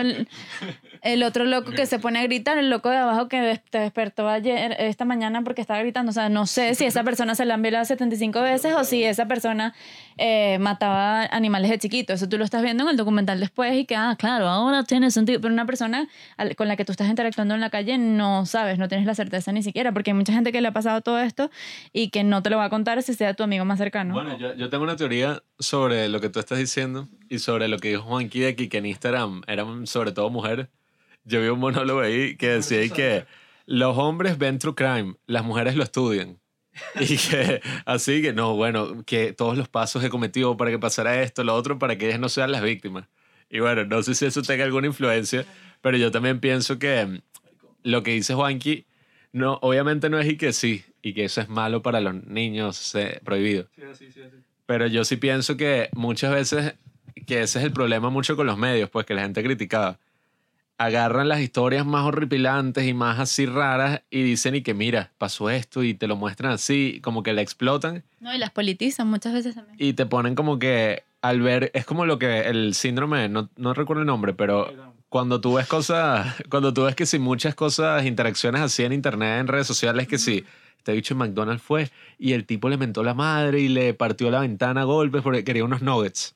el 1.01 1.23
otro 1.23 1.45
loco 1.45 1.71
que 1.71 1.85
se 1.85 1.99
pone 1.99 2.19
a 2.19 2.23
gritar, 2.23 2.57
el 2.57 2.69
loco 2.69 2.89
de 2.89 2.97
abajo 2.97 3.27
que 3.27 3.61
te 3.69 3.79
despertó 3.79 4.27
ayer, 4.27 4.75
esta 4.79 5.05
mañana 5.05 5.43
porque 5.43 5.61
estaba 5.61 5.79
gritando, 5.79 6.09
o 6.09 6.13
sea, 6.13 6.29
no 6.29 6.45
sé 6.45 6.75
si 6.75 6.85
esa 6.85 7.03
persona 7.03 7.35
se 7.35 7.45
la 7.45 7.55
han 7.55 7.61
violado 7.61 7.85
75 7.85 8.41
veces 8.41 8.73
o 8.75 8.83
si 8.83 9.03
esa 9.03 9.27
persona 9.27 9.73
eh, 10.17 10.57
mataba 10.59 11.25
animales 11.25 11.71
de 11.71 11.79
chiquito, 11.79 12.13
eso 12.13 12.27
tú 12.27 12.37
lo 12.37 12.43
estás 12.43 12.63
viendo 12.63 12.83
en 12.83 12.89
el 12.89 12.97
documental 12.97 13.39
después 13.39 13.75
y 13.75 13.85
que, 13.85 13.95
ah, 13.95 14.15
claro, 14.17 14.47
ahora 14.47 14.83
tiene 14.83 15.11
sentido, 15.11 15.41
pero 15.41 15.53
una 15.53 15.65
persona 15.65 16.07
con 16.55 16.67
la 16.67 16.75
que 16.75 16.85
tú 16.85 16.91
estás 16.91 17.09
interactuando 17.09 17.53
en 17.55 17.61
la 17.61 17.69
calle 17.69 17.97
no 17.97 18.45
sabes, 18.45 18.77
no 18.77 18.87
tienes 18.87 19.05
la 19.05 19.15
certeza 19.15 19.51
ni 19.51 19.63
siquiera, 19.63 19.91
porque 19.91 20.11
hay 20.11 20.15
mucha 20.15 20.33
gente 20.33 20.51
que 20.51 20.61
le 20.61 20.67
ha 20.67 20.73
pasado 20.73 21.01
todo 21.01 21.19
esto 21.19 21.51
y 21.93 22.09
que 22.09 22.23
no 22.23 22.41
te 22.43 22.49
lo 22.49 22.57
va 22.57 22.65
a 22.65 22.69
contar 22.69 23.01
si 23.03 23.13
sea 23.13 23.33
tu 23.33 23.43
amigo 23.43 23.65
más 23.65 23.77
cercano. 23.77 24.13
Bueno, 24.13 24.37
yo, 24.37 24.55
yo 24.55 24.69
tengo 24.69 24.83
una 24.83 24.95
teoría 24.95 25.43
sobre 25.59 26.09
lo 26.09 26.21
que 26.21 26.29
tú 26.29 26.39
estás 26.39 26.57
diciendo 26.57 27.07
y 27.29 27.39
sobre 27.39 27.67
lo 27.67 27.79
que 27.79 27.89
dijo 27.89 28.03
Juanqui 28.03 28.39
de 28.39 28.47
aquí, 28.49 28.69
que 28.69 28.77
en 28.77 28.85
Instagram 28.85 29.41
eran 29.47 29.87
sobre 29.87 30.11
todo 30.11 30.29
mujeres. 30.29 30.67
Yo 31.27 31.41
vi 31.41 31.49
un 31.49 31.59
monólogo 31.59 31.99
ahí 31.99 32.37
que 32.37 32.47
decía 32.47 32.79
ahí 32.79 32.89
que 32.89 33.25
los 33.65 33.97
hombres 33.97 34.37
ven 34.37 34.59
true 34.59 34.73
crime, 34.73 35.15
las 35.27 35.43
mujeres 35.43 35.75
lo 35.75 35.83
estudian. 35.83 36.39
Y 36.99 37.17
que 37.17 37.61
así 37.85 38.21
que 38.21 38.33
no, 38.33 38.55
bueno, 38.55 39.03
que 39.03 39.33
todos 39.33 39.57
los 39.57 39.67
pasos 39.67 40.03
he 40.03 40.09
cometido 40.09 40.55
para 40.55 40.71
que 40.71 40.79
pasara 40.79 41.21
esto, 41.21 41.43
lo 41.43 41.53
otro, 41.53 41.79
para 41.79 41.97
que 41.97 42.07
ellas 42.07 42.19
no 42.19 42.29
sean 42.29 42.51
las 42.51 42.61
víctimas. 42.61 43.07
Y 43.49 43.59
bueno, 43.59 43.83
no 43.85 44.03
sé 44.03 44.15
si 44.15 44.25
eso 44.25 44.41
tenga 44.41 44.63
alguna 44.63 44.87
influencia, 44.87 45.45
pero 45.81 45.97
yo 45.97 46.11
también 46.11 46.39
pienso 46.39 46.79
que 46.79 47.21
lo 47.83 48.03
que 48.03 48.11
dice 48.11 48.33
Juanqui, 48.33 48.85
no, 49.33 49.59
obviamente 49.61 50.09
no 50.09 50.19
es 50.19 50.27
y 50.29 50.37
que 50.37 50.53
sí, 50.53 50.85
y 51.01 51.13
que 51.13 51.25
eso 51.25 51.41
es 51.41 51.49
malo 51.49 51.81
para 51.81 51.99
los 51.99 52.13
niños, 52.25 52.95
eh, 52.95 53.19
prohibido. 53.23 53.67
Pero 54.65 54.87
yo 54.87 55.03
sí 55.03 55.17
pienso 55.17 55.57
que 55.57 55.89
muchas 55.93 56.33
veces, 56.33 56.75
que 57.25 57.41
ese 57.41 57.59
es 57.59 57.65
el 57.65 57.73
problema 57.73 58.09
mucho 58.09 58.35
con 58.35 58.47
los 58.47 58.57
medios, 58.57 58.89
pues 58.89 59.05
que 59.05 59.13
la 59.13 59.23
gente 59.23 59.43
criticaba. 59.43 59.99
Agarran 60.79 61.27
las 61.27 61.39
historias 61.39 61.85
más 61.85 62.03
horripilantes 62.05 62.85
y 62.85 62.93
más 62.93 63.19
así 63.19 63.45
raras 63.47 64.01
y 64.11 64.21
dicen 64.21 64.55
y 64.55 64.61
que 64.61 64.73
mira, 64.75 65.11
pasó 65.17 65.49
esto 65.49 65.83
y 65.83 65.95
te 65.95 66.07
lo 66.07 66.15
muestran 66.15 66.51
así, 66.51 66.99
como 67.03 67.23
que 67.23 67.33
la 67.33 67.41
explotan 67.41 68.03
No, 68.19 68.33
y 68.33 68.37
las 68.37 68.51
politizan 68.51 69.07
muchas 69.09 69.33
veces 69.33 69.55
también. 69.55 69.75
y 69.79 69.93
te 69.93 70.05
ponen 70.05 70.35
como 70.35 70.59
que 70.59 71.03
al 71.21 71.41
ver, 71.41 71.71
es 71.73 71.83
como 71.85 72.05
lo 72.05 72.19
que 72.19 72.41
el 72.41 72.75
síndrome, 72.75 73.27
no, 73.27 73.49
no 73.57 73.73
recuerdo 73.73 74.01
el 74.01 74.07
nombre, 74.07 74.33
pero 74.33 74.71
cuando 75.09 75.41
tú 75.41 75.55
ves 75.55 75.65
cosas, 75.67 76.35
cuando 76.49 76.73
tú 76.73 76.83
ves 76.83 76.95
que 76.95 77.07
si 77.07 77.17
muchas 77.17 77.55
cosas, 77.55 78.05
interacciones 78.05 78.61
así 78.61 78.83
en 78.83 78.93
internet, 78.93 79.39
en 79.41 79.47
redes 79.47 79.65
sociales, 79.65 80.07
que 80.07 80.19
si 80.19 80.45
este 80.77 80.93
bicho 80.93 81.15
en 81.15 81.17
McDonald's 81.17 81.63
fue 81.63 81.89
y 82.19 82.33
el 82.33 82.45
tipo 82.45 82.69
le 82.69 82.77
mentó 82.77 83.03
la 83.03 83.15
madre 83.15 83.59
y 83.61 83.67
le 83.67 83.95
partió 83.95 84.29
la 84.29 84.41
ventana 84.41 84.81
a 84.81 84.83
golpes 84.83 85.23
porque 85.23 85.43
quería 85.43 85.63
unos 85.65 85.81
nuggets. 85.81 86.35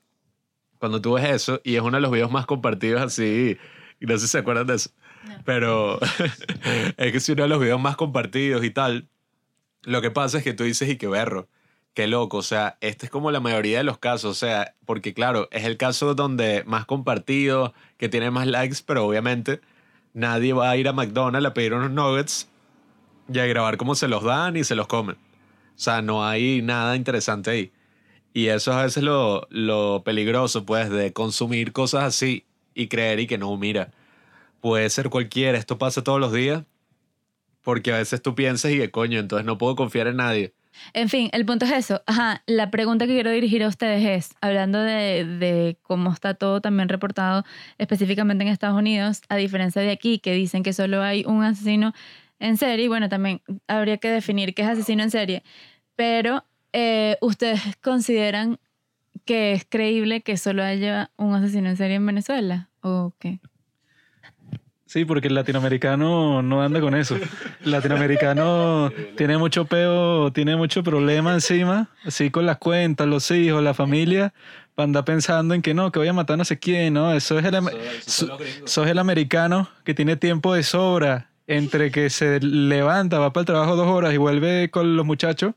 Cuando 0.79 0.99
tú 0.99 1.13
ves 1.13 1.29
eso, 1.29 1.61
y 1.63 1.75
es 1.75 1.81
uno 1.81 1.97
de 1.97 2.01
los 2.01 2.11
videos 2.11 2.31
más 2.31 2.47
compartidos 2.47 3.03
así, 3.03 3.55
y 4.01 4.05
no 4.07 4.13
sé 4.17 4.25
si 4.25 4.27
se 4.31 4.39
acuerdan 4.39 4.67
de 4.67 4.75
eso, 4.75 4.89
No. 5.25 5.35
pero 5.45 5.99
es 6.97 7.11
que 7.11 7.17
es 7.17 7.29
uno 7.29 7.43
de 7.43 7.49
los 7.49 7.59
videos 7.61 7.79
más 7.79 7.95
compartidos 7.95 8.63
y 8.65 8.71
tal. 8.71 9.07
Lo 9.83 10.01
que 10.01 10.11
pasa 10.11 10.39
es 10.39 10.43
que 10.43 10.53
tú 10.53 10.63
dices, 10.65 10.89
y 10.89 10.97
qué 10.97 11.07
berro, 11.07 11.47
qué 11.93 12.07
loco, 12.07 12.37
o 12.37 12.43
sea, 12.43 12.77
este 12.81 13.05
es 13.05 13.11
como 13.11 13.31
la 13.31 13.39
mayoría 13.39 13.77
de 13.79 13.83
los 13.83 13.97
casos, 13.97 14.31
o 14.31 14.33
sea, 14.39 14.75
porque 14.85 15.13
claro, 15.13 15.47
es 15.51 15.63
el 15.65 15.77
caso 15.77 16.13
donde 16.15 16.63
más 16.65 16.85
compartido, 16.85 17.73
que 17.97 18.09
tiene 18.09 18.29
más 18.31 18.47
likes, 18.47 18.77
pero 18.85 19.05
obviamente 19.05 19.61
nadie 20.13 20.53
va 20.53 20.69
a 20.69 20.77
ir 20.77 20.87
a 20.87 20.93
McDonald's 20.93 21.47
a 21.47 21.53
pedir 21.53 21.73
unos 21.73 21.91
nuggets 21.91 22.49
y 23.31 23.39
a 23.39 23.45
grabar 23.45 23.77
cómo 23.77 23.95
se 23.95 24.07
los 24.07 24.23
dan 24.23 24.57
y 24.57 24.63
se 24.63 24.75
los 24.75 24.87
comen. 24.87 25.15
O 25.15 25.79
sea, 25.83 26.01
no 26.01 26.25
hay 26.25 26.61
nada 26.61 26.95
interesante 26.95 27.49
ahí. 27.49 27.71
Y 28.33 28.47
eso 28.47 28.71
es 28.71 28.77
a 28.77 28.83
veces 28.83 29.03
lo, 29.03 29.47
lo 29.49 30.03
peligroso, 30.05 30.65
pues, 30.65 30.89
de 30.89 31.11
consumir 31.13 31.71
cosas 31.73 32.03
así 32.03 32.45
y 32.73 32.87
creer 32.87 33.19
y 33.19 33.27
que 33.27 33.37
no, 33.37 33.55
mira, 33.57 33.91
puede 34.61 34.89
ser 34.89 35.09
cualquiera, 35.09 35.57
esto 35.57 35.77
pasa 35.77 36.03
todos 36.03 36.19
los 36.19 36.31
días, 36.31 36.63
porque 37.61 37.93
a 37.93 37.97
veces 37.97 38.21
tú 38.21 38.35
piensas 38.35 38.71
y 38.71 38.77
que 38.77 38.91
coño, 38.91 39.19
entonces 39.19 39.45
no 39.45 39.57
puedo 39.57 39.75
confiar 39.75 40.07
en 40.07 40.17
nadie. 40.17 40.53
En 40.93 41.09
fin, 41.09 41.29
el 41.33 41.45
punto 41.45 41.65
es 41.65 41.71
eso. 41.71 42.01
Ajá, 42.05 42.43
la 42.45 42.71
pregunta 42.71 43.05
que 43.05 43.13
quiero 43.13 43.29
dirigir 43.31 43.63
a 43.63 43.67
ustedes 43.67 44.05
es, 44.05 44.35
hablando 44.41 44.79
de, 44.79 45.25
de 45.25 45.77
cómo 45.81 46.11
está 46.11 46.33
todo 46.33 46.61
también 46.61 46.89
reportado 46.89 47.43
específicamente 47.77 48.43
en 48.43 48.49
Estados 48.49 48.77
Unidos, 48.77 49.21
a 49.29 49.35
diferencia 49.35 49.81
de 49.81 49.91
aquí, 49.91 50.19
que 50.19 50.33
dicen 50.33 50.63
que 50.63 50.73
solo 50.73 51.01
hay 51.01 51.23
un 51.25 51.43
asesino 51.43 51.93
en 52.39 52.57
serie, 52.57 52.87
bueno, 52.87 53.09
también 53.09 53.41
habría 53.67 53.97
que 53.97 54.09
definir 54.09 54.53
qué 54.53 54.63
es 54.63 54.67
asesino 54.67 55.03
en 55.03 55.11
serie, 55.11 55.43
pero 55.95 56.43
eh, 56.73 57.17
¿ustedes 57.21 57.61
consideran 57.81 58.59
que 59.25 59.53
es 59.53 59.65
creíble 59.67 60.21
que 60.21 60.37
solo 60.37 60.63
haya 60.63 61.11
un 61.17 61.33
asesino 61.35 61.69
en 61.69 61.77
serie 61.77 61.95
en 61.95 62.05
Venezuela? 62.05 62.69
¿O 62.81 63.13
qué? 63.19 63.39
Sí, 64.85 65.05
porque 65.05 65.29
el 65.29 65.35
latinoamericano 65.35 66.41
no 66.41 66.61
anda 66.61 66.81
con 66.81 66.95
eso. 66.95 67.15
El 67.63 67.71
latinoamericano 67.71 68.91
tiene 69.15 69.37
mucho 69.37 69.63
peo, 69.63 70.33
tiene 70.33 70.57
mucho 70.57 70.83
problema 70.83 71.33
encima, 71.33 71.87
así 72.03 72.29
con 72.29 72.45
las 72.45 72.57
cuentas, 72.57 73.07
los 73.07 73.31
hijos, 73.31 73.63
la 73.63 73.73
familia, 73.73 74.33
para 74.75 74.83
andar 74.85 75.05
pensando 75.05 75.53
en 75.53 75.61
que 75.61 75.73
no, 75.73 75.93
que 75.93 75.99
voy 75.99 76.09
a 76.09 76.13
matar 76.13 76.37
no 76.37 76.43
sé 76.43 76.59
quién, 76.59 76.95
¿no? 76.95 77.13
Eso 77.13 77.39
es 77.39 77.45
el, 77.45 77.55
so- 78.05 78.37
sos 78.65 78.87
el 78.87 78.99
americano 78.99 79.69
que 79.85 79.93
tiene 79.93 80.17
tiempo 80.17 80.53
de 80.53 80.63
sobra 80.63 81.29
entre 81.47 81.89
que 81.89 82.09
se 82.09 82.41
levanta, 82.41 83.17
va 83.17 83.31
para 83.31 83.43
el 83.43 83.45
trabajo 83.45 83.77
dos 83.77 83.87
horas 83.87 84.13
y 84.13 84.17
vuelve 84.17 84.69
con 84.71 84.97
los 84.97 85.05
muchachos, 85.05 85.53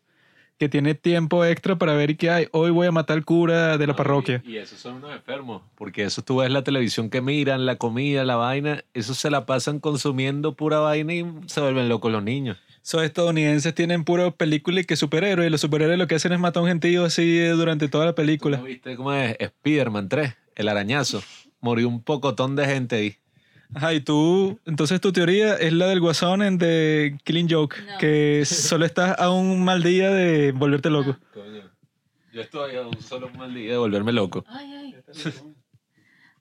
que 0.58 0.68
tiene 0.68 0.94
tiempo 0.94 1.44
extra 1.44 1.76
para 1.76 1.94
ver 1.94 2.16
qué 2.16 2.30
hay. 2.30 2.48
Hoy 2.52 2.70
voy 2.70 2.86
a 2.86 2.92
matar 2.92 3.16
al 3.16 3.24
cura 3.24 3.76
de 3.76 3.86
la 3.86 3.92
No, 3.92 3.96
parroquia. 3.96 4.42
Y, 4.46 4.52
y 4.52 4.56
esos 4.58 4.78
son 4.78 4.96
unos 4.96 5.12
enfermos, 5.12 5.62
porque 5.74 6.04
eso 6.04 6.22
tú 6.22 6.36
ves 6.36 6.50
la 6.50 6.62
televisión 6.62 7.10
que 7.10 7.20
miran, 7.20 7.66
la 7.66 7.76
comida, 7.76 8.24
la 8.24 8.36
vaina, 8.36 8.84
eso 8.94 9.14
se 9.14 9.30
la 9.30 9.46
pasan 9.46 9.80
consumiendo 9.80 10.54
pura 10.54 10.78
vaina 10.78 11.12
y 11.14 11.26
se 11.46 11.60
vuelven 11.60 11.88
locos 11.88 12.12
los 12.12 12.22
niños. 12.22 12.56
Esos 12.84 13.02
estadounidenses 13.02 13.74
tienen 13.74 14.04
puro 14.04 14.36
película 14.36 14.80
y 14.80 14.84
que 14.84 14.94
superhéroes. 14.96 15.48
Y 15.48 15.50
los 15.50 15.60
superhéroes 15.62 15.98
lo 15.98 16.06
que 16.06 16.16
hacen 16.16 16.32
es 16.32 16.38
matar 16.38 16.60
a 16.60 16.64
un 16.64 16.68
gentío 16.68 17.04
así 17.06 17.38
eh, 17.38 17.48
durante 17.50 17.88
toda 17.88 18.04
la 18.04 18.12
¿Tú 18.12 18.16
película. 18.16 18.58
no 18.58 18.64
viste 18.64 18.94
cómo 18.96 19.12
es 19.14 19.36
Spider-Man 19.40 20.08
3? 20.10 20.34
El 20.54 20.68
arañazo. 20.68 21.22
Murió 21.60 21.88
un 21.88 22.02
pocotón 22.02 22.56
de 22.56 22.66
gente 22.66 22.96
ahí. 22.96 23.16
Ajá, 23.74 23.92
y 23.92 24.00
tú, 24.00 24.58
entonces 24.66 25.00
tu 25.00 25.12
teoría 25.12 25.54
es 25.56 25.72
la 25.72 25.86
del 25.86 26.00
guasón 26.00 26.42
en 26.42 26.58
The 26.58 27.16
Killing 27.24 27.48
Joke, 27.50 27.76
No. 27.86 27.98
que 27.98 28.44
solo 28.44 28.84
estás 28.84 29.18
a 29.18 29.30
un 29.30 29.64
mal 29.64 29.82
día 29.82 30.10
de 30.10 30.52
volverte 30.52 30.90
loco. 30.90 31.16
Coño. 31.32 31.62
Yo 32.32 32.40
estoy 32.40 32.76
a 32.76 32.86
un 32.86 33.00
solo 33.00 33.28
mal 33.30 33.52
día 33.54 33.72
de 33.72 33.78
volverme 33.78 34.12
loco. 34.12 34.44
Ay, 34.48 34.72
ay. 34.74 34.94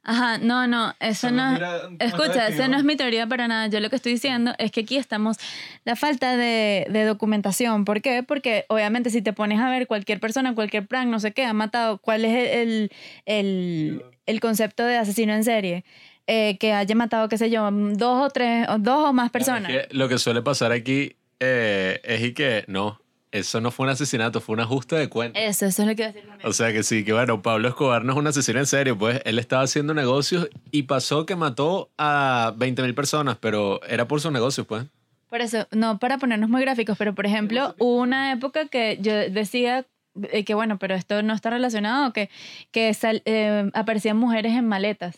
Ajá, 0.06 0.38
no, 0.38 0.68
no, 0.68 0.94
eso 1.00 1.32
no. 1.32 1.56
Escucha, 2.00 2.50
esa 2.50 2.68
no 2.68 2.76
es 2.78 2.84
mi 2.84 2.98
teoría 2.98 3.26
para 3.26 3.48
nada. 3.48 3.68
Yo 3.68 3.80
lo 3.80 3.90
que 3.90 3.96
estoy 3.96 4.12
diciendo 4.14 4.54
es 4.58 4.70
que 4.72 4.82
aquí 4.82 4.98
estamos 4.98 5.38
la 5.86 5.96
falta 5.96 6.36
de, 6.36 6.88
de 6.90 7.06
documentación. 7.06 7.86
¿Por 7.86 8.02
qué? 8.02 8.22
Porque 8.22 8.66
obviamente 8.68 9.10
si 9.12 9.22
te 9.22 9.32
pones 9.32 9.62
a 9.62 9.70
ver 9.70 9.88
cualquier 9.88 10.20
persona, 10.20 10.54
cualquier 10.56 10.88
plan, 10.88 11.10
no 11.10 11.22
sé 11.22 11.32
qué, 11.32 11.46
ha 11.46 11.54
matado, 11.54 12.00
¿cuál 12.00 12.26
es 12.26 12.58
el, 12.58 12.92
el, 13.26 14.04
el 14.26 14.40
concepto 14.42 14.84
de 14.84 14.98
asesino 14.98 15.34
en 15.34 15.46
serie? 15.46 15.86
Eh, 16.28 16.58
que 16.58 16.72
haya 16.74 16.96
matado, 16.96 17.28
qué 17.28 17.38
sé 17.38 17.50
yo, 17.50 17.70
dos 17.72 18.26
o 18.26 18.30
tres, 18.30 18.68
o 18.70 18.78
dos 18.78 19.10
o 19.10 19.14
más 19.14 19.30
personas. 19.30 19.70
Es 19.70 19.88
que 19.88 19.94
lo 19.96 20.08
que 20.08 20.18
suele 20.18 20.42
pasar 20.42 20.72
aquí 20.72 21.18
eh, 21.42 22.00
es 22.04 22.22
y 22.24 22.34
que 22.34 22.64
no, 22.68 23.02
eso 23.34 23.60
no 23.60 23.72
fue 23.72 23.86
un 23.88 23.90
asesinato, 23.92 24.40
fue 24.40 24.54
un 24.54 24.62
ajuste 24.62 24.96
de 24.96 25.10
cuentas. 25.10 25.44
Eso, 25.44 25.66
eso 25.66 25.82
es 25.82 25.88
lo 25.90 25.96
que 25.96 26.04
iba 26.04 26.10
a 26.10 26.14
decir. 26.14 26.30
también. 26.30 26.50
O 26.50 26.54
sea 26.54 26.72
que 26.72 26.84
sí, 26.84 27.04
que 27.04 27.12
bueno, 27.12 27.42
Pablo 27.42 27.68
Escobar 27.68 28.06
no 28.06 28.14
es 28.14 28.18
un 28.20 28.26
asesino 28.28 28.60
en 28.60 28.66
serio, 28.68 28.98
pues 28.98 29.20
él 29.26 29.38
estaba 29.38 29.64
haciendo 29.64 29.94
negocios 29.94 30.48
y 30.72 30.84
pasó 30.84 31.26
que 31.26 31.36
mató 31.36 31.90
a 31.98 32.54
20 32.56 32.82
mil 32.84 32.96
personas, 32.96 33.38
pero 33.42 33.82
era 33.84 34.08
por 34.08 34.22
sus 34.22 34.32
negocios, 34.32 34.66
pues. 34.66 34.86
Por 35.30 35.42
eso, 35.42 35.68
no 35.72 36.00
para 36.00 36.20
ponernos 36.20 36.50
muy 36.50 36.62
gráficos, 36.62 36.96
pero 36.98 37.14
por 37.16 37.26
ejemplo, 37.26 37.76
hubo 37.80 37.98
una 38.02 38.32
época 38.32 38.68
que 38.68 38.98
yo 39.02 39.14
decía 39.30 39.86
eh, 40.32 40.46
que 40.46 40.54
bueno, 40.54 40.78
pero 40.78 40.94
esto 40.94 41.24
no 41.24 41.34
está 41.34 41.50
relacionado, 41.50 42.14
que, 42.14 42.30
que 42.72 42.94
sal- 42.94 43.24
eh, 43.26 43.70
aparecían 43.74 44.16
mujeres 44.16 44.54
en 44.54 44.68
maletas, 44.68 45.18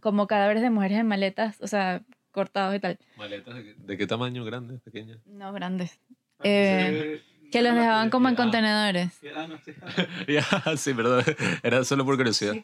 como 0.00 0.26
cadáveres 0.26 0.62
de 0.62 0.70
mujeres 0.70 0.98
en 0.98 1.06
maletas, 1.06 1.56
o 1.60 1.66
sea, 1.66 2.02
cortados 2.32 2.74
y 2.76 2.80
tal, 2.80 2.98
¿Maletas 3.16 3.54
de, 3.56 3.64
qué- 3.64 3.74
de 3.78 3.96
qué 3.98 4.06
tamaño? 4.06 4.44
¿Grande? 4.44 4.78
¿Pequeña? 4.84 5.18
no 5.26 5.52
grandes, 5.52 5.98
Eh, 6.44 7.20
que 7.50 7.62
los 7.62 7.74
dejaban 7.74 8.10
como 8.10 8.28
en 8.28 8.36
contenedores. 8.36 9.20
Ya, 10.28 10.44
sí, 10.76 10.94
perdón, 10.94 11.24
era 11.62 11.82
solo 11.84 12.04
por 12.04 12.16
curiosidad. 12.16 12.56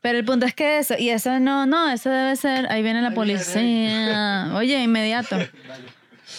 Pero 0.00 0.18
el 0.18 0.24
punto 0.24 0.46
es 0.46 0.54
que 0.54 0.78
eso, 0.78 0.94
y 0.98 1.10
eso 1.10 1.40
no, 1.40 1.66
no, 1.66 1.90
eso 1.90 2.08
debe 2.10 2.36
ser, 2.36 2.70
ahí 2.70 2.82
viene 2.82 3.02
la 3.02 3.12
policía. 3.12 4.50
Oye, 4.54 4.82
inmediato. 4.82 5.36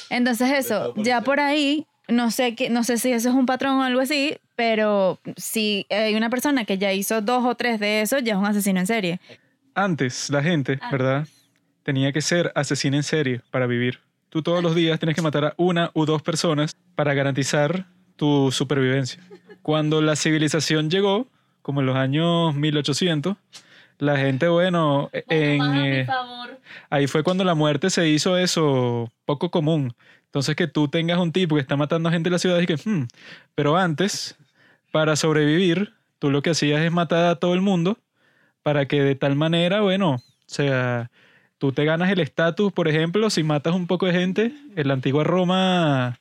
Entonces 0.09 0.51
eso, 0.51 0.93
ya 0.97 1.21
por 1.21 1.39
ahí, 1.39 1.85
no 2.07 2.31
sé 2.31 2.55
qué, 2.55 2.69
no 2.69 2.83
sé 2.83 2.97
si 2.97 3.11
eso 3.11 3.29
es 3.29 3.35
un 3.35 3.45
patrón 3.45 3.77
o 3.79 3.83
algo 3.83 4.01
así, 4.01 4.35
pero 4.55 5.19
si 5.37 5.85
hay 5.89 6.15
una 6.15 6.29
persona 6.29 6.65
que 6.65 6.77
ya 6.77 6.91
hizo 6.93 7.21
dos 7.21 7.45
o 7.45 7.55
tres 7.55 7.79
de 7.79 8.01
eso, 8.01 8.19
ya 8.19 8.33
es 8.33 8.39
un 8.39 8.45
asesino 8.45 8.79
en 8.79 8.87
serie. 8.87 9.19
Antes, 9.75 10.29
la 10.29 10.41
gente. 10.43 10.79
¿verdad? 10.91 11.27
Tenía 11.83 12.11
que 12.11 12.21
ser 12.21 12.51
asesina 12.55 12.97
en 12.97 13.03
serie 13.03 13.41
para 13.51 13.65
vivir. 13.67 13.99
Tú 14.29 14.41
todos 14.41 14.61
los 14.63 14.75
días 14.75 14.99
tienes 14.99 15.15
que 15.15 15.21
matar 15.21 15.45
a 15.45 15.53
una 15.57 15.91
u 15.93 16.05
dos 16.05 16.21
personas 16.21 16.75
para 16.95 17.13
garantizar 17.13 17.85
tu 18.15 18.51
supervivencia. 18.51 19.21
Cuando 19.61 20.01
la 20.01 20.15
civilización 20.15 20.89
llegó, 20.89 21.27
como 21.61 21.81
en 21.81 21.87
los 21.87 21.95
años 21.95 22.55
1800, 22.55 23.35
la 23.97 24.17
gente, 24.17 24.47
bueno, 24.47 25.09
en, 25.13 25.61
eh, 25.75 26.07
ahí 26.89 27.07
fue 27.07 27.23
cuando 27.23 27.43
la 27.43 27.55
muerte 27.55 27.89
se 27.89 28.07
hizo 28.07 28.37
eso 28.37 29.11
poco 29.25 29.51
común. 29.51 29.93
Entonces 30.25 30.55
que 30.55 30.67
tú 30.67 30.87
tengas 30.87 31.19
un 31.19 31.31
tipo 31.31 31.55
que 31.55 31.61
está 31.61 31.75
matando 31.75 32.09
a 32.09 32.11
gente 32.11 32.29
en 32.29 32.33
la 32.33 32.39
ciudad 32.39 32.59
y 32.59 32.65
que, 32.65 32.77
"Hmm". 32.77 33.07
pero 33.53 33.75
antes, 33.77 34.37
para 34.91 35.15
sobrevivir, 35.15 35.93
tú 36.19 36.31
lo 36.31 36.41
que 36.41 36.51
hacías 36.51 36.81
es 36.81 36.91
matar 36.91 37.25
a 37.25 37.35
todo 37.35 37.53
el 37.53 37.61
mundo 37.61 37.97
para 38.63 38.87
que 38.87 39.01
de 39.01 39.15
tal 39.15 39.35
manera, 39.35 39.81
bueno, 39.81 40.15
o 40.15 40.21
sea, 40.45 41.11
tú 41.57 41.71
te 41.71 41.85
ganas 41.85 42.11
el 42.11 42.19
estatus, 42.19 42.71
por 42.73 42.87
ejemplo, 42.87 43.29
si 43.29 43.43
matas 43.43 43.73
un 43.73 43.87
poco 43.87 44.05
de 44.05 44.13
gente, 44.13 44.53
en 44.75 44.87
la 44.87 44.93
antigua 44.93 45.23
Roma 45.23 46.19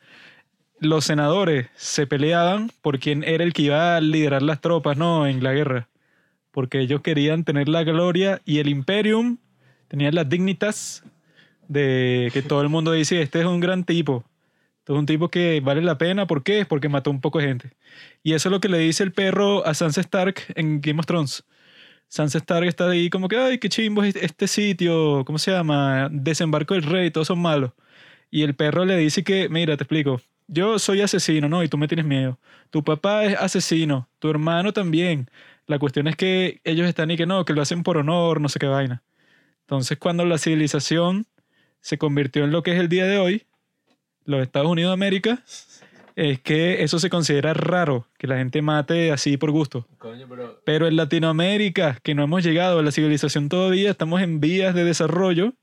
los 0.80 1.04
senadores 1.04 1.68
se 1.76 2.06
peleaban 2.06 2.70
por 2.80 2.98
quién 2.98 3.22
era 3.22 3.44
el 3.44 3.52
que 3.52 3.62
iba 3.62 3.96
a 3.96 4.00
liderar 4.00 4.42
las 4.42 4.60
tropas, 4.60 4.96
¿no? 4.96 5.26
En 5.26 5.44
la 5.44 5.52
guerra. 5.52 5.88
Porque 6.50 6.80
ellos 6.80 7.02
querían 7.02 7.44
tener 7.44 7.68
la 7.68 7.84
gloria 7.84 8.40
y 8.44 8.58
el 8.58 8.68
imperium 8.68 9.36
tenía 9.88 10.10
las 10.10 10.28
dignitas 10.28 11.04
de 11.68 12.30
que 12.32 12.42
todo 12.42 12.62
el 12.62 12.68
mundo 12.70 12.92
dice, 12.92 13.20
este 13.22 13.40
es 13.40 13.46
un 13.46 13.60
gran 13.60 13.84
tipo. 13.84 14.24
Este 14.78 14.94
es 14.94 14.98
un 14.98 15.06
tipo 15.06 15.28
que 15.28 15.60
vale 15.60 15.82
la 15.82 15.98
pena. 15.98 16.26
¿Por 16.26 16.42
qué? 16.42 16.64
Porque 16.64 16.88
mató 16.88 17.10
un 17.10 17.20
poco 17.20 17.38
de 17.38 17.46
gente. 17.46 17.70
Y 18.22 18.32
eso 18.32 18.48
es 18.48 18.52
lo 18.52 18.60
que 18.60 18.68
le 18.68 18.78
dice 18.78 19.02
el 19.04 19.12
perro 19.12 19.64
a 19.66 19.74
Sansa 19.74 20.00
Stark 20.00 20.42
en 20.54 20.80
Game 20.80 20.98
of 20.98 21.06
Thrones. 21.06 21.44
Sansa 22.10 22.38
Stark 22.38 22.66
está 22.66 22.90
ahí 22.90 23.08
como 23.08 23.28
que, 23.28 23.36
ay, 23.36 23.58
qué 23.58 23.68
chimbo 23.68 24.02
es 24.02 24.16
este 24.16 24.48
sitio, 24.48 25.24
¿cómo 25.24 25.38
se 25.38 25.52
llama? 25.52 26.08
Desembarco 26.10 26.74
del 26.74 26.82
rey, 26.82 27.12
todos 27.12 27.28
son 27.28 27.40
malos. 27.40 27.70
Y 28.32 28.42
el 28.42 28.54
perro 28.56 28.84
le 28.84 28.96
dice 28.96 29.22
que, 29.22 29.48
mira, 29.48 29.76
te 29.76 29.84
explico, 29.84 30.20
yo 30.48 30.80
soy 30.80 31.02
asesino, 31.02 31.48
¿no? 31.48 31.62
Y 31.62 31.68
tú 31.68 31.78
me 31.78 31.86
tienes 31.86 32.04
miedo. 32.04 32.36
Tu 32.70 32.82
papá 32.82 33.24
es 33.26 33.38
asesino, 33.38 34.08
tu 34.18 34.28
hermano 34.28 34.72
también. 34.72 35.30
La 35.68 35.78
cuestión 35.78 36.08
es 36.08 36.16
que 36.16 36.60
ellos 36.64 36.88
están 36.88 37.12
y 37.12 37.16
que 37.16 37.26
no, 37.26 37.44
que 37.44 37.52
lo 37.52 37.62
hacen 37.62 37.84
por 37.84 37.96
honor, 37.96 38.40
no 38.40 38.48
sé 38.48 38.58
qué 38.58 38.66
vaina. 38.66 39.04
Entonces, 39.60 39.96
cuando 39.96 40.24
la 40.24 40.38
civilización 40.38 41.26
se 41.80 41.96
convirtió 41.96 42.42
en 42.42 42.50
lo 42.50 42.64
que 42.64 42.72
es 42.72 42.80
el 42.80 42.88
día 42.88 43.06
de 43.06 43.18
hoy, 43.18 43.44
los 44.24 44.42
Estados 44.42 44.68
Unidos 44.68 44.90
de 44.90 44.94
América, 44.94 45.44
es 46.16 46.40
que 46.40 46.82
eso 46.82 46.98
se 46.98 47.10
considera 47.10 47.54
raro, 47.54 48.06
que 48.18 48.26
la 48.26 48.36
gente 48.36 48.62
mate 48.62 49.12
así 49.12 49.36
por 49.36 49.50
gusto. 49.50 49.86
Coño, 49.98 50.26
pero... 50.28 50.60
Pero 50.64 50.86
en 50.86 50.96
Latinoamérica, 50.96 51.98
que 52.02 52.14
no 52.14 52.24
hemos 52.24 52.42
llegado 52.42 52.78
a 52.78 52.82
la 52.82 52.92
civilización 52.92 53.48
todavía, 53.48 53.90
estamos 53.90 54.20
en 54.22 54.40
vías 54.40 54.74
de 54.74 54.84
desarrollo, 54.84 55.54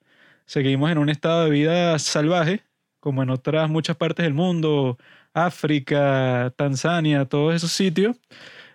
seguimos 0.45 0.91
en 0.91 0.97
un 0.97 1.09
estado 1.09 1.45
de 1.45 1.51
vida 1.51 1.97
salvaje, 1.99 2.61
como 2.99 3.23
en 3.23 3.29
otras 3.29 3.69
muchas 3.69 3.95
partes 3.95 4.23
del 4.23 4.33
mundo, 4.33 4.97
África, 5.33 6.53
Tanzania, 6.55 7.25
todos 7.25 7.55
esos 7.55 7.71
sitios. 7.71 8.17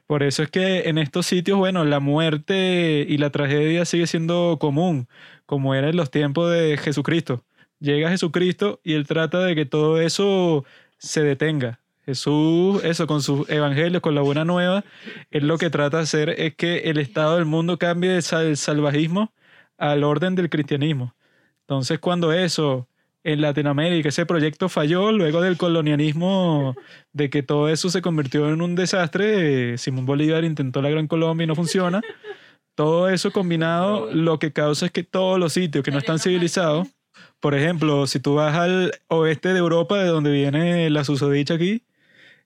Por 0.06 0.22
eso 0.22 0.42
es 0.42 0.50
que 0.50 0.88
en 0.88 0.98
estos 0.98 1.26
sitios, 1.26 1.58
bueno, 1.58 1.84
la 1.84 2.00
muerte 2.00 3.06
y 3.08 3.18
la 3.18 3.30
tragedia 3.30 3.84
sigue 3.84 4.06
siendo 4.06 4.58
común, 4.60 5.08
como 5.46 5.74
era 5.74 5.88
en 5.88 5.96
los 5.96 6.10
tiempos 6.10 6.50
de 6.52 6.76
Jesucristo. 6.76 7.44
Llega 7.80 8.10
Jesucristo 8.10 8.80
y 8.84 8.92
él 8.94 9.06
trata 9.06 9.40
de 9.40 9.54
que 9.54 9.66
todo 9.66 10.00
eso 10.00 10.64
se 11.02 11.22
detenga. 11.22 11.80
Jesús, 12.04 12.82
eso, 12.82 13.06
con 13.06 13.22
sus 13.22 13.48
evangelios, 13.48 14.02
con 14.02 14.14
la 14.14 14.22
buena 14.22 14.44
nueva, 14.44 14.84
él 15.30 15.46
lo 15.46 15.56
que 15.58 15.70
trata 15.70 15.98
de 15.98 16.02
hacer 16.02 16.30
es 16.30 16.54
que 16.56 16.78
el 16.90 16.98
estado 16.98 17.36
del 17.36 17.44
mundo 17.44 17.78
cambie 17.78 18.10
del 18.10 18.22
sal- 18.22 18.56
salvajismo 18.56 19.32
al 19.78 20.02
orden 20.02 20.34
del 20.34 20.50
cristianismo. 20.50 21.14
Entonces, 21.60 22.00
cuando 22.00 22.32
eso 22.32 22.88
en 23.24 23.40
Latinoamérica, 23.40 24.08
ese 24.08 24.26
proyecto 24.26 24.68
falló 24.68 25.12
luego 25.12 25.40
del 25.40 25.56
colonialismo, 25.56 26.74
de 27.12 27.30
que 27.30 27.44
todo 27.44 27.68
eso 27.68 27.88
se 27.88 28.02
convirtió 28.02 28.48
en 28.48 28.62
un 28.62 28.74
desastre, 28.74 29.74
eh, 29.74 29.78
Simón 29.78 30.04
Bolívar 30.06 30.42
intentó 30.42 30.82
la 30.82 30.90
Gran 30.90 31.06
Colombia 31.06 31.44
y 31.44 31.46
no 31.46 31.54
funciona. 31.54 32.00
Todo 32.74 33.08
eso 33.08 33.30
combinado, 33.30 34.12
lo 34.12 34.40
que 34.40 34.52
causa 34.52 34.86
es 34.86 34.92
que 34.92 35.04
todos 35.04 35.38
los 35.38 35.52
sitios 35.52 35.84
que 35.84 35.92
no 35.92 35.98
están 35.98 36.18
civilizados, 36.18 36.88
por 37.42 37.56
ejemplo, 37.56 38.06
si 38.06 38.20
tú 38.20 38.34
vas 38.34 38.54
al 38.54 38.92
oeste 39.08 39.52
de 39.52 39.58
Europa, 39.58 39.98
de 39.98 40.06
donde 40.06 40.30
viene 40.30 40.88
la 40.90 41.02
susodicha 41.02 41.54
aquí, 41.54 41.82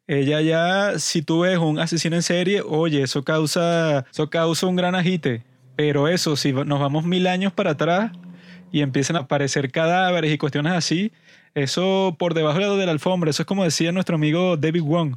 ella 0.07 0.40
ya, 0.40 0.99
si 0.99 1.20
tú 1.20 1.40
ves 1.40 1.59
un 1.59 1.78
asesino 1.78 2.16
en 2.16 2.22
serie, 2.22 2.62
oye, 2.62 3.03
eso 3.03 3.22
causa, 3.22 4.07
eso 4.11 4.30
causa 4.30 4.66
un 4.66 4.74
gran 4.74 4.94
agite. 4.94 5.44
Pero 5.76 6.09
eso, 6.09 6.34
si 6.36 6.55
nos 6.55 6.80
vamos 6.80 7.05
mil 7.05 7.26
años 7.26 7.53
para 7.53 7.72
atrás 7.72 8.11
y 8.72 8.80
empiezan 8.80 9.16
a 9.16 9.20
aparecer 9.20 9.70
cadáveres 9.70 10.32
y 10.32 10.38
cuestiones 10.38 10.72
así, 10.72 11.12
eso 11.55 12.16
por 12.18 12.32
debajo 12.32 12.76
de 12.78 12.86
la 12.86 12.92
alfombra, 12.92 13.28
eso 13.28 13.42
es 13.42 13.47
como 13.47 13.64
decía 13.64 13.92
nuestro 13.92 14.16
amigo 14.16 14.57
David 14.57 14.82
Wong. 14.82 15.16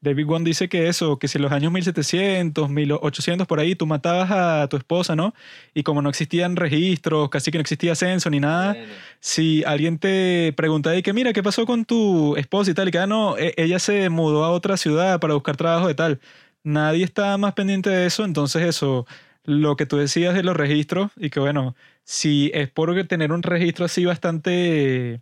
David 0.00 0.26
Wan 0.26 0.44
dice 0.44 0.68
que 0.68 0.86
eso, 0.88 1.18
que 1.18 1.26
si 1.26 1.38
en 1.38 1.42
los 1.42 1.50
años 1.52 1.72
1700, 1.72 2.70
1800 2.70 3.46
por 3.48 3.58
ahí, 3.58 3.74
tú 3.74 3.84
matabas 3.86 4.30
a 4.30 4.68
tu 4.68 4.76
esposa, 4.76 5.16
¿no? 5.16 5.34
Y 5.74 5.82
como 5.82 6.02
no 6.02 6.08
existían 6.08 6.54
registros, 6.54 7.28
casi 7.30 7.50
que 7.50 7.58
no 7.58 7.62
existía 7.62 7.96
censo 7.96 8.30
ni 8.30 8.38
nada, 8.38 8.76
si 9.20 9.64
alguien 9.64 9.98
te 9.98 10.52
pregunta 10.56 10.94
y 10.96 11.02
que 11.02 11.12
mira, 11.12 11.32
¿qué 11.32 11.42
pasó 11.42 11.66
con 11.66 11.84
tu 11.84 12.36
esposa 12.36 12.70
y 12.70 12.74
tal? 12.74 12.88
Y 12.88 12.90
que, 12.92 12.98
ah, 12.98 13.06
no, 13.08 13.36
e- 13.38 13.54
ella 13.56 13.80
se 13.80 14.08
mudó 14.08 14.44
a 14.44 14.50
otra 14.50 14.76
ciudad 14.76 15.18
para 15.18 15.34
buscar 15.34 15.56
trabajo 15.56 15.88
de 15.88 15.94
tal. 15.94 16.20
Nadie 16.62 17.04
está 17.04 17.36
más 17.36 17.54
pendiente 17.54 17.90
de 17.90 18.06
eso, 18.06 18.24
entonces 18.24 18.62
eso, 18.62 19.06
lo 19.44 19.76
que 19.76 19.86
tú 19.86 19.96
decías 19.96 20.34
de 20.34 20.42
los 20.44 20.56
registros, 20.56 21.10
y 21.16 21.30
que 21.30 21.40
bueno, 21.40 21.74
si 22.04 22.50
es 22.54 22.70
por 22.70 22.94
tener 23.06 23.32
un 23.32 23.42
registro 23.42 23.84
así 23.86 24.04
bastante 24.04 25.20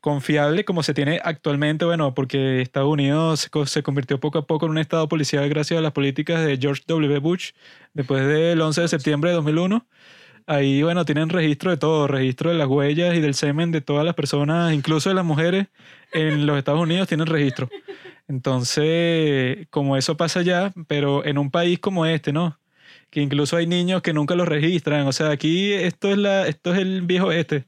confiable 0.00 0.64
como 0.64 0.82
se 0.82 0.94
tiene 0.94 1.20
actualmente, 1.24 1.84
bueno, 1.84 2.14
porque 2.14 2.60
Estados 2.62 2.88
Unidos 2.90 3.40
se 3.40 3.50
co- 3.50 3.66
se 3.66 3.82
convirtió 3.82 4.18
poco 4.20 4.38
a 4.38 4.46
poco 4.46 4.66
en 4.66 4.72
un 4.72 4.78
estado 4.78 5.08
policial 5.08 5.48
gracias 5.48 5.78
a 5.78 5.82
las 5.82 5.92
políticas 5.92 6.44
de 6.44 6.56
George 6.58 6.82
W. 6.86 7.18
Bush 7.18 7.50
después 7.94 8.26
del 8.26 8.60
11 8.60 8.82
de 8.82 8.88
septiembre 8.88 9.30
de 9.30 9.36
2001. 9.36 9.86
Ahí, 10.46 10.82
bueno, 10.82 11.04
tienen 11.04 11.28
registro 11.28 11.70
de 11.70 11.76
todo, 11.76 12.08
registro 12.08 12.50
de 12.50 12.56
las 12.56 12.66
huellas 12.66 13.14
y 13.14 13.20
del 13.20 13.34
semen 13.34 13.70
de 13.70 13.80
todas 13.82 14.04
las 14.04 14.14
personas, 14.14 14.72
incluso 14.72 15.08
de 15.08 15.14
las 15.14 15.24
mujeres 15.24 15.68
en 16.12 16.44
los 16.46 16.58
Estados 16.58 16.80
Unidos 16.80 17.06
tienen 17.08 17.26
registro. 17.28 17.68
Entonces, 18.28 19.66
como 19.70 19.96
eso 19.96 20.16
pasa 20.16 20.40
allá, 20.40 20.72
pero 20.88 21.24
en 21.24 21.38
un 21.38 21.50
país 21.50 21.78
como 21.78 22.06
este, 22.06 22.32
¿no? 22.32 22.58
Que 23.10 23.20
incluso 23.20 23.56
hay 23.56 23.66
niños 23.66 24.02
que 24.02 24.12
nunca 24.12 24.34
los 24.34 24.48
registran. 24.48 25.06
O 25.06 25.12
sea, 25.12 25.30
aquí 25.30 25.72
esto 25.72 26.10
es, 26.10 26.18
la, 26.18 26.46
esto 26.48 26.72
es 26.72 26.78
el 26.80 27.02
viejo 27.02 27.32
este. 27.32 27.66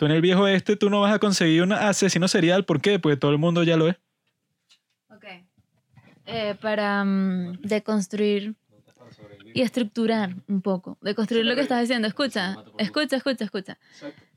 Tú 0.00 0.06
en 0.06 0.12
el 0.12 0.22
viejo 0.22 0.48
este, 0.48 0.76
tú 0.76 0.88
no 0.88 1.02
vas 1.02 1.12
a 1.12 1.18
conseguir 1.18 1.62
un 1.62 1.74
asesino 1.74 2.26
serial. 2.26 2.64
¿Por 2.64 2.80
qué? 2.80 2.98
Pues 2.98 3.18
todo 3.18 3.32
el 3.32 3.36
mundo 3.36 3.64
ya 3.64 3.76
lo 3.76 3.86
es. 3.86 3.96
Ok. 5.10 5.24
Eh, 6.24 6.56
para 6.58 7.04
mm, 7.04 7.60
deconstruir 7.60 8.54
y 9.52 9.60
estructurar 9.60 10.34
un 10.48 10.62
poco. 10.62 10.96
Deconstruir 11.02 11.44
lo 11.44 11.54
que 11.54 11.60
estás 11.60 11.82
diciendo. 11.82 12.08
Escucha, 12.08 12.56
escucha, 12.78 13.16
escucha, 13.16 13.44
escucha. 13.44 13.78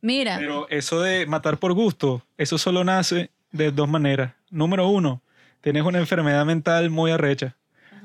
Mira. 0.01 0.35
Pero 0.37 0.67
eso 0.67 0.99
de 0.99 1.25
matar 1.27 1.57
por 1.59 1.71
gusto, 1.71 2.21
eso 2.37 2.57
solo 2.57 2.83
nace 2.83 3.31
de 3.53 3.71
dos 3.71 3.87
maneras. 3.87 4.33
Número 4.49 4.89
uno, 4.89 5.21
tienes 5.61 5.83
una 5.83 5.99
enfermedad 5.99 6.45
mental 6.45 6.89
muy 6.89 7.11
arrecha. 7.11 7.55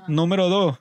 Número 0.06 0.48
dos, 0.48 0.78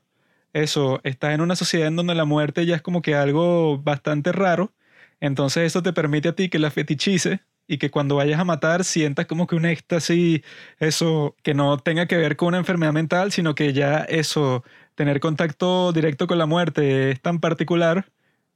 eso, 0.54 1.00
estás 1.04 1.34
en 1.34 1.42
una 1.42 1.56
sociedad 1.56 1.88
en 1.88 1.96
donde 1.96 2.14
la 2.14 2.26
muerte 2.26 2.68
ya 2.68 2.76
es 2.76 2.84
como 2.84 3.02
que 3.02 3.16
algo 3.16 3.80
bastante 3.80 4.32
raro. 4.32 4.72
Entonces 5.20 5.64
eso 5.66 5.84
te 5.84 5.94
permite 5.94 6.30
a 6.30 6.36
ti 6.36 6.50
que 6.50 6.60
la 6.60 6.72
fetichices 6.72 7.40
y 7.68 7.78
que 7.80 7.92
cuando 7.92 8.16
vayas 8.16 8.40
a 8.40 8.46
matar 8.46 8.84
sientas 8.84 9.26
como 9.28 9.48
que 9.48 9.56
un 9.56 9.66
éxtasis, 9.66 10.42
eso, 10.80 11.36
que 11.44 11.54
no 11.54 11.78
tenga 11.80 12.08
que 12.08 12.18
ver 12.18 12.38
con 12.38 12.50
una 12.50 12.60
enfermedad 12.60 12.94
mental, 12.94 13.32
sino 13.32 13.56
que 13.56 13.74
ya 13.74 14.00
eso, 14.04 14.64
tener 14.96 15.20
contacto 15.20 15.92
directo 15.94 16.28
con 16.28 16.38
la 16.40 16.46
muerte 16.46 17.12
es 17.12 17.22
tan 17.22 17.40
particular 17.40 18.10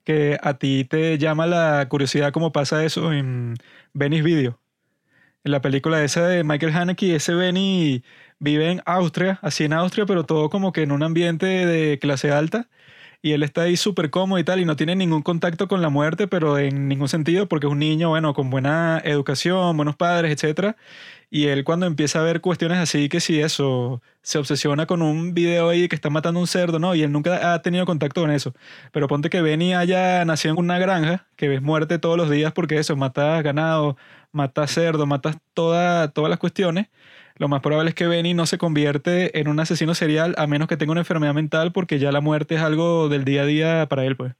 que 0.03 0.37
a 0.41 0.55
ti 0.55 0.85
te 0.85 1.17
llama 1.17 1.47
la 1.47 1.87
curiosidad 1.89 2.31
como 2.33 2.51
pasa 2.51 2.83
eso 2.85 3.13
en 3.13 3.55
Venice 3.93 4.23
Video. 4.23 4.59
En 5.43 5.51
la 5.51 5.61
película 5.61 6.03
esa 6.03 6.27
de 6.27 6.43
Michael 6.43 6.75
Haneke, 6.75 7.15
ese 7.15 7.33
Benny 7.33 8.03
vive 8.39 8.71
en 8.71 8.81
Austria, 8.85 9.39
así 9.41 9.63
en 9.63 9.73
Austria, 9.73 10.05
pero 10.05 10.25
todo 10.25 10.49
como 10.49 10.71
que 10.71 10.83
en 10.83 10.91
un 10.91 11.03
ambiente 11.03 11.45
de 11.45 11.99
clase 11.99 12.31
alta. 12.31 12.69
Y 13.21 13.33
él 13.33 13.43
está 13.43 13.63
ahí 13.63 13.77
súper 13.77 14.09
cómodo 14.09 14.39
y 14.39 14.43
tal, 14.43 14.59
y 14.59 14.65
no 14.65 14.75
tiene 14.75 14.95
ningún 14.95 15.21
contacto 15.21 15.67
con 15.67 15.81
la 15.81 15.89
muerte, 15.89 16.27
pero 16.27 16.57
en 16.57 16.87
ningún 16.87 17.07
sentido, 17.07 17.47
porque 17.47 17.67
es 17.67 17.71
un 17.71 17.79
niño, 17.79 18.09
bueno, 18.09 18.33
con 18.33 18.49
buena 18.49 18.99
educación, 19.03 19.77
buenos 19.77 19.95
padres, 19.95 20.31
etc. 20.41 20.75
Y 21.29 21.47
él 21.47 21.63
cuando 21.63 21.85
empieza 21.85 22.19
a 22.19 22.23
ver 22.23 22.41
cuestiones 22.41 22.79
así, 22.79 23.09
que 23.09 23.19
si 23.21 23.39
eso, 23.39 24.01
se 24.21 24.37
obsesiona 24.37 24.85
con 24.85 25.01
un 25.01 25.33
video 25.33 25.69
ahí 25.69 25.87
que 25.87 25.95
está 25.95 26.09
matando 26.09 26.39
un 26.39 26.47
cerdo, 26.47 26.79
¿no? 26.79 26.93
Y 26.95 27.03
él 27.03 27.11
nunca 27.11 27.53
ha 27.53 27.61
tenido 27.61 27.85
contacto 27.85 28.21
con 28.21 28.31
eso. 28.31 28.53
Pero 28.91 29.07
ponte 29.07 29.29
que 29.29 29.41
Benny 29.41 29.73
haya 29.73 30.25
nacido 30.25 30.53
en 30.53 30.59
una 30.59 30.79
granja, 30.79 31.27
que 31.37 31.47
ves 31.47 31.61
muerte 31.61 31.99
todos 31.99 32.17
los 32.17 32.29
días 32.29 32.51
porque 32.53 32.77
eso, 32.77 32.95
matas 32.95 33.43
ganado, 33.43 33.97
matas 34.31 34.71
cerdo, 34.71 35.05
matas 35.05 35.37
toda, 35.53 36.09
todas 36.09 36.29
las 36.29 36.39
cuestiones. 36.39 36.87
Lo 37.35 37.47
más 37.47 37.61
probable 37.61 37.89
es 37.89 37.95
que 37.95 38.07
Benny 38.07 38.33
no 38.33 38.45
se 38.45 38.57
convierte 38.57 39.39
en 39.39 39.47
un 39.47 39.59
asesino 39.59 39.95
serial 39.95 40.35
a 40.37 40.47
menos 40.47 40.67
que 40.67 40.77
tenga 40.77 40.91
una 40.91 41.01
enfermedad 41.01 41.33
mental 41.33 41.71
porque 41.71 41.99
ya 41.99 42.11
la 42.11 42.21
muerte 42.21 42.55
es 42.55 42.61
algo 42.61 43.09
del 43.09 43.23
día 43.23 43.43
a 43.43 43.45
día 43.45 43.85
para 43.89 44.05
él, 44.05 44.15
pues. 44.15 44.33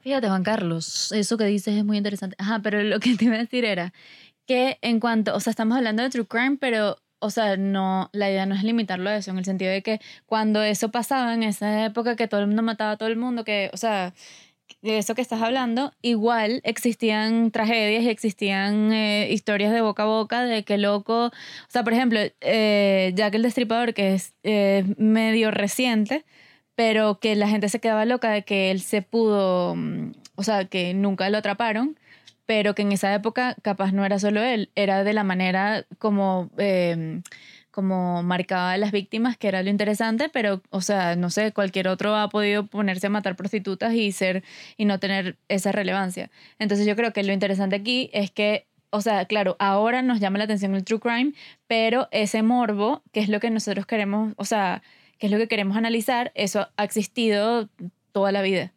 Fíjate, 0.00 0.28
Juan 0.28 0.42
Carlos, 0.42 1.12
eso 1.12 1.38
que 1.38 1.44
dices 1.44 1.76
es 1.76 1.84
muy 1.84 1.96
interesante. 1.96 2.34
Ajá, 2.38 2.58
pero 2.60 2.82
lo 2.82 2.98
que 2.98 3.16
te 3.16 3.26
iba 3.26 3.36
a 3.36 3.38
decir 3.38 3.64
era 3.64 3.92
que 4.46 4.78
en 4.82 4.98
cuanto, 4.98 5.34
o 5.34 5.40
sea, 5.40 5.52
estamos 5.52 5.76
hablando 5.76 6.02
de 6.02 6.10
true 6.10 6.26
crime, 6.26 6.56
pero, 6.60 6.98
o 7.20 7.30
sea, 7.30 7.56
no, 7.56 8.10
la 8.12 8.28
idea 8.28 8.44
no 8.44 8.56
es 8.56 8.64
limitarlo 8.64 9.08
a 9.10 9.16
eso, 9.16 9.30
en 9.30 9.38
el 9.38 9.44
sentido 9.44 9.70
de 9.70 9.82
que 9.82 10.00
cuando 10.26 10.60
eso 10.62 10.90
pasaba 10.90 11.34
en 11.34 11.44
esa 11.44 11.84
época 11.84 12.16
que 12.16 12.26
todo 12.26 12.40
el 12.40 12.48
mundo 12.48 12.62
mataba 12.62 12.92
a 12.92 12.96
todo 12.96 13.08
el 13.08 13.16
mundo, 13.16 13.44
que, 13.44 13.70
o 13.72 13.76
sea, 13.76 14.12
de 14.82 14.98
eso 14.98 15.14
que 15.14 15.22
estás 15.22 15.42
hablando, 15.42 15.92
igual 16.02 16.60
existían 16.64 17.50
tragedias 17.50 18.02
y 18.04 18.08
existían 18.08 18.92
eh, 18.92 19.28
historias 19.30 19.72
de 19.72 19.80
boca 19.80 20.04
a 20.04 20.06
boca 20.06 20.44
de 20.44 20.64
que 20.64 20.78
loco, 20.78 21.26
o 21.26 21.30
sea, 21.68 21.84
por 21.84 21.92
ejemplo, 21.92 22.20
eh, 22.40 23.12
Jack 23.14 23.34
el 23.34 23.42
Destripador, 23.42 23.94
que 23.94 24.14
es 24.14 24.34
medio 24.96 25.50
reciente, 25.50 26.24
pero 26.74 27.18
que 27.20 27.36
la 27.36 27.48
gente 27.48 27.68
se 27.68 27.80
quedaba 27.80 28.04
loca 28.04 28.30
de 28.30 28.42
que 28.44 28.70
él 28.70 28.80
se 28.80 29.02
pudo, 29.02 29.74
mm, 29.76 30.12
o 30.36 30.42
sea, 30.42 30.64
que 30.66 30.94
nunca 30.94 31.28
lo 31.30 31.38
atraparon, 31.38 31.98
pero 32.46 32.74
que 32.74 32.82
en 32.82 32.92
esa 32.92 33.14
época 33.14 33.56
capaz 33.62 33.92
no 33.92 34.04
era 34.04 34.18
solo 34.18 34.42
él, 34.42 34.70
era 34.74 35.04
de 35.04 35.12
la 35.12 35.24
manera 35.24 35.86
como, 35.98 36.50
eh, 36.58 37.22
como 37.72 38.22
marcaba 38.22 38.72
a 38.72 38.76
las 38.76 38.92
víctimas, 38.92 39.36
que 39.36 39.48
era 39.48 39.62
lo 39.62 39.70
interesante, 39.70 40.28
pero, 40.28 40.62
o 40.70 40.80
sea, 40.80 41.16
no 41.16 41.30
sé, 41.30 41.52
cualquier 41.52 41.88
otro 41.88 42.14
ha 42.14 42.28
podido 42.28 42.66
ponerse 42.66 43.08
a 43.08 43.10
matar 43.10 43.34
prostitutas 43.34 43.94
y 43.94 44.12
ser, 44.12 44.44
y 44.76 44.84
no 44.84 45.00
tener 45.00 45.36
esa 45.48 45.72
relevancia. 45.72 46.30
Entonces 46.60 46.86
yo 46.86 46.94
creo 46.94 47.12
que 47.12 47.24
lo 47.24 47.32
interesante 47.32 47.76
aquí 47.76 48.10
es 48.12 48.30
que 48.30 48.66
o 48.94 49.00
sea, 49.00 49.24
claro, 49.24 49.56
ahora 49.58 50.02
nos 50.02 50.20
llama 50.20 50.36
la 50.36 50.44
atención 50.44 50.74
el 50.74 50.84
true 50.84 51.00
crime, 51.00 51.32
pero 51.66 52.08
ese 52.10 52.42
morbo, 52.42 53.02
que 53.10 53.20
es 53.20 53.30
lo 53.30 53.40
que 53.40 53.48
nosotros 53.48 53.86
queremos, 53.86 54.34
o 54.36 54.44
sea, 54.44 54.82
que 55.18 55.28
es 55.28 55.32
lo 55.32 55.38
que 55.38 55.48
queremos 55.48 55.78
analizar, 55.78 56.30
eso 56.34 56.68
ha 56.76 56.84
existido 56.84 57.70
toda 58.12 58.32
la 58.32 58.42
vida. 58.42 58.72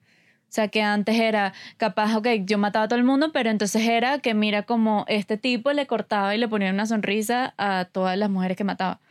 O 0.56 0.62
sea, 0.64 0.70
que 0.70 0.82
antes 0.82 1.20
era 1.20 1.52
capaz, 1.76 2.16
ok, 2.16 2.28
yo 2.46 2.58
mataba 2.58 2.86
a 2.86 2.88
todo 2.88 2.98
el 2.98 3.04
mundo, 3.04 3.34
pero 3.34 3.50
entonces 3.50 3.86
era 3.86 4.20
que 4.20 4.34
mira 4.34 4.64
como 4.64 5.04
este 5.10 5.36
tipo 5.36 5.74
le 5.74 5.86
cortaba 5.86 6.34
y 6.34 6.38
le 6.38 6.48
ponía 6.48 6.70
una 6.70 6.86
sonrisa 6.86 7.54
a 7.58 7.90
todas 7.92 8.18
las 8.18 8.30
mujeres 8.30 8.56
que 8.56 8.64
mataba. 8.64 9.02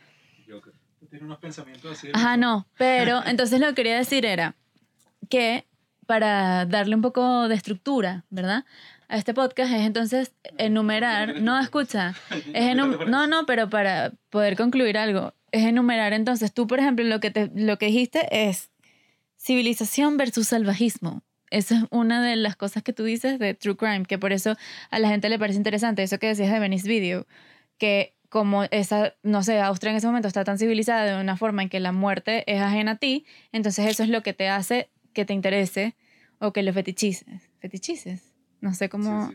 Tiene 1.07 1.25
unos 1.25 1.37
pensamientos 1.37 1.91
así. 1.99 2.07
Ajá, 2.13 2.35
no, 2.35 2.65
pero 2.79 3.21
entonces 3.27 3.59
lo 3.59 3.67
que 3.67 3.75
quería 3.75 3.95
decir 3.95 4.25
era 4.25 4.55
que 5.29 5.67
para 6.07 6.65
darle 6.65 6.95
un 6.95 7.03
poco 7.03 7.47
de 7.47 7.53
estructura, 7.53 8.25
¿verdad? 8.31 8.65
A 9.07 9.17
este 9.17 9.35
podcast 9.35 9.71
es 9.71 9.81
entonces 9.81 10.33
enumerar, 10.57 11.41
no, 11.41 11.59
escucha, 11.59 12.15
es 12.53 12.65
enum- 12.75 13.05
no, 13.05 13.27
no, 13.27 13.45
pero 13.45 13.69
para 13.69 14.13
poder 14.31 14.57
concluir 14.57 14.97
algo, 14.97 15.35
es 15.51 15.63
enumerar 15.63 16.11
entonces, 16.13 16.51
tú 16.51 16.65
por 16.65 16.79
ejemplo 16.79 17.05
lo 17.05 17.19
que, 17.19 17.29
te, 17.29 17.51
lo 17.53 17.77
que 17.77 17.85
dijiste 17.85 18.27
es 18.49 18.71
civilización 19.37 20.17
versus 20.17 20.47
salvajismo. 20.47 21.21
Esa 21.51 21.77
es 21.77 21.83
una 21.91 22.23
de 22.23 22.35
las 22.35 22.55
cosas 22.55 22.83
que 22.83 22.93
tú 22.93 23.03
dices 23.03 23.39
de 23.39 23.53
True 23.53 23.77
Crime, 23.77 24.05
que 24.05 24.17
por 24.17 24.31
eso 24.31 24.55
a 24.89 24.99
la 24.99 25.09
gente 25.09 25.29
le 25.29 25.39
parece 25.39 25.57
interesante, 25.57 26.03
eso 26.03 26.17
que 26.19 26.27
decías 26.27 26.51
de 26.51 26.59
Venice 26.59 26.87
Video, 26.87 27.27
que 27.77 28.13
como 28.29 28.63
esa, 28.63 29.13
no 29.23 29.43
sé, 29.43 29.59
Austria 29.61 29.91
en 29.91 29.97
ese 29.97 30.07
momento 30.07 30.27
está 30.27 30.43
tan 30.43 30.57
civilizada 30.57 31.05
de 31.05 31.21
una 31.21 31.37
forma 31.37 31.61
en 31.63 31.69
que 31.69 31.79
la 31.79 31.91
muerte 31.91 32.43
es 32.51 32.61
ajena 32.61 32.91
a 32.91 32.95
ti, 32.97 33.25
entonces 33.51 33.87
eso 33.87 34.03
es 34.03 34.09
lo 34.09 34.23
que 34.23 34.33
te 34.33 34.49
hace 34.49 34.89
que 35.13 35.25
te 35.25 35.33
interese 35.33 35.95
o 36.39 36.51
que 36.51 36.63
lo 36.63 36.73
fetichices. 36.73 37.49
Fetichices. 37.59 38.33
No 38.59 38.73
sé 38.73 38.89
cómo 38.89 39.31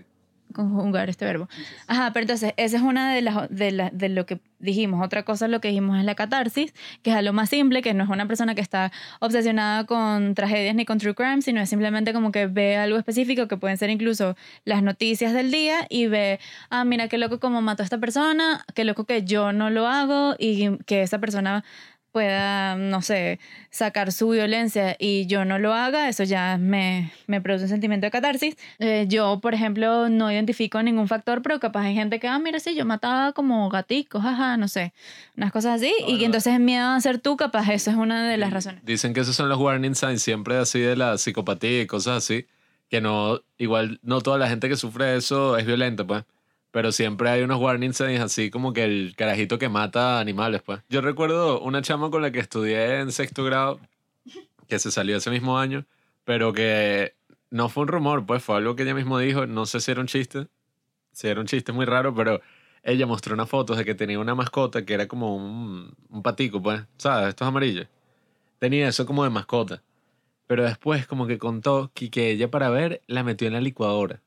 conjugar 0.53 1.09
este 1.11 1.25
verbo. 1.25 1.49
Ajá, 1.87 2.13
pero 2.13 2.23
entonces 2.25 2.53
esa 2.57 2.77
es 2.77 2.83
una 2.83 3.13
de 3.15 3.23
las 3.23 3.49
de, 3.51 3.71
la- 3.71 3.91
de 3.91 4.09
lo 4.09 4.27
que 4.27 4.41
dijimos. 4.59 5.05
Otra 5.05 5.23
cosa 5.25 5.49
lo 5.49 5.61
que 5.61 5.69
dijimos 5.69 5.99
es 5.99 6.05
la 6.05 6.15
catarsis, 6.15 6.75
que 7.03 7.11
es 7.11 7.17
algo 7.17 7.33
más 7.33 7.49
simple, 7.49 7.81
que 7.83 7.95
no 7.95 8.05
es 8.05 8.11
una 8.11 8.27
persona 8.27 8.55
que 8.55 8.61
está 8.61 8.93
obsesionada 9.21 9.85
con 9.87 10.35
tragedias 10.35 10.75
ni 10.75 10.85
con 10.85 10.99
true 10.99 11.15
crime, 11.15 11.41
sino 11.43 11.61
es 11.61 11.71
simplemente 11.71 12.13
como 12.13 12.31
que 12.33 12.47
ve 12.47 12.77
algo 12.77 12.99
específico, 12.99 13.49
que 13.49 13.57
pueden 13.57 13.79
ser 13.79 13.89
incluso 13.91 14.37
las 14.65 14.83
noticias 14.83 15.33
del 15.33 15.51
día 15.51 15.87
y 15.89 16.07
ve, 16.09 16.41
ah, 16.69 16.85
mira 16.85 17.09
qué 17.09 17.17
loco 17.19 17.41
como 17.41 17.63
mató 17.63 17.83
a 17.83 17.85
esta 17.85 17.99
persona, 17.99 18.65
qué 18.75 18.85
loco 18.85 19.05
que 19.05 19.23
yo 19.25 19.53
no 19.53 19.71
lo 19.71 19.87
hago 19.87 20.35
y 20.39 20.77
que 20.87 21.03
esa 21.03 21.19
persona 21.21 21.65
pueda, 22.13 22.77
no 22.77 23.03
sé, 23.03 23.39
sacar 23.71 24.13
su 24.13 24.31
violencia 24.31 24.97
y 24.99 25.27
yo 25.27 25.45
no 25.45 25.59
lo 25.59 25.75
haga, 25.75 26.09
eso 26.09 26.25
ya 26.25 26.59
me, 26.59 27.13
me 27.27 27.41
produce 27.41 27.65
un 27.65 27.71
sentimiento 27.71 28.07
de 28.07 28.11
catarsis. 28.11 28.57
Eh, 28.79 29.07
yo, 29.09 29.41
por 29.41 29.55
ejemplo, 29.55 30.09
no 30.09 30.31
identifico 30.31 30.83
ningún 30.83 31.09
factor, 31.09 31.43
pero 31.43 31.61
capaz 31.61 31.83
hay 31.83 31.95
gente 31.95 32.21
que, 32.21 32.29
ah, 32.29 32.39
mira, 32.39 32.61
sí, 32.61 32.75
yo 32.75 32.85
mataba 32.85 33.33
como 33.33 33.69
gaticos, 33.69 34.23
jaja, 34.23 34.57
no 34.57 34.69
sé, 34.69 34.93
unas 35.37 35.53
cosas 35.53 35.77
así, 35.77 35.93
y 36.07 36.19
que 36.19 36.25
entonces 36.25 36.59
miedo 36.61 36.89
a 36.89 37.01
ser 37.01 37.19
tú, 37.19 37.37
capaz 37.37 37.69
eso 37.71 37.91
es 37.91 37.97
una 37.97 38.29
de 38.29 38.37
las 38.37 38.53
razones. 38.53 38.85
Dicen 38.85 39.15
que 39.15 39.21
esos 39.21 39.37
son 39.37 39.49
los 39.49 39.59
warning 39.59 39.95
signs 39.95 40.23
siempre 40.23 40.57
así 40.57 40.81
de 40.81 40.97
la 40.97 41.19
psicopatía 41.19 41.83
y 41.83 41.87
cosas 41.87 42.19
así. 42.19 42.47
Que 42.89 43.01
no, 43.01 43.41
igual 43.57 44.01
no 44.03 44.21
toda 44.21 44.37
la 44.37 44.49
gente 44.49 44.69
que 44.69 44.75
sufre 44.75 45.17
eso 45.17 45.57
es 45.57 45.65
violenta, 45.65 46.05
pues. 46.05 46.25
Pero 46.71 46.93
siempre 46.93 47.31
hay 47.31 47.43
unos 47.43 47.61
warning 47.61 47.93
signs 47.93 48.21
así 48.21 48.51
como 48.51 48.73
que 48.73 48.85
el 48.85 49.15
carajito 49.17 49.59
que 49.59 49.69
mata 49.69 50.21
animales, 50.21 50.63
pues. 50.63 50.81
Yo 50.89 51.01
recuerdo 51.01 51.61
una 51.61 51.83
chama 51.83 52.11
con 52.11 52.23
la 52.23 52.31
que 52.31 52.41
estudié 52.41 53.01
en 53.01 53.13
sexto 53.13 53.45
grado, 53.45 53.81
que 54.69 54.79
se 54.79 54.91
salió 54.91 55.17
ese 55.17 55.31
mismo 55.31 55.59
año, 55.59 55.85
pero 56.25 56.53
que 56.53 57.15
no 57.51 57.69
fue 57.69 57.83
un 57.83 57.89
rumor, 57.89 58.25
pues 58.27 58.43
fue 58.43 58.57
algo 58.57 58.77
que 58.77 58.85
ella 58.85 58.95
mismo 58.95 59.19
dijo, 59.19 59.47
no 59.47 59.67
sé 59.67 59.81
si 59.81 59.91
era 59.91 60.01
un 60.01 60.07
chiste, 60.07 60.47
si 61.13 61.29
era 61.29 61.41
un 61.41 61.47
chiste 61.47 61.73
muy 61.73 61.87
raro, 61.87 62.15
pero 62.15 62.41
ella 62.83 63.07
mostró 63.07 63.35
unas 63.35 63.49
fotos 63.49 63.77
de 63.77 63.85
que 63.85 63.95
tenía 63.95 64.19
una 64.19 64.35
mascota 64.35 64.85
que 64.85 64.95
era 64.95 65.09
como 65.09 65.37
un, 65.37 65.95
un 66.09 66.23
patico, 66.23 66.63
pues, 66.63 66.83
¿sabes? 66.97 67.31
Estos 67.31 67.49
amarillos. 67.49 67.89
Tenía 68.59 68.89
eso 68.89 69.07
como 69.07 69.25
de 69.25 69.31
mascota. 69.31 69.83
Pero 70.47 70.65
después 70.65 71.07
como 71.07 71.27
que 71.27 71.39
contó 71.39 71.91
que, 71.95 72.11
que 72.11 72.31
ella 72.31 72.51
para 72.51 72.71
ver 72.71 73.03
la 73.07 73.23
metió 73.23 73.47
en 73.47 73.55
la 73.55 73.61
licuadora. 73.61 74.21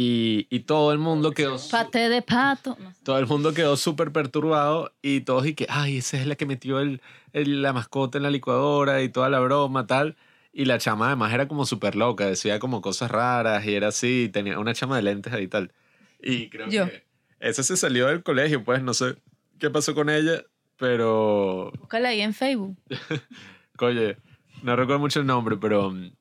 Y, 0.00 0.46
y 0.48 0.60
todo 0.60 0.92
el 0.92 0.98
mundo 0.98 1.32
quedó... 1.32 1.56
Pate 1.72 2.08
de 2.08 2.22
pato. 2.22 2.76
No 2.78 2.92
sé. 2.92 3.02
todo 3.02 3.18
el 3.18 3.26
mundo 3.26 3.52
quedó 3.52 3.76
súper 3.76 4.12
perturbado 4.12 4.92
y 5.02 5.22
todos 5.22 5.44
y 5.44 5.54
que, 5.54 5.66
ay, 5.68 5.96
esa 5.96 6.18
es 6.20 6.26
la 6.28 6.36
que 6.36 6.46
metió 6.46 6.78
el, 6.78 7.02
el- 7.32 7.62
la 7.62 7.72
mascota 7.72 8.16
en 8.16 8.22
la 8.22 8.30
licuadora 8.30 9.02
y 9.02 9.08
toda 9.08 9.28
la 9.28 9.40
broma, 9.40 9.88
tal. 9.88 10.16
Y 10.52 10.66
la 10.66 10.78
chama 10.78 11.08
además 11.08 11.32
era 11.32 11.48
como 11.48 11.66
súper 11.66 11.96
loca, 11.96 12.26
decía 12.26 12.60
como 12.60 12.80
cosas 12.80 13.10
raras 13.10 13.64
y 13.66 13.74
era 13.74 13.88
así, 13.88 14.30
tenía 14.32 14.60
una 14.60 14.72
chama 14.72 14.94
de 14.94 15.02
lentes 15.02 15.32
ahí 15.32 15.44
y 15.44 15.48
tal. 15.48 15.72
Y 16.22 16.48
creo 16.48 16.68
Yo. 16.68 16.86
que 16.86 17.04
esa 17.40 17.64
se 17.64 17.76
salió 17.76 18.06
del 18.06 18.22
colegio, 18.22 18.62
pues 18.62 18.80
no 18.82 18.94
sé 18.94 19.16
qué 19.58 19.68
pasó 19.68 19.96
con 19.96 20.10
ella, 20.10 20.44
pero, 20.76 21.72
Búscala 21.76 22.10
ahí 22.10 22.20
en 22.20 22.34
Facebook. 22.34 22.76
oye, 23.80 24.16
no 24.62 24.76
recuerdo 24.76 25.00
mucho 25.00 25.18
el 25.18 25.26
nombre, 25.26 25.56
pero 25.56 25.90
mm, 25.90 26.12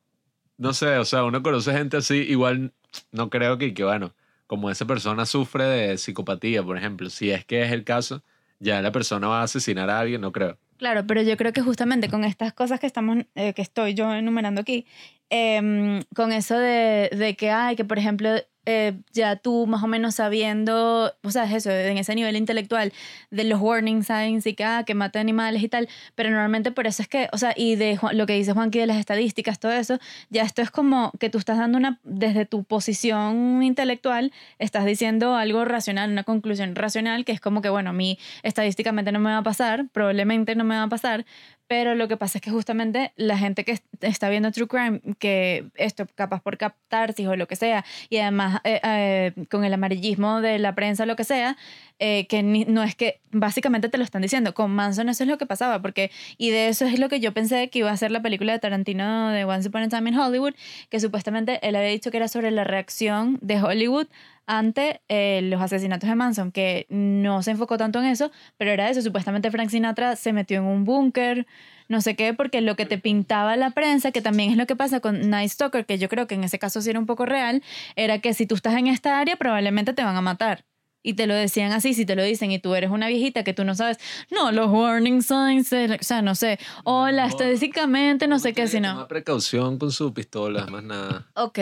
no 0.58 0.74
sé, 0.74 0.98
o 0.98 1.06
sea, 1.06 1.24
uno 1.26 1.44
conoce 1.44 1.72
gente 1.74 1.98
así, 1.98 2.16
igual 2.16 2.74
no 3.12 3.30
creo 3.30 3.58
que, 3.58 3.74
que 3.74 3.84
bueno, 3.84 4.14
como 4.48 4.70
esa 4.70 4.86
persona 4.86 5.26
sufre 5.26 5.66
de 5.66 5.98
psicopatía, 5.98 6.64
por 6.64 6.78
ejemplo, 6.78 7.10
si 7.10 7.32
es 7.32 7.46
que 7.46 7.64
es 7.64 7.72
el 7.72 7.84
caso, 7.84 8.24
ya 8.60 8.82
la 8.82 8.92
persona 8.92 9.28
va 9.28 9.42
a 9.42 9.44
asesinar 9.44 9.90
a 9.90 10.00
alguien, 10.00 10.22
no 10.22 10.32
creo. 10.32 10.58
Claro, 10.78 11.06
pero 11.08 11.22
yo 11.22 11.36
creo 11.38 11.54
que 11.54 11.62
justamente 11.62 12.10
con 12.10 12.24
estas 12.24 12.54
cosas 12.54 12.80
que 12.80 12.88
estamos, 12.88 13.26
eh, 13.36 13.54
que 13.54 13.62
estoy 13.62 13.94
yo 13.94 14.14
enumerando 14.14 14.62
aquí, 14.62 14.86
em, 15.30 16.02
con 16.16 16.32
eso 16.32 16.58
de, 16.58 17.10
de 17.12 17.36
que 17.36 17.50
hay, 17.50 17.76
que 17.76 17.84
por 17.84 17.98
ejemplo, 17.98 18.30
eh, 18.70 19.00
ya 19.14 19.38
tú 19.38 19.66
más 19.66 19.82
o 19.82 19.88
menos 19.88 20.16
sabiendo, 20.16 21.14
o 21.24 21.32
sea, 21.32 21.46
es 21.46 21.54
eso, 21.54 21.72
en 21.72 21.98
ese 21.98 22.14
nivel 22.16 22.36
intelectual 22.36 22.92
de 23.32 23.46
los 23.46 23.62
warning 23.62 24.04
signs 24.04 24.46
y 24.46 24.56
que, 24.56 24.66
ah, 24.66 24.84
que 24.86 24.94
mata 24.94 25.22
animales 25.22 25.64
y 25.64 25.70
tal, 25.70 25.88
pero 26.16 26.30
normalmente 26.30 26.72
por 26.72 26.86
eso 26.86 27.02
es 27.02 27.08
que, 27.08 27.30
o 27.32 27.38
sea, 27.38 27.54
y 27.56 27.76
de 27.78 27.98
lo 28.12 28.26
que 28.26 28.34
dice 28.34 28.52
Juanqui 28.52 28.80
de 28.80 28.88
las 28.88 28.98
estadísticas, 28.98 29.58
todo 29.58 29.72
eso, 29.72 30.00
ya 30.30 30.44
esto 30.44 30.62
es 30.62 30.70
como 30.70 31.14
que 31.18 31.30
tú 31.30 31.38
estás 31.38 31.58
dando 31.58 31.78
una, 31.78 32.02
desde 32.04 32.46
tu 32.46 32.66
posición 32.66 33.64
intelectual, 33.64 34.34
estás 34.60 34.84
diciendo 34.84 35.36
algo 35.36 35.64
racional, 35.64 36.12
una 36.12 36.26
conclusión 36.26 36.76
racional, 36.76 37.24
que 37.24 37.32
es 37.32 37.40
como 37.40 37.62
que, 37.62 37.70
bueno, 37.70 37.92
a 37.92 37.94
mí 37.94 38.20
estadísticamente 38.44 39.14
no 39.14 39.20
me 39.22 39.30
va 39.30 39.38
a 39.38 39.44
pasar, 39.44 39.88
probablemente 39.94 40.56
no 40.56 40.66
me 40.66 40.76
va 40.76 40.84
a 40.84 40.90
pasar, 40.90 41.26
pero 41.68 41.96
lo 41.96 42.08
que 42.08 42.18
pasa 42.18 42.38
es 42.38 42.42
que 42.42 42.52
justamente 42.52 43.12
la 43.16 43.38
gente 43.38 43.64
que 43.66 43.74
est- 43.74 43.86
está 44.02 44.30
viendo 44.30 44.52
True 44.52 44.68
Crime, 44.68 45.02
que 45.20 45.66
esto 45.76 46.06
capaz 46.16 46.42
por 46.42 46.58
captarsis 46.58 47.28
o 47.28 47.36
lo 47.36 47.48
que 47.48 47.56
sea, 47.56 47.84
y 48.10 48.18
además 48.18 48.62
eh, 48.64 48.80
eh, 48.84 49.46
con 49.50 49.64
el 49.66 49.74
amarillismo 49.74 50.42
de 50.42 50.60
la 50.60 50.76
prensa 50.76 51.04
o 51.04 51.06
lo 51.06 51.16
que 51.16 51.24
sea, 51.24 51.58
eh, 52.00 52.28
que 52.28 52.44
ni- 52.44 52.66
no 52.66 52.84
es 52.84 52.96
que 52.96 53.20
básicamente 53.32 53.90
te 53.90 53.98
lo 53.98 54.04
están 54.04 54.22
diciendo. 54.22 54.54
Con 54.54 54.72
Manson 54.72 55.10
eso 55.10 55.24
es 55.24 55.30
lo 55.30 55.38
que 55.38 55.46
pasaba, 55.46 55.82
porque, 55.82 56.12
y 56.38 56.52
de 56.52 56.68
eso 56.70 56.86
es 56.86 57.00
lo 57.00 57.10
que 57.10 57.20
yo 57.20 57.34
pensé 57.34 57.70
que 57.70 57.80
iba 57.80 57.92
a 57.92 57.98
ser 57.98 58.12
la 58.12 58.22
película 58.22 58.54
de 58.54 58.60
Tarantino 58.60 59.30
de 59.30 59.44
Once 59.46 59.68
Upon 59.70 59.82
a 59.84 59.90
Time 59.90 60.10
in 60.12 60.18
Hollywood, 60.20 60.54
que 60.90 61.00
supuestamente 61.00 61.60
él 61.68 61.76
había 61.76 61.90
dicho 61.90 62.12
que 62.12 62.18
era 62.18 62.28
sobre 62.28 62.52
la 62.52 62.64
reacción 62.64 63.40
de 63.42 63.62
Hollywood 63.62 64.08
ante 64.48 65.02
eh, 65.10 65.42
los 65.44 65.62
asesinatos 65.62 66.10
de 66.10 66.16
Manson, 66.16 66.52
que 66.52 66.88
no 66.90 67.44
se 67.44 67.52
enfocó 67.52 67.78
tanto 67.78 68.00
en 68.00 68.06
eso, 68.06 68.32
pero 68.58 68.72
era 68.72 68.90
eso, 68.90 69.02
supuestamente 69.02 69.52
Frank 69.52 69.70
Sinatra 69.70 70.16
se 70.16 70.34
metió 70.34 70.58
en 70.58 70.64
un 70.64 70.86
búnker, 70.86 71.46
no 71.90 72.02
sé 72.02 72.16
qué, 72.16 72.34
porque 72.34 72.62
lo 72.62 72.76
que 72.76 72.86
te 72.86 72.98
pintaba 72.98 73.56
la 73.58 73.72
prensa, 73.72 74.12
que 74.12 74.22
también 74.22 74.50
es 74.52 74.58
lo 74.58 74.66
que 74.66 74.76
pasa 74.76 75.00
con 75.02 75.30
Night 75.30 75.52
Stalker, 75.52 75.86
que 75.86 75.98
yo 75.98 76.10
creo 76.10 76.28
que 76.28 76.36
en 76.36 76.44
ese 76.44 76.60
caso 76.60 76.82
sí 76.82 76.90
era 76.90 77.00
un 77.00 77.06
poco 77.06 77.26
real, 77.26 77.62
era 77.96 78.20
que 78.20 78.34
si 78.34 78.46
tú 78.48 78.56
estás 78.56 78.76
en 78.76 78.88
esta 78.88 79.20
área 79.20 79.36
probablemente 79.36 79.94
te 79.94 80.04
van 80.04 80.16
a 80.16 80.22
matar. 80.22 80.66
Y 81.04 81.14
te 81.14 81.26
lo 81.28 81.36
decían 81.36 81.72
así, 81.72 81.94
si 81.94 82.06
te 82.06 82.16
lo 82.18 82.24
dicen 82.24 82.52
y 82.52 82.60
tú 82.60 82.76
eres 82.76 82.90
una 82.90 83.08
viejita 83.08 83.44
que 83.46 83.54
tú 83.54 83.64
no 83.64 83.76
sabes, 83.76 83.98
no, 84.30 84.52
los 84.52 84.70
warning 84.70 85.22
signs, 85.22 85.72
o 85.72 85.98
sea, 86.02 86.22
no 86.22 86.36
sé, 86.36 86.60
hola, 86.84 87.24
No. 87.24 87.30
estadísticamente, 87.30 88.28
no 88.28 88.40
sé 88.40 88.54
qué, 88.54 88.68
sino... 88.68 88.90
tomar 88.92 89.08
precaución 89.08 89.78
con 89.78 89.92
su 89.92 90.14
pistola, 90.14 90.66
más 90.66 90.84
nada. 90.84 91.28
Ok, 91.36 91.60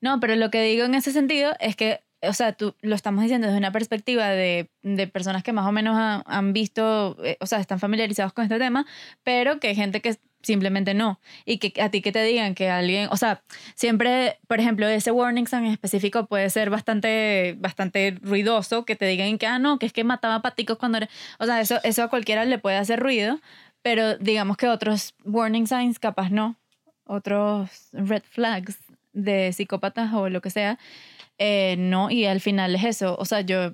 no, 0.00 0.20
pero 0.20 0.36
lo 0.36 0.50
que 0.50 0.62
digo 0.62 0.84
en 0.84 0.94
ese 0.94 1.12
sentido 1.12 1.52
es 1.60 1.76
que, 1.76 2.00
o 2.22 2.32
sea, 2.32 2.52
tú 2.52 2.74
lo 2.80 2.94
estamos 2.94 3.22
diciendo 3.22 3.46
desde 3.46 3.58
una 3.58 3.72
perspectiva 3.72 4.28
de, 4.28 4.70
de 4.82 5.06
personas 5.06 5.42
que 5.42 5.52
más 5.52 5.66
o 5.66 5.72
menos 5.72 5.96
han, 5.96 6.22
han 6.26 6.52
visto, 6.52 7.16
eh, 7.24 7.36
o 7.40 7.46
sea, 7.46 7.60
están 7.60 7.78
familiarizados 7.78 8.32
con 8.32 8.44
este 8.44 8.58
tema, 8.58 8.86
pero 9.22 9.60
que 9.60 9.68
hay 9.68 9.74
gente 9.74 10.00
que 10.00 10.18
simplemente 10.42 10.94
no. 10.94 11.20
Y 11.44 11.58
que 11.58 11.80
a 11.80 11.90
ti 11.90 12.00
que 12.00 12.12
te 12.12 12.22
digan 12.22 12.54
que 12.54 12.70
alguien, 12.70 13.08
o 13.10 13.16
sea, 13.16 13.42
siempre, 13.74 14.38
por 14.46 14.60
ejemplo, 14.60 14.86
ese 14.88 15.10
warning 15.10 15.46
sign 15.46 15.66
en 15.66 15.72
específico 15.72 16.26
puede 16.26 16.50
ser 16.50 16.70
bastante, 16.70 17.56
bastante 17.58 18.18
ruidoso, 18.22 18.84
que 18.84 18.96
te 18.96 19.06
digan 19.06 19.38
que, 19.38 19.46
ah, 19.46 19.58
no, 19.58 19.78
que 19.78 19.86
es 19.86 19.92
que 19.92 20.04
mataba 20.04 20.42
paticos 20.42 20.78
cuando 20.78 20.98
era, 20.98 21.08
o 21.38 21.46
sea, 21.46 21.60
eso, 21.60 21.78
eso 21.82 22.02
a 22.02 22.08
cualquiera 22.08 22.44
le 22.44 22.58
puede 22.58 22.76
hacer 22.76 23.00
ruido, 23.00 23.40
pero 23.82 24.16
digamos 24.18 24.56
que 24.56 24.68
otros 24.68 25.14
warning 25.24 25.66
signs 25.66 25.98
capaz 25.98 26.30
no, 26.30 26.56
otros 27.04 27.88
red 27.92 28.22
flags 28.28 28.78
de 29.12 29.52
psicópatas 29.52 30.12
o 30.14 30.28
lo 30.28 30.40
que 30.40 30.50
sea, 30.50 30.78
eh, 31.40 31.76
no, 31.78 32.10
y 32.10 32.24
al 32.24 32.40
final 32.40 32.74
es 32.74 32.84
eso, 32.84 33.16
o 33.16 33.24
sea, 33.24 33.42
yo, 33.42 33.72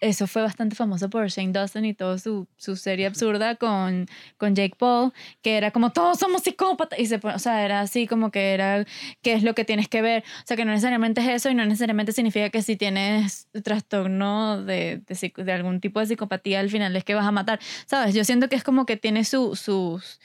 eso 0.00 0.26
fue 0.26 0.42
bastante 0.42 0.74
famoso 0.74 1.08
por 1.08 1.28
Shane 1.28 1.52
Dawson 1.52 1.84
y 1.84 1.94
toda 1.94 2.18
su, 2.18 2.48
su 2.56 2.74
serie 2.74 3.06
absurda 3.06 3.54
con, 3.54 4.06
con 4.38 4.56
Jake 4.56 4.74
Paul, 4.76 5.12
que 5.40 5.56
era 5.56 5.70
como, 5.70 5.92
todos 5.92 6.18
somos 6.18 6.42
psicópatas, 6.42 6.98
y 6.98 7.06
se 7.06 7.20
o 7.22 7.38
sea, 7.38 7.64
era 7.64 7.80
así 7.80 8.08
como 8.08 8.32
que 8.32 8.54
era, 8.54 8.84
¿qué 9.22 9.34
es 9.34 9.44
lo 9.44 9.54
que 9.54 9.64
tienes 9.64 9.86
que 9.86 10.02
ver? 10.02 10.24
O 10.42 10.46
sea, 10.46 10.56
que 10.56 10.64
no 10.64 10.72
necesariamente 10.72 11.20
es 11.20 11.28
eso 11.28 11.48
y 11.48 11.54
no 11.54 11.64
necesariamente 11.64 12.10
significa 12.12 12.50
que 12.50 12.60
si 12.62 12.74
tienes 12.76 13.48
trastorno 13.62 14.60
de, 14.62 15.00
de, 15.06 15.32
de 15.44 15.52
algún 15.52 15.80
tipo 15.80 16.00
de 16.00 16.06
psicopatía, 16.06 16.58
al 16.58 16.70
final 16.70 16.96
es 16.96 17.04
que 17.04 17.14
vas 17.14 17.26
a 17.26 17.30
matar, 17.32 17.60
¿sabes? 17.86 18.14
Yo 18.16 18.24
siento 18.24 18.48
que 18.48 18.56
es 18.56 18.64
como 18.64 18.84
que 18.84 18.96
tiene 18.96 19.24
su, 19.24 19.54
sus, 19.54 20.18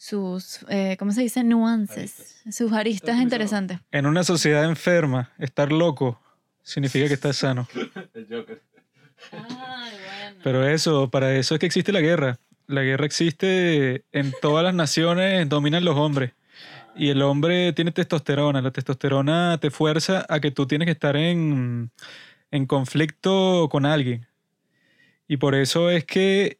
sus, 0.00 0.64
eh, 0.70 0.96
¿cómo 0.98 1.12
se 1.12 1.20
dice? 1.20 1.44
Nuances, 1.44 2.40
sus 2.50 2.72
aristas 2.72 3.10
Está 3.10 3.22
interesantes. 3.22 3.80
En 3.92 4.06
una 4.06 4.24
sociedad 4.24 4.64
enferma, 4.64 5.30
estar 5.38 5.70
loco 5.70 6.18
significa 6.62 7.06
que 7.06 7.12
estás 7.12 7.36
sano. 7.36 7.68
El 8.14 8.26
Joker. 8.26 8.62
Pero 10.42 10.66
eso, 10.66 11.10
para 11.10 11.36
eso 11.36 11.54
es 11.54 11.60
que 11.60 11.66
existe 11.66 11.92
la 11.92 12.00
guerra. 12.00 12.38
La 12.66 12.80
guerra 12.80 13.04
existe 13.04 14.06
en 14.12 14.32
todas 14.40 14.64
las 14.64 14.72
naciones, 14.72 15.46
dominan 15.50 15.84
los 15.84 15.96
hombres. 15.96 16.32
Y 16.96 17.10
el 17.10 17.20
hombre 17.20 17.74
tiene 17.74 17.92
testosterona. 17.92 18.62
La 18.62 18.70
testosterona 18.70 19.58
te 19.60 19.70
fuerza 19.70 20.24
a 20.30 20.40
que 20.40 20.50
tú 20.50 20.66
tienes 20.66 20.86
que 20.86 20.92
estar 20.92 21.14
en, 21.14 21.90
en 22.50 22.66
conflicto 22.66 23.68
con 23.70 23.84
alguien. 23.84 24.26
Y 25.28 25.36
por 25.36 25.54
eso 25.54 25.90
es 25.90 26.06
que 26.06 26.59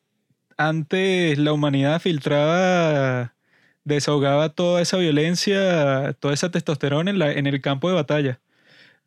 antes 0.61 1.39
la 1.39 1.53
humanidad 1.55 2.01
filtraba, 2.01 3.35
desahogaba 3.85 4.51
toda 4.51 4.83
esa 4.83 4.99
violencia, 4.99 6.15
toda 6.21 6.35
esa 6.35 6.51
testosterona 6.51 7.11
en, 7.33 7.47
el 7.47 7.61
campo 7.63 7.89
de 7.89 7.95
batalla. 7.95 8.41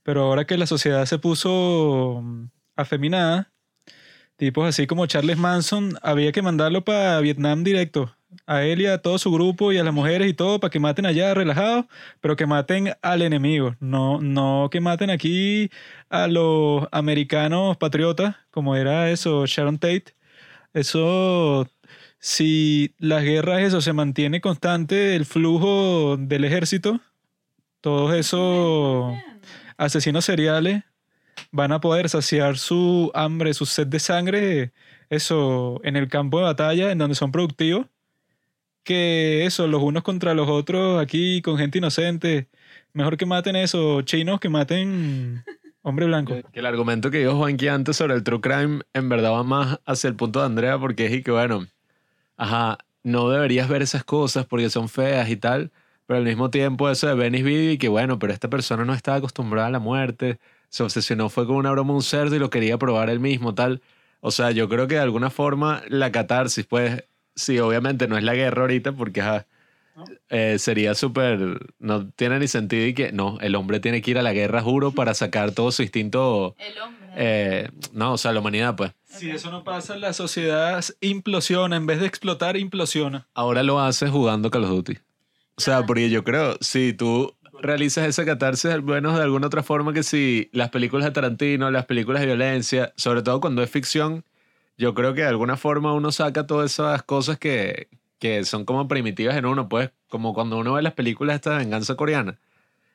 Pero 0.03 0.23
ahora 0.23 0.45
que 0.45 0.57
la 0.57 0.67
sociedad 0.67 1.05
se 1.05 1.19
puso 1.19 2.21
mm, 2.23 2.47
afeminada, 2.75 3.51
tipos 4.37 4.67
así 4.67 4.87
como 4.87 5.05
Charles 5.07 5.37
Manson, 5.37 5.97
había 6.01 6.31
que 6.31 6.41
mandarlo 6.41 6.83
para 6.85 7.19
Vietnam 7.21 7.63
directo. 7.63 8.15
A 8.47 8.63
él 8.63 8.81
y 8.81 8.87
a 8.87 8.99
todo 8.99 9.19
su 9.19 9.31
grupo 9.31 9.71
y 9.71 9.77
a 9.77 9.83
las 9.83 9.93
mujeres 9.93 10.27
y 10.29 10.33
todo 10.33 10.59
para 10.59 10.71
que 10.71 10.79
maten 10.79 11.05
allá 11.05 11.33
relajados, 11.35 11.85
pero 12.21 12.35
que 12.35 12.47
maten 12.47 12.93
al 13.03 13.21
enemigo. 13.21 13.75
No, 13.79 14.19
no 14.21 14.69
que 14.71 14.81
maten 14.81 15.11
aquí 15.11 15.69
a 16.09 16.27
los 16.27 16.87
americanos 16.91 17.77
patriotas, 17.77 18.35
como 18.51 18.75
era 18.75 19.11
eso, 19.11 19.45
Sharon 19.45 19.77
Tate. 19.79 20.15
Eso, 20.73 21.67
si 22.19 22.95
las 22.97 23.23
guerras, 23.23 23.61
eso 23.61 23.81
se 23.81 23.93
mantiene 23.93 24.41
constante, 24.41 25.15
el 25.15 25.25
flujo 25.25 26.17
del 26.17 26.45
ejército, 26.45 26.99
todos 27.81 28.15
esos 28.15 29.13
asesinos 29.77 30.25
seriales 30.25 30.83
van 31.51 31.71
a 31.71 31.81
poder 31.81 32.09
saciar 32.09 32.57
su 32.57 33.11
hambre, 33.13 33.53
su 33.53 33.65
sed 33.65 33.87
de 33.87 33.99
sangre, 33.99 34.73
eso, 35.09 35.79
en 35.83 35.95
el 35.95 36.07
campo 36.07 36.39
de 36.39 36.45
batalla, 36.45 36.91
en 36.91 36.97
donde 36.97 37.15
son 37.15 37.31
productivos, 37.31 37.87
que 38.83 39.45
eso, 39.45 39.67
los 39.67 39.81
unos 39.83 40.03
contra 40.03 40.33
los 40.33 40.49
otros 40.49 41.01
aquí 41.01 41.41
con 41.41 41.57
gente 41.57 41.77
inocente. 41.77 42.49
Mejor 42.93 43.17
que 43.17 43.25
maten 43.25 43.55
eso, 43.55 44.01
chinos 44.01 44.39
que 44.39 44.49
maten 44.49 45.43
hombre 45.83 46.07
blanco. 46.07 46.33
Que 46.51 46.59
el 46.59 46.65
argumento 46.65 47.11
que 47.11 47.19
dijo 47.19 47.35
Juanqui 47.35 47.67
antes 47.67 47.97
sobre 47.97 48.15
el 48.15 48.23
true 48.23 48.41
crime 48.41 48.81
en 48.93 49.09
verdad 49.09 49.31
va 49.31 49.43
más 49.43 49.79
hacia 49.85 50.07
el 50.07 50.15
punto 50.15 50.39
de 50.39 50.47
Andrea 50.47 50.79
porque 50.79 51.05
es 51.05 51.13
y 51.13 51.21
que 51.21 51.31
bueno, 51.31 51.67
ajá, 52.37 52.79
no 53.03 53.29
deberías 53.29 53.69
ver 53.69 53.81
esas 53.81 54.03
cosas 54.03 54.45
porque 54.45 54.69
son 54.69 54.89
feas 54.89 55.29
y 55.29 55.37
tal, 55.37 55.71
pero 56.07 56.17
al 56.17 56.25
mismo 56.25 56.49
tiempo 56.49 56.89
eso 56.89 57.07
de 57.07 57.15
Venice 57.15 57.73
y 57.73 57.77
que 57.77 57.89
bueno, 57.89 58.19
pero 58.19 58.33
esta 58.33 58.49
persona 58.49 58.85
no 58.85 58.93
está 58.93 59.15
acostumbrada 59.15 59.67
a 59.67 59.71
la 59.71 59.79
muerte, 59.79 60.39
se 60.69 60.83
obsesionó 60.83 61.29
fue 61.29 61.45
con 61.45 61.57
una 61.57 61.71
broma 61.71 61.93
un 61.93 62.01
cerdo 62.03 62.35
y 62.35 62.39
lo 62.39 62.49
quería 62.49 62.77
probar 62.77 63.09
él 63.09 63.19
mismo, 63.19 63.53
tal. 63.53 63.81
O 64.21 64.31
sea, 64.31 64.51
yo 64.51 64.69
creo 64.69 64.87
que 64.87 64.95
de 64.95 65.01
alguna 65.01 65.29
forma 65.29 65.83
la 65.89 66.11
catarsis, 66.11 66.65
pues, 66.65 67.03
sí, 67.35 67.59
obviamente 67.59 68.07
no 68.07 68.17
es 68.17 68.23
la 68.23 68.33
guerra 68.35 68.61
ahorita 68.61 68.93
porque 68.93 69.21
ajá, 69.21 69.47
eh, 70.29 70.57
sería 70.59 70.95
súper, 70.95 71.59
no 71.79 72.09
tiene 72.11 72.39
ni 72.39 72.47
sentido 72.47 72.85
y 72.87 72.93
que 72.93 73.11
no, 73.11 73.37
el 73.41 73.55
hombre 73.55 73.79
tiene 73.79 74.01
que 74.01 74.11
ir 74.11 74.17
a 74.17 74.21
la 74.21 74.33
guerra, 74.33 74.61
juro, 74.61 74.91
para 74.91 75.13
sacar 75.13 75.51
todo 75.51 75.71
su 75.71 75.83
instinto, 75.83 76.55
El 76.57 76.79
hombre. 76.79 77.07
eh, 77.15 77.69
no, 77.91 78.13
o 78.13 78.17
sea, 78.17 78.31
la 78.33 78.39
humanidad, 78.39 78.75
pues. 78.75 78.91
Si 79.05 79.29
eso 79.29 79.51
no 79.51 79.63
pasa, 79.63 79.95
la 79.97 80.13
sociedad 80.13 80.83
implosiona. 80.99 81.75
En 81.75 81.85
vez 81.85 81.99
de 81.99 82.07
explotar, 82.07 82.57
implosiona. 82.57 83.27
Ahora 83.35 83.61
lo 83.61 83.79
haces 83.79 84.09
jugando 84.09 84.49
Call 84.49 84.63
of 84.63 84.71
Duty. 84.71 84.97
O 85.55 85.61
sea, 85.61 85.85
porque 85.85 86.09
yo 86.09 86.23
creo, 86.23 86.57
si 86.61 86.93
tú 86.93 87.35
realizas 87.61 88.07
esa 88.07 88.25
catarsis, 88.25 88.71
al 88.71 88.81
menos 88.81 89.15
de 89.15 89.21
alguna 89.21 89.45
otra 89.47 89.61
forma 89.61 89.93
que 89.93 90.01
si 90.01 90.49
las 90.51 90.69
películas 90.71 91.05
de 91.05 91.11
Tarantino, 91.11 91.69
las 91.69 91.85
películas 91.85 92.21
de 92.21 92.25
violencia, 92.25 92.91
sobre 92.97 93.21
todo 93.21 93.39
cuando 93.39 93.61
es 93.61 93.69
ficción, 93.69 94.25
yo 94.77 94.95
creo 94.95 95.13
que 95.13 95.21
de 95.21 95.27
alguna 95.27 95.57
forma 95.57 95.93
uno 95.93 96.11
saca 96.11 96.47
todas 96.47 96.71
esas 96.71 97.03
cosas 97.03 97.37
que, 97.37 97.89
que 98.23 98.45
son 98.45 98.63
como 98.63 98.87
primitivas 98.87 99.35
en 99.35 99.45
uno, 99.45 99.67
pues 99.67 99.89
como 100.07 100.33
cuando 100.33 100.57
uno 100.57 100.75
ve 100.75 100.81
las 100.81 100.93
películas 100.93 101.33
de 101.33 101.35
esta 101.35 101.57
venganza 101.57 101.95
coreana. 101.95 102.39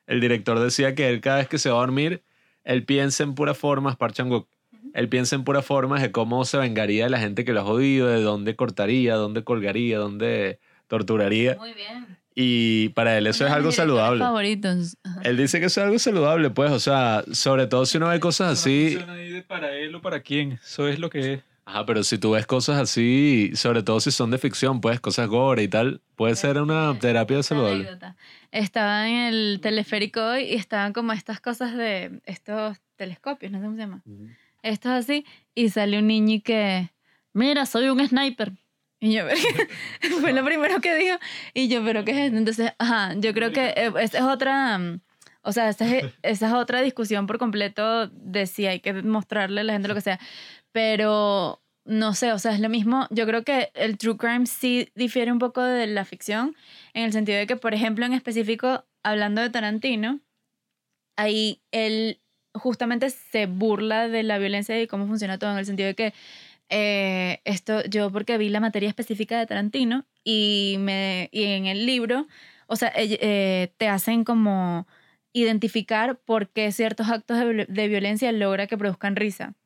El 0.07 0.23
director 0.23 0.59
decía 0.59 0.95
que 0.95 1.11
él 1.11 1.21
cada 1.21 1.37
vez 1.37 1.49
que 1.49 1.59
se 1.59 1.69
va 1.69 1.77
a 1.77 1.81
dormir, 1.81 2.23
él 2.65 2.87
piensa 2.87 3.25
en 3.25 3.35
puras 3.35 3.59
formas, 3.59 3.97
Park 3.97 4.15
Chan-wook, 4.15 4.49
él 4.95 5.11
piensa 5.11 5.37
en 5.37 5.45
puras 5.45 5.67
formas 5.67 6.01
de 6.01 6.13
cómo 6.13 6.47
se 6.47 6.57
vengaría 6.57 7.05
de 7.05 7.11
la 7.11 7.19
gente 7.19 7.45
que 7.45 7.53
lo 7.53 7.61
ha 7.61 7.65
jodido, 7.65 8.09
de 8.09 8.23
dónde 8.23 8.57
cortaría, 8.57 9.17
dónde 9.17 9.45
colgaría, 9.45 9.99
dónde 9.99 10.61
torturaría. 10.87 11.57
Muy 11.57 11.75
bien. 11.75 12.17
Y 12.35 12.89
para 12.91 13.19
él 13.19 13.27
eso 13.27 13.45
es 13.45 13.53
algo 13.53 13.71
saludable. 13.71 14.21
favoritos. 14.21 14.97
Él 15.25 15.37
dice 15.37 15.61
que 15.61 15.67
eso 15.67 15.83
es 15.83 15.85
algo 15.89 15.99
saludable, 15.99 16.49
pues, 16.49 16.73
o 16.73 16.81
sea, 16.81 17.23
sobre 17.33 17.67
todo 17.67 17.85
si 17.85 17.99
uno 17.99 18.09
ve 18.09 18.19
cosas 18.19 18.47
no 18.47 18.53
así. 18.55 18.95
de 18.95 19.45
para 19.47 19.77
él 19.77 19.95
o 19.95 20.01
para 20.01 20.21
quién. 20.21 20.53
Eso 20.53 20.89
es 20.89 20.99
lo 20.99 21.11
que 21.11 21.35
es. 21.35 21.41
Ajá, 21.69 21.85
pero 21.85 22.03
si 22.03 22.17
tú 22.17 22.31
ves 22.31 22.47
cosas 22.47 22.79
así, 22.79 23.51
sobre 23.55 23.83
todo 23.83 24.01
si 24.01 24.11
son 24.11 24.31
de 24.31 24.39
ficción, 24.39 24.81
pues, 24.81 25.01
cosas 25.01 25.29
gore 25.29 25.65
y 25.65 25.69
tal, 25.69 26.01
puede 26.17 26.35
ser 26.35 26.59
una 26.59 26.99
terapia 26.99 27.41
Esta 27.41 27.55
saludable. 27.55 27.81
anécdota. 27.83 28.17
Estaba 28.53 29.07
en 29.07 29.17
el 29.17 29.61
teleférico 29.61 30.25
hoy 30.25 30.45
y 30.45 30.55
estaban 30.55 30.95
como 30.95 31.13
estas 31.13 31.43
cosas 31.43 31.77
de 31.77 32.23
estos 32.25 32.79
telescopios, 32.97 33.53
no 33.53 33.59
sé 33.59 33.65
cómo 33.65 33.77
se 33.77 33.83
llama. 33.83 34.03
Estos 34.63 34.93
así, 34.93 35.27
y 35.55 35.69
sale 35.69 35.99
un 35.99 36.07
niño 36.07 36.37
y 36.37 36.41
que, 36.41 36.91
mira, 37.35 37.67
soy 37.67 37.91
un 37.91 38.09
sniper. 38.09 38.53
Y 38.99 39.13
yo, 39.13 39.25
fue 40.23 40.33
lo 40.33 40.43
primero 40.47 40.81
que 40.81 40.97
dijo. 40.97 41.19
Y 41.53 41.69
yo, 41.69 41.85
¿pero 41.85 42.03
qué 42.03 42.13
es 42.13 42.19
esto? 42.29 42.39
Entonces, 42.39 42.73
ajá, 42.79 43.13
yo 43.19 43.35
creo 43.35 43.53
que 43.53 43.75
eh, 43.77 43.93
esa 44.01 44.17
es 44.17 44.25
otra, 44.25 44.79
mm, 44.79 45.01
o 45.43 45.53
sea, 45.53 45.69
esa 45.69 45.87
es, 45.87 46.05
esa 46.23 46.47
es 46.49 46.53
otra 46.55 46.81
discusión 46.81 47.27
por 47.27 47.39
completo 47.39 48.09
de 48.09 48.47
si 48.47 48.67
hay 48.67 48.81
que 48.81 48.95
mostrarle 49.03 49.61
a 49.61 49.65
la 49.65 49.73
gente 49.75 49.89
lo 49.89 49.95
que 49.95 50.01
sea. 50.01 50.19
Pero, 50.79 51.61
no 51.85 52.15
sé, 52.15 52.31
o 52.33 52.39
sea, 52.39 52.53
es 52.53 52.61
lo 52.61 52.69
mismo. 52.69 53.09
Yo 53.11 53.27
creo 53.27 53.43
que 53.43 53.73
el 53.75 53.99
true 53.99 54.17
crime 54.17 54.47
sí 54.47 54.93
difiere 54.95 55.33
un 55.33 55.41
poco 55.41 55.61
de 55.61 55.89
la 55.89 56.05
ficción, 56.05 56.55
en 56.95 57.03
el 57.03 57.13
sentido 57.13 57.37
de 57.37 57.49
que, 57.49 57.57
por 57.57 57.75
ejemplo, 57.75 58.07
en 58.07 58.13
específico, 58.13 58.85
hablando 59.03 59.43
de 59.43 59.51
Tarantino, 59.51 60.21
ahí 61.17 61.61
él 61.73 62.21
justamente 62.55 63.11
se 63.11 63.47
burla 63.47 64.07
de 64.07 64.23
la 64.23 64.39
violencia 64.39 64.81
y 64.81 64.87
cómo 64.87 65.09
funciona 65.09 65.37
todo, 65.41 65.51
en 65.51 65.59
el 65.59 65.67
sentido 65.67 65.89
de 65.89 65.97
que 65.97 66.15
eh, 66.69 67.41
esto, 67.45 67.85
yo 67.87 68.13
porque 68.13 68.39
vi 68.39 68.49
la 68.49 68.61
materia 68.61 68.89
específica 68.89 69.37
de 69.41 69.47
Tarantino 69.47 70.07
y, 70.23 70.77
me, 70.79 71.29
y 71.33 71.43
en 71.43 71.67
el 71.67 71.87
libro, 71.87 72.29
o 72.69 72.77
sea, 72.77 72.93
eh, 72.95 73.73
te 73.79 73.89
hacen 73.89 74.23
como 74.23 74.87
identificar 75.33 76.21
por 76.21 76.51
qué 76.51 76.71
ciertos 76.71 77.09
actos 77.09 77.37
de, 77.41 77.67
de 77.69 77.89
violencia 77.89 78.31
logra 78.31 78.69
que 78.69 78.79
produzcan 78.79 79.17
risa. 79.17 79.57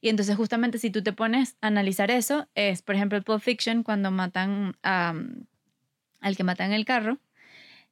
Y 0.00 0.08
entonces 0.08 0.36
justamente 0.36 0.78
si 0.78 0.90
tú 0.90 1.02
te 1.02 1.12
pones 1.12 1.56
a 1.60 1.68
analizar 1.68 2.10
eso, 2.10 2.48
es 2.54 2.82
por 2.82 2.94
ejemplo 2.94 3.20
Pulp 3.22 3.40
Fiction 3.42 3.82
cuando 3.82 4.10
matan 4.10 4.76
a, 4.82 5.14
al 6.20 6.36
que 6.36 6.44
matan 6.44 6.68
en 6.68 6.72
el 6.74 6.84
carro, 6.84 7.18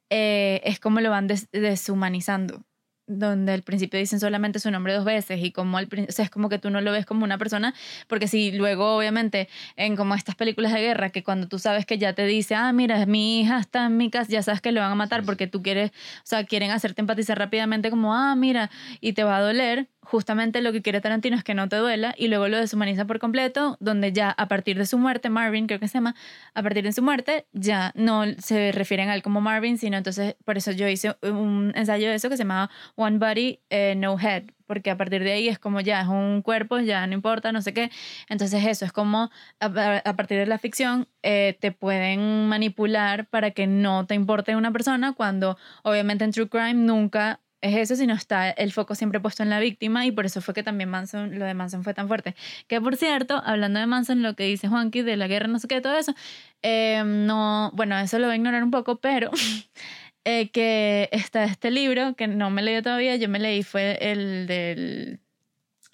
eh, 0.09 0.61
es 0.65 0.79
como 0.79 1.01
lo 1.01 1.09
van 1.11 1.27
des- 1.27 1.49
deshumanizando 1.51 2.63
donde 3.07 3.51
al 3.53 3.63
principio 3.63 3.99
dicen 3.99 4.21
solamente 4.21 4.59
su 4.59 4.71
nombre 4.71 4.93
dos 4.93 5.05
veces 5.05 5.43
y 5.43 5.51
como 5.51 5.77
al 5.77 5.89
o 6.07 6.11
sea, 6.13 6.25
es 6.25 6.31
como 6.31 6.49
que 6.49 6.59
tú 6.59 6.69
no 6.69 6.81
lo 6.81 6.93
ves 6.93 7.05
como 7.05 7.25
una 7.25 7.37
persona, 7.37 7.73
porque 8.07 8.27
si 8.29 8.51
luego 8.53 8.95
obviamente 8.97 9.49
en 9.75 9.97
como 9.97 10.15
estas 10.15 10.35
películas 10.35 10.73
de 10.73 10.81
guerra 10.81 11.09
que 11.09 11.23
cuando 11.23 11.47
tú 11.49 11.59
sabes 11.59 11.85
que 11.85 11.97
ya 11.97 12.13
te 12.13 12.25
dice, 12.25 12.55
ah, 12.55 12.71
mira, 12.73 13.05
mi 13.07 13.41
hija 13.41 13.59
está 13.59 13.87
en 13.87 13.97
mi 13.97 14.09
casa, 14.09 14.31
ya 14.31 14.43
sabes 14.43 14.61
que 14.61 14.71
le 14.71 14.79
van 14.79 14.91
a 14.91 14.95
matar 14.95 15.23
porque 15.25 15.47
tú 15.47 15.61
quieres, 15.61 15.91
o 15.91 16.25
sea, 16.25 16.45
quieren 16.45 16.71
hacerte 16.71 17.01
empatizar 17.01 17.37
rápidamente 17.37 17.89
como, 17.89 18.13
ah, 18.15 18.35
mira, 18.35 18.71
y 19.01 19.13
te 19.13 19.23
va 19.25 19.37
a 19.37 19.41
doler, 19.41 19.89
justamente 20.01 20.61
lo 20.61 20.71
que 20.71 20.81
quiere 20.81 21.01
Tarantino 21.01 21.37
es 21.37 21.43
que 21.43 21.53
no 21.53 21.69
te 21.69 21.75
duela 21.75 22.13
y 22.17 22.27
luego 22.27 22.47
lo 22.47 22.57
deshumaniza 22.57 23.05
por 23.05 23.19
completo, 23.19 23.77
donde 23.79 24.11
ya 24.11 24.31
a 24.31 24.47
partir 24.47 24.77
de 24.77 24.85
su 24.85 24.97
muerte, 24.97 25.29
Marvin 25.29 25.67
creo 25.67 25.79
que 25.79 25.87
se 25.87 25.95
llama, 25.95 26.15
a 26.53 26.63
partir 26.63 26.83
de 26.83 26.91
su 26.91 27.01
muerte 27.01 27.45
ya 27.53 27.91
no 27.95 28.23
se 28.39 28.71
refieren 28.71 29.09
a 29.09 29.15
él 29.15 29.21
como 29.21 29.41
Marvin, 29.41 29.77
sino 29.77 29.97
entonces 29.97 30.35
por 30.43 30.57
eso 30.57 30.71
yo 30.71 30.87
hice 30.87 31.15
un 31.21 31.71
ensayo 31.75 32.09
de 32.09 32.15
eso 32.15 32.29
que 32.29 32.37
se 32.37 32.43
llamaba 32.43 32.69
One 32.95 33.19
Body, 33.19 33.59
eh, 33.69 33.95
No 33.95 34.19
Head, 34.19 34.43
porque 34.65 34.89
a 34.89 34.97
partir 34.97 35.23
de 35.23 35.33
ahí 35.33 35.47
es 35.49 35.59
como 35.59 35.81
ya 35.81 36.01
es 36.01 36.07
un 36.07 36.41
cuerpo, 36.41 36.79
ya 36.79 37.05
no 37.05 37.13
importa, 37.13 37.51
no 37.51 37.61
sé 37.61 37.73
qué. 37.73 37.91
Entonces 38.29 38.65
eso 38.65 38.85
es 38.85 38.93
como 38.93 39.29
a, 39.59 40.13
partir 40.15 40.37
de 40.37 40.45
la 40.45 40.57
ficción 40.57 41.07
eh, 41.23 41.57
te 41.59 41.71
pueden 41.73 42.47
manipular 42.47 43.27
para 43.27 43.51
que 43.51 43.67
no 43.67 44.05
te 44.05 44.15
importe 44.15 44.55
una 44.55 44.71
persona 44.71 45.13
cuando 45.13 45.57
obviamente 45.83 46.23
en 46.23 46.31
True 46.31 46.47
Crime 46.47 46.73
nunca 46.73 47.41
es 47.61 47.75
eso, 47.77 47.95
sino 47.95 48.13
está 48.13 48.49
el 48.49 48.71
foco 48.71 48.95
siempre 48.95 49.19
puesto 49.19 49.43
en 49.43 49.49
la 49.49 49.59
víctima 49.59 50.05
y 50.05 50.11
por 50.11 50.25
eso 50.25 50.41
fue 50.41 50.53
que 50.53 50.63
también 50.63 50.89
Manson, 50.89 51.37
lo 51.39 51.45
de 51.45 51.53
Manson 51.53 51.83
fue 51.83 51.93
tan 51.93 52.07
fuerte. 52.07 52.35
Que 52.67 52.81
por 52.81 52.97
cierto, 52.97 53.41
hablando 53.45 53.79
de 53.79 53.85
Manson, 53.85 54.23
lo 54.23 54.35
que 54.35 54.43
dice 54.45 54.67
Juanqui 54.67 55.01
de 55.01 55.17
la 55.17 55.27
guerra, 55.27 55.47
no 55.47 55.59
sé 55.59 55.67
qué, 55.67 55.81
todo 55.81 55.97
eso, 55.97 56.13
eh, 56.61 57.03
no, 57.05 57.71
bueno, 57.73 57.97
eso 57.99 58.19
lo 58.19 58.27
voy 58.27 58.33
a 58.33 58.37
ignorar 58.37 58.63
un 58.63 58.71
poco, 58.71 58.97
pero 58.99 59.31
eh, 60.25 60.49
que 60.49 61.09
está 61.11 61.43
este 61.45 61.71
libro 61.71 62.15
que 62.15 62.27
no 62.27 62.49
me 62.49 62.61
leí 62.61 62.81
todavía, 62.81 63.15
yo 63.15 63.29
me 63.29 63.39
leí 63.39 63.63
fue 63.63 63.97
el 64.01 64.47
del 64.47 65.19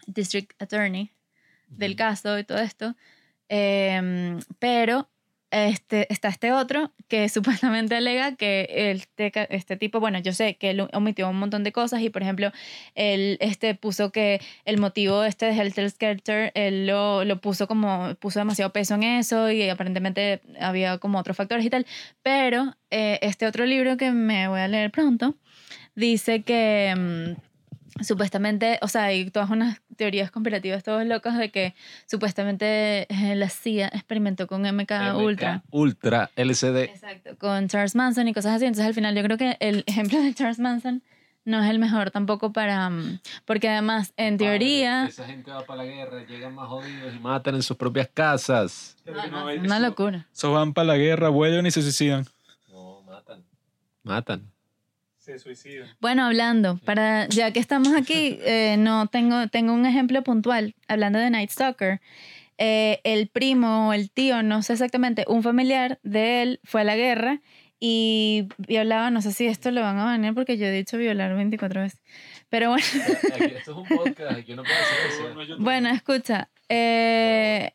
District 0.08 0.54
Attorney, 0.62 1.12
del 1.68 1.96
caso 1.96 2.40
y 2.40 2.44
todo 2.44 2.60
esto, 2.60 2.96
Em, 3.50 4.40
pero 4.60 5.10
este, 5.52 6.12
está 6.12 6.28
este 6.30 6.52
otro 6.52 6.92
que 7.08 7.30
supuestamente 7.30 7.96
alega 7.96 8.36
que 8.36 8.68
este, 8.92 9.32
este 9.50 9.78
tipo, 9.78 10.00
bueno, 10.00 10.20
yo 10.20 10.34
sé 10.34 10.56
que 10.56 10.72
él 10.72 10.88
omitió 10.94 11.30
un 11.30 11.40
montón 11.40 11.64
de 11.64 11.72
cosas 11.72 12.02
y, 12.02 12.10
por 12.10 12.22
ejemplo, 12.22 12.52
él 12.96 13.38
este, 13.40 13.76
puso 13.76 14.12
que 14.12 14.42
el 14.66 14.78
motivo 14.78 15.24
este 15.24 15.48
de 15.48 15.54
Helter 15.54 15.90
Skelter, 15.90 16.52
él 16.56 16.88
lo, 16.88 17.24
lo 17.24 17.40
puso 17.42 17.68
como, 17.68 18.16
puso 18.20 18.40
demasiado 18.40 18.74
peso 18.74 18.96
en 18.96 19.04
eso 19.04 19.52
y 19.52 19.70
aparentemente 19.70 20.42
había 20.60 20.98
como 20.98 21.20
otros 21.20 21.38
factores 21.38 21.66
y 21.66 21.70
tal, 21.70 21.86
pero 22.24 22.76
eh, 22.92 23.20
este 23.22 23.46
otro 23.46 23.66
libro 23.66 23.98
que 23.98 24.12
me 24.12 24.48
voy 24.48 24.60
a 24.60 24.68
leer 24.68 24.92
pronto 24.92 25.36
dice 25.96 26.44
que... 26.44 27.36
supuestamente, 28.02 28.80
o 28.82 28.88
sea, 28.88 29.06
hay 29.06 29.30
todas 29.30 29.50
unas 29.50 29.82
teorías 29.96 30.32
conspirativas 30.32 30.84
todos 30.84 31.06
locos 31.06 31.36
de 31.38 31.50
que 31.52 31.76
supuestamente 32.06 33.08
eh, 33.14 33.36
la 33.36 33.50
CIA 33.50 33.88
experimentó 33.88 34.48
con 34.48 34.62
MK, 34.62 34.92
Ultra. 35.16 35.64
Ultra, 35.72 36.30
LCD. 36.36 36.84
Exacto, 36.84 37.38
con 37.38 37.68
Charles 37.68 37.96
Manson 37.96 38.28
y 38.28 38.34
cosas 38.34 38.56
así. 38.56 38.66
Entonces, 38.66 38.86
al 38.88 38.94
final, 38.94 39.16
yo 39.16 39.24
creo 39.24 39.38
que 39.38 39.58
el 39.60 39.84
ejemplo 39.88 40.22
de 40.22 40.34
Charles 40.34 40.60
Manson 40.60 41.04
no 41.46 41.64
es 41.64 41.70
el 41.70 41.80
mejor 41.80 42.12
tampoco 42.12 42.52
para. 42.52 42.90
mm, 42.90 43.20
Porque 43.46 43.70
además, 43.70 44.14
en 44.18 44.38
teoría. 44.38 45.06
Esa 45.06 45.26
gente 45.26 45.50
va 45.50 45.66
para 45.66 45.84
la 45.84 45.90
guerra, 45.90 46.26
llegan 46.26 46.54
más 46.54 46.68
jodidos 46.68 47.16
y 47.16 47.20
matan 47.20 47.56
en 47.56 47.64
sus 47.64 47.78
propias 47.78 48.10
casas. 48.14 48.98
No, 49.06 49.28
no, 49.28 49.50
es 49.50 49.62
una 49.62 49.80
locura. 49.80 50.28
Esos 50.34 50.54
van 50.54 50.74
para 50.74 50.88
la 50.88 50.98
guerra, 50.98 51.30
vuelven 51.30 51.66
y 51.66 51.72
se 51.72 51.82
suicidan. 51.82 52.26
No, 52.70 53.02
matan. 53.04 53.46
Matan. 54.04 54.52
Se 55.28 55.40
suicidan. 55.40 55.90
Bueno, 56.00 56.24
hablando, 56.26 56.78
para 56.86 57.28
ya 57.28 57.52
que 57.52 57.60
estamos 57.60 57.90
aquí, 57.94 58.40
eh, 58.46 58.78
no 58.80 59.08
tengo, 59.08 59.48
tengo 59.50 59.74
un 59.74 59.86
ejemplo 59.86 60.24
puntual. 60.24 60.74
Hablando 60.88 61.20
de 61.20 61.30
Night 61.30 61.50
Stalker, 61.50 62.00
eh, 62.58 63.02
el 63.04 63.28
primo 63.28 63.90
o 63.90 63.94
el 63.94 64.10
tío, 64.10 64.42
no 64.42 64.62
sé 64.64 64.72
exactamente, 64.74 65.26
un 65.28 65.44
familiar 65.44 66.00
de 66.04 66.42
él 66.44 66.60
fue 66.64 66.80
a 66.82 66.84
la 66.86 66.96
guerra 66.96 67.42
y 67.78 68.48
violaba, 68.58 69.12
no 69.12 69.22
sé 69.22 69.34
si 69.34 69.48
esto 69.48 69.70
lo 69.72 69.82
van 69.82 70.00
a 70.00 70.06
banear 70.06 70.34
porque 70.34 70.58
yo 70.58 70.66
he 70.66 70.72
dicho 70.72 70.98
violar 70.98 71.36
24 71.36 71.82
veces. 71.82 72.00
Pero 72.48 72.70
bueno, 72.70 72.86
Esto 72.86 73.58
es 73.58 73.68
un 73.68 73.86
podcast, 73.86 74.32
aquí 74.38 74.56
no 74.56 74.64
puedo 74.64 74.76
hacer 74.78 75.42
eso. 75.50 75.58
bueno, 75.60 75.90
escucha. 75.90 76.48
eh, 76.70 77.74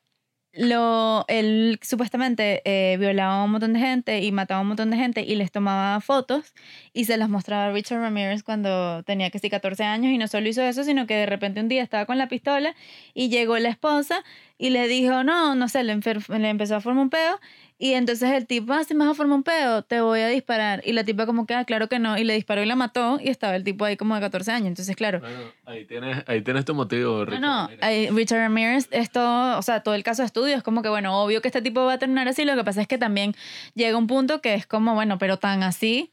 lo, 0.54 1.24
él 1.28 1.78
supuestamente 1.82 2.62
eh, 2.64 2.96
violaba 2.98 3.40
a 3.40 3.44
un 3.44 3.52
montón 3.52 3.72
de 3.72 3.80
gente 3.80 4.20
y 4.20 4.32
mataba 4.32 4.58
a 4.58 4.62
un 4.62 4.68
montón 4.68 4.90
de 4.90 4.98
gente 4.98 5.22
y 5.22 5.34
les 5.34 5.50
tomaba 5.50 5.98
fotos 6.00 6.52
y 6.92 7.06
se 7.06 7.16
las 7.16 7.30
mostraba 7.30 7.66
a 7.66 7.72
Richard 7.72 8.00
Ramirez 8.00 8.42
cuando 8.42 9.02
tenía 9.04 9.30
que 9.30 9.38
sí 9.38 9.48
14 9.48 9.84
años 9.84 10.12
y 10.12 10.18
no 10.18 10.28
solo 10.28 10.48
hizo 10.48 10.62
eso, 10.62 10.84
sino 10.84 11.06
que 11.06 11.14
de 11.16 11.26
repente 11.26 11.60
un 11.60 11.68
día 11.68 11.82
estaba 11.82 12.04
con 12.04 12.18
la 12.18 12.28
pistola 12.28 12.74
y 13.14 13.30
llegó 13.30 13.58
la 13.58 13.70
esposa 13.70 14.22
y 14.58 14.70
le 14.70 14.88
dijo, 14.88 15.24
no, 15.24 15.54
no 15.54 15.68
sé, 15.68 15.84
le, 15.84 15.96
le 15.96 16.48
empezó 16.48 16.76
a 16.76 16.80
formar 16.80 17.04
un 17.04 17.10
peo. 17.10 17.40
Y 17.78 17.94
entonces 17.94 18.30
el 18.30 18.46
tipo, 18.46 18.72
ah, 18.72 18.84
si 18.84 18.94
me 18.94 19.04
vas 19.04 19.12
a 19.12 19.14
formar 19.14 19.36
un 19.38 19.42
peo, 19.42 19.82
te 19.82 20.00
voy 20.00 20.20
a 20.20 20.28
disparar. 20.28 20.82
Y 20.84 20.92
la 20.92 21.02
tipa 21.02 21.26
como 21.26 21.46
que, 21.46 21.54
ah, 21.54 21.64
claro 21.64 21.88
que 21.88 21.98
no. 21.98 22.16
Y 22.16 22.22
le 22.22 22.34
disparó 22.34 22.62
y 22.62 22.66
la 22.66 22.76
mató. 22.76 23.18
Y 23.20 23.28
estaba 23.28 23.56
el 23.56 23.64
tipo 23.64 23.84
ahí 23.84 23.96
como 23.96 24.14
de 24.14 24.20
14 24.20 24.52
años. 24.52 24.68
Entonces, 24.68 24.94
claro. 24.94 25.18
Bueno, 25.20 25.38
ahí 25.66 25.84
tienes, 25.84 26.22
ahí 26.28 26.42
tienes 26.42 26.64
tu 26.64 26.74
motivo, 26.74 27.18
No, 27.18 27.24
Richard. 27.24 27.40
no, 27.40 27.68
Mira. 27.68 27.86
ahí 27.86 28.08
Richard 28.10 28.38
Ramirez, 28.38 28.88
esto, 28.92 29.58
o 29.58 29.62
sea, 29.62 29.80
todo 29.82 29.94
el 29.94 30.04
caso 30.04 30.22
de 30.22 30.26
estudio 30.26 30.54
es 30.56 30.62
como 30.62 30.82
que, 30.82 30.88
bueno, 30.90 31.20
obvio 31.22 31.42
que 31.42 31.48
este 31.48 31.60
tipo 31.62 31.84
va 31.84 31.94
a 31.94 31.98
terminar 31.98 32.28
así, 32.28 32.44
lo 32.44 32.54
que 32.54 32.62
pasa 32.62 32.80
es 32.82 32.86
que 32.86 32.98
también 32.98 33.34
llega 33.74 33.96
un 33.96 34.06
punto 34.06 34.40
que 34.40 34.54
es 34.54 34.66
como, 34.66 34.94
bueno, 34.94 35.18
pero 35.18 35.38
tan 35.38 35.62
así 35.64 36.12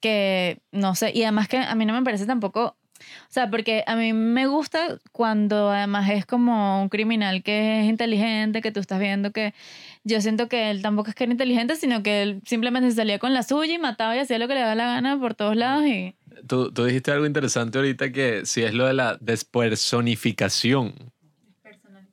que, 0.00 0.60
no 0.70 0.94
sé, 0.94 1.10
y 1.14 1.22
además 1.24 1.48
que 1.48 1.58
a 1.58 1.74
mí 1.74 1.84
no 1.84 1.92
me 1.94 2.02
parece 2.02 2.26
tampoco, 2.26 2.76
o 3.00 3.30
sea, 3.30 3.48
porque 3.50 3.84
a 3.86 3.94
mí 3.96 4.12
me 4.12 4.46
gusta 4.46 4.98
cuando 5.12 5.70
además 5.70 6.10
es 6.10 6.26
como 6.26 6.82
un 6.82 6.88
criminal 6.88 7.42
que 7.42 7.80
es 7.80 7.86
inteligente, 7.88 8.60
que 8.60 8.72
tú 8.72 8.80
estás 8.80 8.98
viendo 9.00 9.32
que 9.32 9.54
yo 10.04 10.20
siento 10.20 10.48
que 10.48 10.70
él 10.70 10.82
tampoco 10.82 11.10
es 11.10 11.14
que 11.14 11.24
era 11.24 11.32
inteligente, 11.32 11.76
sino 11.76 12.02
que 12.02 12.22
él 12.22 12.40
simplemente 12.44 12.90
salía 12.92 13.18
con 13.18 13.34
la 13.34 13.42
suya 13.42 13.74
y 13.74 13.78
mataba 13.78 14.16
y 14.16 14.20
hacía 14.20 14.38
lo 14.38 14.48
que 14.48 14.54
le 14.54 14.60
daba 14.60 14.74
la 14.74 14.86
gana 14.86 15.18
por 15.18 15.34
todos 15.34 15.56
lados 15.56 15.84
y... 15.86 16.14
Tú, 16.46 16.70
tú 16.72 16.84
dijiste 16.84 17.10
algo 17.10 17.26
interesante 17.26 17.78
ahorita 17.78 18.12
que 18.12 18.46
si 18.46 18.62
es 18.62 18.72
lo 18.72 18.86
de 18.86 18.94
la 18.94 19.16
despersonificación. 19.20 20.94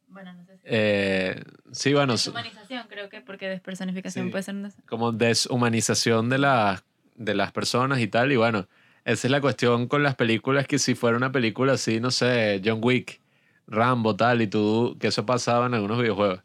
Bueno, 0.07 0.33
no 0.33 0.45
sé 0.45 0.53
si... 0.55 0.61
Eh, 0.63 1.43
sí, 1.71 1.93
bueno, 1.93 2.13
Deshumanización, 2.13 2.87
creo 2.89 3.09
que 3.09 3.21
porque 3.21 3.47
despersonificación 3.49 4.25
Sí. 4.25 4.31
puede 4.31 4.43
ser... 4.43 4.55
un 4.55 4.63
des- 4.63 4.75
como 4.87 5.11
deshumanización 5.11 6.29
de, 6.29 6.37
las 6.39 6.83
de 7.15 7.35
las 7.35 7.51
personas 7.51 7.99
y 7.99 8.07
tal. 8.07 8.31
Y 8.31 8.35
bueno, 8.37 8.67
esa 9.03 9.27
es 9.27 9.31
la 9.31 9.41
cuestión 9.41 9.87
con 9.87 10.01
las 10.03 10.15
películas, 10.15 10.65
que 10.67 10.79
si 10.79 10.95
fuera 10.95 11.17
una 11.17 11.31
película 11.31 11.73
así, 11.73 11.99
no 11.99 12.09
sé, 12.11 12.61
John 12.63 12.79
Wick, 12.81 13.19
Rambo, 13.67 14.15
tal, 14.15 14.41
y 14.41 14.47
tú, 14.47 14.97
que 14.99 15.07
eso 15.07 15.25
pasaba 15.25 15.65
en 15.67 15.73
algunos 15.75 15.99
videojuegos. 15.99 16.39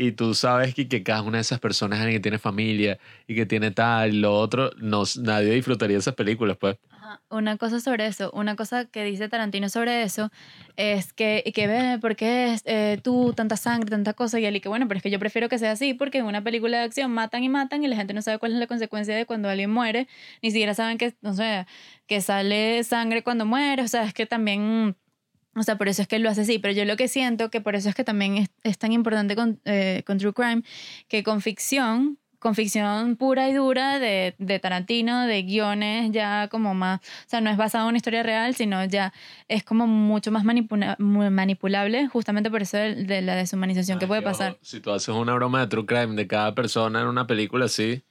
Y 0.00 0.12
tú 0.12 0.32
sabes 0.32 0.76
que, 0.76 0.86
que 0.86 1.02
cada 1.02 1.22
una 1.22 1.38
de 1.38 1.42
esas 1.42 1.58
personas 1.58 2.06
que 2.06 2.20
tiene 2.20 2.38
familia 2.38 3.00
y 3.26 3.34
que 3.34 3.46
tiene 3.46 3.72
tal, 3.72 4.20
lo 4.20 4.32
otro, 4.32 4.70
no, 4.78 5.02
nadie 5.20 5.50
disfrutaría 5.50 5.98
esas 5.98 6.14
películas, 6.14 6.56
pues. 6.56 6.78
Una 7.30 7.56
cosa 7.56 7.80
sobre 7.80 8.06
eso, 8.06 8.30
una 8.32 8.54
cosa 8.54 8.84
que 8.84 9.02
dice 9.02 9.28
Tarantino 9.28 9.68
sobre 9.68 10.02
eso 10.02 10.30
es 10.76 11.12
que, 11.12 11.42
y 11.44 11.50
que 11.50 11.66
ve, 11.66 11.98
¿por 12.00 12.14
qué 12.14 12.52
es, 12.52 12.62
eh, 12.64 13.00
tú 13.02 13.32
tanta 13.34 13.56
sangre, 13.56 13.90
tanta 13.90 14.12
cosa? 14.12 14.38
Y 14.38 14.46
él, 14.46 14.54
y 14.54 14.60
que 14.60 14.68
bueno, 14.68 14.86
pero 14.86 14.98
es 14.98 15.02
que 15.02 15.10
yo 15.10 15.18
prefiero 15.18 15.48
que 15.48 15.58
sea 15.58 15.72
así 15.72 15.94
porque 15.94 16.18
en 16.18 16.26
una 16.26 16.44
película 16.44 16.78
de 16.78 16.84
acción 16.84 17.10
matan 17.10 17.42
y 17.42 17.48
matan 17.48 17.82
y 17.82 17.88
la 17.88 17.96
gente 17.96 18.14
no 18.14 18.22
sabe 18.22 18.38
cuál 18.38 18.52
es 18.52 18.58
la 18.58 18.68
consecuencia 18.68 19.16
de 19.16 19.26
cuando 19.26 19.48
alguien 19.48 19.70
muere, 19.70 20.06
ni 20.42 20.52
siquiera 20.52 20.74
saben 20.74 20.96
que, 20.96 21.14
no 21.22 21.34
sé, 21.34 21.66
que 22.06 22.20
sale 22.20 22.84
sangre 22.84 23.24
cuando 23.24 23.46
muere, 23.46 23.82
o 23.82 23.88
sea, 23.88 24.04
es 24.04 24.14
que 24.14 24.26
también... 24.26 24.94
O 25.58 25.62
sea, 25.64 25.76
por 25.76 25.88
eso 25.88 26.02
es 26.02 26.08
que 26.08 26.18
lo 26.18 26.30
hace 26.30 26.42
así, 26.42 26.58
pero 26.58 26.72
yo 26.74 26.84
lo 26.84 26.96
que 26.96 27.08
siento 27.08 27.50
que 27.50 27.60
por 27.60 27.74
eso 27.74 27.88
es 27.88 27.94
que 27.94 28.04
también 28.04 28.36
es, 28.36 28.48
es 28.62 28.78
tan 28.78 28.92
importante 28.92 29.34
con, 29.36 29.60
eh, 29.64 30.02
con 30.06 30.18
True 30.18 30.32
Crime, 30.32 30.62
que 31.08 31.22
con 31.22 31.40
ficción, 31.40 32.18
con 32.38 32.54
ficción 32.54 33.16
pura 33.16 33.48
y 33.48 33.52
dura 33.54 33.98
de, 33.98 34.34
de 34.38 34.58
Tarantino, 34.60 35.26
de 35.26 35.42
guiones 35.42 36.12
ya 36.12 36.46
como 36.48 36.72
más, 36.74 37.00
o 37.00 37.28
sea, 37.28 37.40
no 37.40 37.50
es 37.50 37.56
basado 37.56 37.84
en 37.84 37.88
una 37.88 37.96
historia 37.96 38.22
real, 38.22 38.54
sino 38.54 38.84
ya 38.84 39.12
es 39.48 39.64
como 39.64 39.86
mucho 39.88 40.30
más 40.30 40.44
manipula- 40.44 40.96
manipulable, 40.98 42.06
justamente 42.08 42.50
por 42.50 42.62
eso 42.62 42.76
de, 42.76 42.94
de 43.04 43.22
la 43.22 43.34
deshumanización 43.34 43.98
que 43.98 44.04
Ah, 44.04 44.08
puede 44.08 44.20
ojo, 44.20 44.30
pasar. 44.30 44.58
Si 44.62 44.80
tú 44.80 44.92
haces 44.92 45.08
una 45.08 45.34
broma 45.34 45.60
de 45.62 45.66
true 45.66 45.84
crime 45.86 46.14
de 46.14 46.26
cada 46.28 46.54
persona 46.54 47.00
en 47.00 47.08
una 47.08 47.26
película 47.26 47.64
así, 47.64 48.02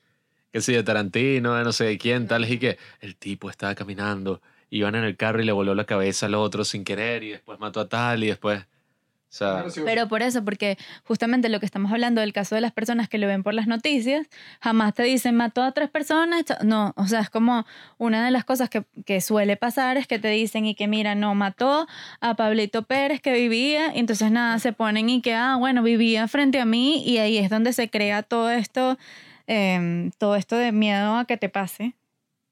que 0.51 0.59
si 0.61 0.73
de 0.73 0.83
Tarantino, 0.83 1.53
de 1.55 1.63
no 1.63 1.71
sé 1.71 1.85
de 1.85 1.97
quién, 1.97 2.27
tal, 2.27 2.49
y 2.51 2.57
que 2.59 2.77
el 2.99 3.15
tipo 3.15 3.49
estaba 3.49 3.75
caminando, 3.75 4.41
iban 4.69 4.95
en 4.95 5.03
el 5.03 5.15
carro 5.15 5.41
y 5.41 5.45
le 5.45 5.51
voló 5.51 5.75
la 5.75 5.85
cabeza 5.85 6.25
al 6.25 6.35
otro 6.35 6.65
sin 6.65 6.83
querer, 6.83 7.23
y 7.23 7.29
después 7.29 7.59
mató 7.59 7.79
a 7.79 7.89
tal, 7.89 8.23
y 8.23 8.27
después. 8.27 8.65
O 9.29 9.33
sea, 9.37 9.65
Pero 9.83 10.07
por 10.07 10.21
eso, 10.21 10.45
porque 10.45 10.77
justamente 11.03 11.49
lo 11.49 11.59
que 11.59 11.65
estamos 11.65 11.91
hablando 11.91 12.21
del 12.21 12.31
caso 12.31 12.55
de 12.55 12.61
las 12.61 12.71
personas 12.71 13.09
que 13.09 13.17
lo 13.17 13.27
ven 13.27 13.43
por 13.43 13.53
las 13.53 13.67
noticias, 13.67 14.25
jamás 14.61 14.93
te 14.93 15.03
dicen 15.03 15.35
mató 15.35 15.63
a 15.63 15.73
tres 15.73 15.89
personas. 15.89 16.45
No, 16.63 16.93
o 16.95 17.07
sea, 17.07 17.19
es 17.19 17.29
como 17.29 17.65
una 17.97 18.23
de 18.23 18.31
las 18.31 18.45
cosas 18.45 18.69
que, 18.69 18.85
que 19.05 19.19
suele 19.19 19.57
pasar 19.57 19.97
es 19.97 20.07
que 20.07 20.17
te 20.17 20.29
dicen 20.29 20.65
y 20.65 20.75
que 20.75 20.87
mira, 20.87 21.13
no, 21.13 21.35
mató 21.35 21.87
a 22.21 22.35
Pablito 22.35 22.83
Pérez 22.83 23.19
que 23.19 23.33
vivía, 23.33 23.93
y 23.93 23.99
entonces 23.99 24.31
nada, 24.31 24.59
se 24.59 24.71
ponen 24.71 25.09
y 25.09 25.21
que, 25.21 25.33
ah, 25.35 25.57
bueno, 25.57 25.83
vivía 25.83 26.25
frente 26.29 26.61
a 26.61 26.65
mí 26.65 27.03
y 27.05 27.17
ahí 27.17 27.37
es 27.37 27.49
donde 27.49 27.73
se 27.73 27.89
crea 27.89 28.23
todo 28.23 28.49
esto, 28.49 28.97
em, 29.45 30.11
todo 30.11 30.37
esto 30.37 30.55
de 30.55 30.71
miedo 30.71 31.17
a 31.17 31.25
que 31.25 31.35
te 31.35 31.49
pase, 31.49 31.95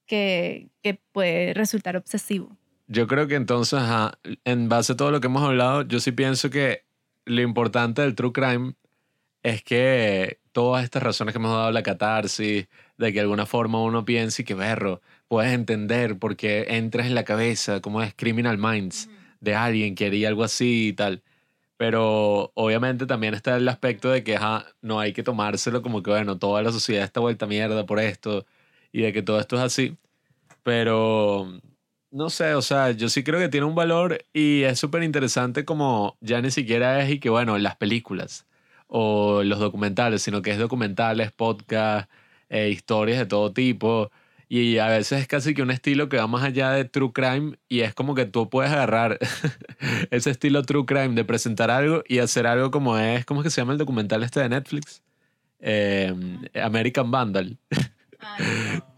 que, 0.05 0.69
que 0.81 0.99
puede 1.11 1.53
resultar 1.53 1.97
obsesivo. 1.97 2.57
yo 2.87 3.07
creo 3.07 3.27
que 3.27 3.35
entonces, 3.35 3.79
ajá, 3.79 4.19
en 4.43 4.69
base 4.69 4.93
a 4.93 4.95
todo 4.97 5.11
lo 5.11 5.19
que 5.21 5.27
hemos 5.27 5.43
hablado, 5.43 5.81
yo 5.83 5.99
sí 5.99 6.11
pienso 6.11 6.49
que 6.49 6.85
lo 7.25 7.41
importante 7.41 8.01
del 8.01 8.15
true 8.15 8.31
crime 8.31 8.75
es 9.43 9.63
que 9.63 10.39
todas 10.51 10.83
estas 10.83 11.03
razones 11.03 11.33
que 11.33 11.37
hemos 11.39 11.51
dado, 11.51 11.71
la 11.71 11.83
catarsis, 11.83 12.67
de 12.97 13.07
que 13.07 13.13
de 13.13 13.19
alguna 13.21 13.45
forma 13.45 13.81
uno 13.81 14.05
piense 14.05 14.41
y 14.41 14.45
que 14.45 14.53
berro, 14.55 15.01
puedes 15.27 15.51
entender 15.53 16.17
por 16.17 16.35
qué 16.35 16.65
entras 16.69 17.07
en 17.07 17.15
la 17.15 17.25
cabeza, 17.25 17.81
como 17.81 18.01
es 18.01 18.13
Criminal 18.15 18.57
Minds, 18.57 19.09
de 19.41 19.55
alguien 19.55 19.95
que 19.95 20.07
haría 20.07 20.29
algo 20.29 20.43
así 20.43 20.87
y 20.89 20.93
tal. 20.93 21.23
Pero 21.77 22.51
obviamente 22.55 23.05
también 23.05 23.33
está 23.33 23.57
el 23.57 23.67
aspecto 23.67 24.09
de 24.09 24.23
que 24.23 24.37
ajá, 24.37 24.65
no 24.81 24.99
hay 24.99 25.13
que 25.13 25.23
tomárselo 25.23 25.81
como 25.81 26.01
que, 26.01 26.11
bueno, 26.11 26.37
toda 26.39 26.61
la 26.61 26.71
sociedad 26.71 27.03
está 27.03 27.19
vuelta 27.19 27.45
a 27.45 27.49
mierda 27.49 27.85
por 27.85 27.99
esto 27.99 28.45
y 28.95 29.01
de 29.01 29.13
que 29.13 29.21
todo 29.21 29.39
esto 29.41 29.57
es 29.57 29.61
así. 29.61 29.97
Pero 30.63 31.59
no 32.11 32.29
sé, 32.29 32.55
o 32.55 32.61
sea, 32.61 32.91
yo 32.91 33.09
sí 33.09 33.23
creo 33.23 33.39
que 33.39 33.49
tiene 33.49 33.67
un 33.67 33.75
valor 33.75 34.19
y 34.33 34.63
es 34.63 34.79
súper 34.79 35.03
interesante 35.03 35.65
como 35.65 36.17
ya 36.21 36.41
ni 36.41 36.51
siquiera 36.51 37.01
es 37.03 37.11
y 37.11 37.19
que, 37.19 37.29
bueno, 37.29 37.57
las 37.57 37.75
películas 37.75 38.47
o 38.87 39.43
los 39.43 39.59
documentales, 39.59 40.21
sino 40.23 40.41
que 40.41 40.51
es 40.51 40.59
documentales, 40.59 41.33
podcast, 41.33 42.09
eh, 42.49 42.69
historias 42.69 43.19
de 43.19 43.25
todo 43.25 43.51
tipo. 43.53 44.11
Y 44.47 44.77
a 44.77 44.87
veces 44.87 45.21
es 45.21 45.27
casi 45.27 45.53
que 45.53 45.61
un 45.63 45.71
estilo 45.71 46.07
que 46.07 46.17
va 46.17 46.27
más 46.27 46.43
allá 46.43 46.71
de 46.71 46.85
true 46.85 47.11
crime 47.13 47.57
y 47.67 47.81
es 47.81 47.93
como 47.93 48.15
que 48.15 48.25
tú 48.25 48.49
puedes 48.49 48.71
agarrar 48.71 49.19
ese 50.11 50.29
estilo 50.31 50.63
true 50.63 50.85
crime 50.85 51.15
de 51.15 51.25
presentar 51.25 51.71
algo 51.71 52.03
y 52.07 52.19
hacer 52.19 52.47
algo 52.47 52.71
como 52.71 52.97
es, 52.97 53.25
¿cómo 53.25 53.41
es 53.41 53.45
que 53.45 53.49
se 53.51 53.61
llama 53.61 53.73
el 53.73 53.79
documental 53.79 54.23
este 54.23 54.39
de 54.39 54.49
Netflix? 54.49 55.03
Eh, 55.59 56.13
American 56.63 57.11
Vandal. 57.11 57.57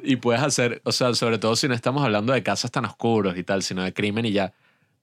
Y 0.03 0.17
puedes 0.17 0.41
hacer, 0.41 0.81
o 0.83 0.91
sea, 0.91 1.13
sobre 1.13 1.37
todo 1.37 1.55
si 1.55 1.67
no 1.67 1.73
estamos 1.73 2.03
hablando 2.03 2.33
de 2.33 2.43
casos 2.43 2.71
tan 2.71 2.85
oscuros 2.85 3.37
y 3.37 3.43
tal, 3.43 3.63
sino 3.63 3.83
de 3.83 3.93
crimen 3.93 4.25
y 4.25 4.31
ya. 4.31 4.53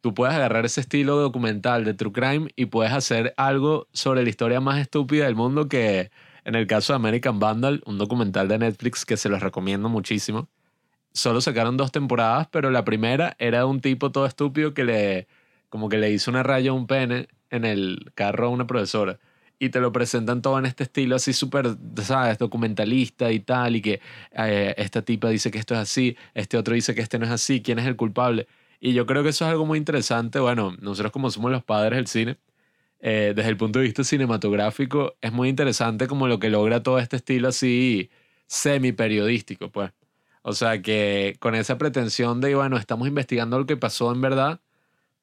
Tú 0.00 0.14
puedes 0.14 0.34
agarrar 0.34 0.66
ese 0.66 0.80
estilo 0.80 1.16
documental 1.16 1.84
de 1.84 1.94
True 1.94 2.12
Crime 2.12 2.50
y 2.56 2.66
puedes 2.66 2.92
hacer 2.92 3.32
algo 3.36 3.88
sobre 3.92 4.22
la 4.22 4.28
historia 4.28 4.60
más 4.60 4.78
estúpida 4.78 5.24
del 5.24 5.34
mundo 5.34 5.68
que, 5.68 6.10
en 6.44 6.54
el 6.54 6.66
caso 6.66 6.92
de 6.92 6.96
American 6.96 7.38
Vandal, 7.38 7.82
un 7.86 7.96
documental 7.98 8.48
de 8.48 8.58
Netflix 8.58 9.04
que 9.06 9.16
se 9.16 9.28
los 9.28 9.40
recomiendo 9.40 9.88
muchísimo. 9.88 10.48
Solo 11.12 11.40
sacaron 11.40 11.76
dos 11.76 11.92
temporadas, 11.92 12.48
pero 12.50 12.70
la 12.70 12.84
primera 12.84 13.34
era 13.38 13.58
de 13.58 13.64
un 13.64 13.80
tipo 13.80 14.12
todo 14.12 14.26
estúpido 14.26 14.74
que 14.74 14.84
le, 14.84 15.28
como 15.68 15.88
que 15.88 15.96
le 15.96 16.10
hizo 16.10 16.30
una 16.30 16.42
raya 16.42 16.70
a 16.70 16.74
un 16.74 16.86
pene 16.86 17.28
en 17.50 17.64
el 17.64 18.10
carro 18.14 18.46
a 18.46 18.50
una 18.50 18.66
profesora 18.66 19.18
y 19.64 19.70
te 19.70 19.80
lo 19.80 19.92
presentan 19.92 20.42
todo 20.42 20.58
en 20.58 20.66
este 20.66 20.84
estilo 20.84 21.16
así 21.16 21.32
súper, 21.32 21.76
¿sabes? 22.02 22.38
Documentalista 22.38 23.32
y 23.32 23.40
tal, 23.40 23.76
y 23.76 23.82
que 23.82 24.00
eh, 24.32 24.74
esta 24.76 25.02
tipa 25.02 25.28
dice 25.28 25.50
que 25.50 25.58
esto 25.58 25.74
es 25.74 25.80
así, 25.80 26.16
este 26.34 26.56
otro 26.56 26.74
dice 26.74 26.94
que 26.94 27.00
este 27.00 27.18
no 27.18 27.24
es 27.26 27.32
así, 27.32 27.62
quién 27.62 27.78
es 27.78 27.86
el 27.86 27.96
culpable. 27.96 28.46
Y 28.80 28.92
yo 28.92 29.06
creo 29.06 29.22
que 29.22 29.30
eso 29.30 29.44
es 29.46 29.50
algo 29.50 29.66
muy 29.66 29.78
interesante. 29.78 30.38
Bueno, 30.40 30.76
nosotros 30.80 31.12
como 31.12 31.30
somos 31.30 31.50
los 31.50 31.64
padres 31.64 31.96
del 31.96 32.06
cine, 32.06 32.36
eh, 33.00 33.32
desde 33.36 33.50
el 33.50 33.56
punto 33.56 33.78
de 33.78 33.86
vista 33.86 34.04
cinematográfico, 34.04 35.16
es 35.20 35.32
muy 35.32 35.48
interesante 35.48 36.06
como 36.06 36.28
lo 36.28 36.38
que 36.38 36.50
logra 36.50 36.82
todo 36.82 36.98
este 36.98 37.16
estilo 37.16 37.48
así 37.48 38.10
semi-periodístico, 38.46 39.70
pues. 39.70 39.92
O 40.42 40.52
sea, 40.52 40.82
que 40.82 41.36
con 41.40 41.54
esa 41.54 41.78
pretensión 41.78 42.40
de, 42.40 42.54
bueno, 42.54 42.76
estamos 42.76 43.08
investigando 43.08 43.58
lo 43.58 43.66
que 43.66 43.76
pasó 43.78 44.12
en 44.12 44.20
verdad, 44.20 44.60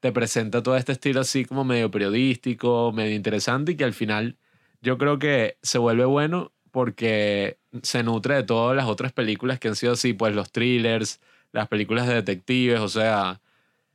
te 0.01 0.11
presenta 0.11 0.61
todo 0.63 0.75
este 0.75 0.91
estilo 0.91 1.21
así 1.21 1.45
como 1.45 1.63
medio 1.63 1.89
periodístico, 1.91 2.91
medio 2.91 3.15
interesante 3.15 3.73
y 3.73 3.75
que 3.77 3.83
al 3.85 3.93
final 3.93 4.35
yo 4.81 4.97
creo 4.97 5.19
que 5.19 5.57
se 5.61 5.77
vuelve 5.77 6.05
bueno 6.05 6.51
porque 6.71 7.59
se 7.83 8.03
nutre 8.03 8.35
de 8.35 8.43
todas 8.43 8.75
las 8.75 8.87
otras 8.87 9.13
películas 9.13 9.59
que 9.59 9.67
han 9.67 9.75
sido 9.75 9.93
así, 9.93 10.13
pues 10.13 10.35
los 10.35 10.51
thrillers, 10.51 11.21
las 11.51 11.67
películas 11.67 12.07
de 12.07 12.15
detectives, 12.15 12.79
o 12.79 12.89
sea, 12.89 13.41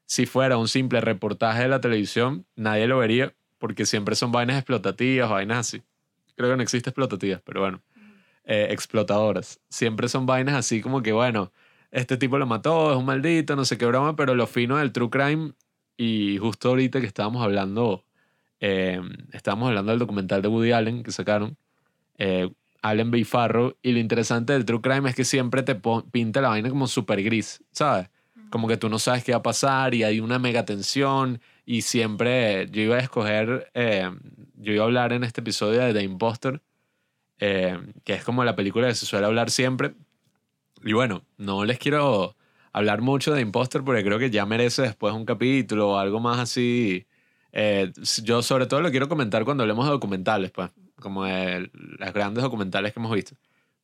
si 0.07 0.27
fuera 0.27 0.57
un 0.59 0.69
simple 0.69 1.01
reportaje 1.01 1.63
de 1.63 1.69
la 1.69 1.81
televisión, 1.81 2.47
nadie 2.55 2.87
lo 2.87 2.99
vería 2.99 3.35
porque 3.59 3.85
siempre 3.85 4.15
son 4.15 4.31
vainas 4.31 4.59
explotativas, 4.59 5.29
vainas 5.29 5.59
así. 5.59 5.83
Creo 6.37 6.51
que 6.51 6.57
no 6.57 6.63
existe 6.63 6.91
explotativas, 6.91 7.41
pero 7.45 7.63
bueno, 7.63 7.83
eh, 8.45 8.69
explotadoras. 8.71 9.61
Siempre 9.69 10.09
son 10.09 10.27
vainas 10.27 10.55
así 10.55 10.81
como 10.81 11.03
que, 11.03 11.13
bueno, 11.13 11.53
este 11.91 12.17
tipo 12.17 12.39
lo 12.39 12.47
mató, 12.47 12.93
es 12.93 12.99
un 12.99 13.07
maldito, 13.07 13.57
no 13.57 13.65
sé 13.65 13.77
qué 13.77 13.87
broma, 13.87 14.15
pero 14.15 14.35
lo 14.37 14.47
fino 14.47 14.77
del 14.77 14.93
true 14.93 15.11
crime 15.11 15.53
y 15.97 16.39
justo 16.39 16.69
ahorita 16.69 17.01
que 17.01 17.07
estábamos 17.07 17.43
hablando, 17.43 18.05
eh, 18.61 19.01
estábamos 19.33 19.69
hablando 19.69 19.93
del 19.93 19.99
documental 19.99 20.43
de 20.43 20.49
Woody 20.49 20.73
Allen 20.73 21.03
que 21.03 21.13
sacaron, 21.13 21.57
eh, 22.19 22.51
Allen 22.83 23.11
B. 23.11 23.25
Farrow, 23.25 23.77
y 23.83 23.93
lo 23.93 23.99
interesante 23.99 24.53
del 24.53 24.65
True 24.65 24.81
Crime 24.81 25.09
es 25.09 25.17
que 25.17 25.25
siempre 25.25 25.63
te 25.63 25.81
pinta 26.11 26.41
la 26.41 26.49
vaina 26.49 26.69
como 26.69 26.87
súper 26.87 27.23
gris, 27.23 27.63
¿sabes? 27.73 28.09
como 28.51 28.69
que 28.69 28.77
tú 28.77 28.89
no 28.89 29.01
sabes 29.01 29.25
qué 29.25 29.33
va 29.33 29.39
a 29.39 29.43
pasar 29.43 29.93
y 29.93 30.05
hay 30.05 30.21
una 30.21 30.39
mega 30.39 30.65
tensión 30.65 31.41
y 31.65 31.83
siempre 31.83 32.69
yo 32.71 32.83
iba 32.83 32.95
a 32.95 33.01
escoger, 33.01 33.71
eh, 33.75 34.09
yo 34.55 34.73
iba 34.73 34.85
a 34.85 34.87
hablar 34.87 35.13
en 35.13 35.25
este 35.25 35.41
episodio 35.41 35.81
de 35.81 35.93
The 35.93 36.03
Imposter, 36.03 36.63
que 37.39 37.83
es 38.07 38.25
como 38.25 38.45
la 38.45 38.55
película 38.55 38.87
que 38.87 38.95
se 38.95 39.05
suele 39.05 39.27
hablar 39.27 39.51
siempre. 39.51 39.95
Y 40.85 40.93
bueno, 40.93 41.25
no 41.39 41.65
les 41.65 41.79
quiero 41.79 42.36
hablar 42.77 43.01
mucho 43.01 43.33
de 43.33 43.41
Imposter 43.41 43.83
porque 43.83 44.05
creo 44.05 44.19
que 44.19 44.31
ya 44.31 44.45
merece 44.45 44.83
después 44.83 45.15
un 45.15 45.25
capítulo 45.25 45.93
o 45.93 45.99
algo 45.99 46.21
más 46.21 46.39
así. 46.39 47.07
Eh, 47.53 47.91
yo 48.23 48.43
sobre 48.43 48.67
todo 48.67 48.83
lo 48.83 48.91
quiero 48.91 49.09
comentar 49.09 49.47
cuando 49.47 49.63
hablemos 49.63 49.87
de 49.87 49.93
documentales, 49.93 50.51
pues, 50.51 50.71
como 51.01 51.25
de 51.25 51.71
las 51.99 52.13
grandes 52.13 52.45
documentales 52.45 52.93
que 52.93 53.01
hemos 53.01 53.15
visto. 53.15 53.35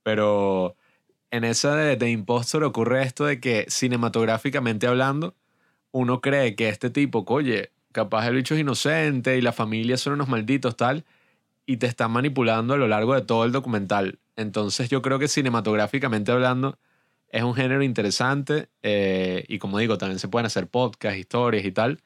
Pero 0.03 0.77
en 1.31 1.45
esa 1.45 1.75
de, 1.75 1.97
de 1.97 2.11
Impostor 2.11 2.65
ocurre 2.65 3.03
esto 3.03 3.25
de 3.25 3.41
que 3.41 3.65
cinematográficamente 3.69 4.87
hablando, 4.87 5.35
uno 5.91 6.21
cree 6.21 6.55
que 6.55 6.69
este 6.69 6.91
tipo, 6.91 7.25
oye, 7.29 7.73
capaz 7.93 8.29
el 8.29 8.35
bicho 8.35 8.55
es 8.55 8.61
inocente 8.61 9.39
y 9.39 9.41
la 9.41 9.53
familia 9.53 9.97
son 9.97 10.13
unos 10.13 10.29
malditos, 10.29 10.77
tal, 10.77 11.07
y 11.65 11.79
te 11.79 11.87
están 11.87 12.11
manipulando 12.11 12.75
a 12.75 12.77
lo 12.77 12.89
largo 12.89 13.15
de 13.15 13.23
todo 13.23 13.47
el 13.47 13.53
documental. 13.53 14.19
Entonces 14.37 14.91
yo 14.91 15.01
creo 15.01 15.19
que 15.19 15.29
cinematográficamente 15.29 16.31
hablando 16.31 16.79
es 17.33 17.43
un 17.43 17.55
género 17.55 17.83
interesante 17.83 18.69
eh, 18.83 19.45
y 19.49 19.59
como 19.59 19.79
digo, 19.79 19.99
también 19.99 20.21
se 20.21 20.29
pueden 20.29 20.47
hacer 20.47 20.69
podcasts, 20.69 21.19
historias 21.19 21.65
y 21.65 21.73
tal. 21.73 22.01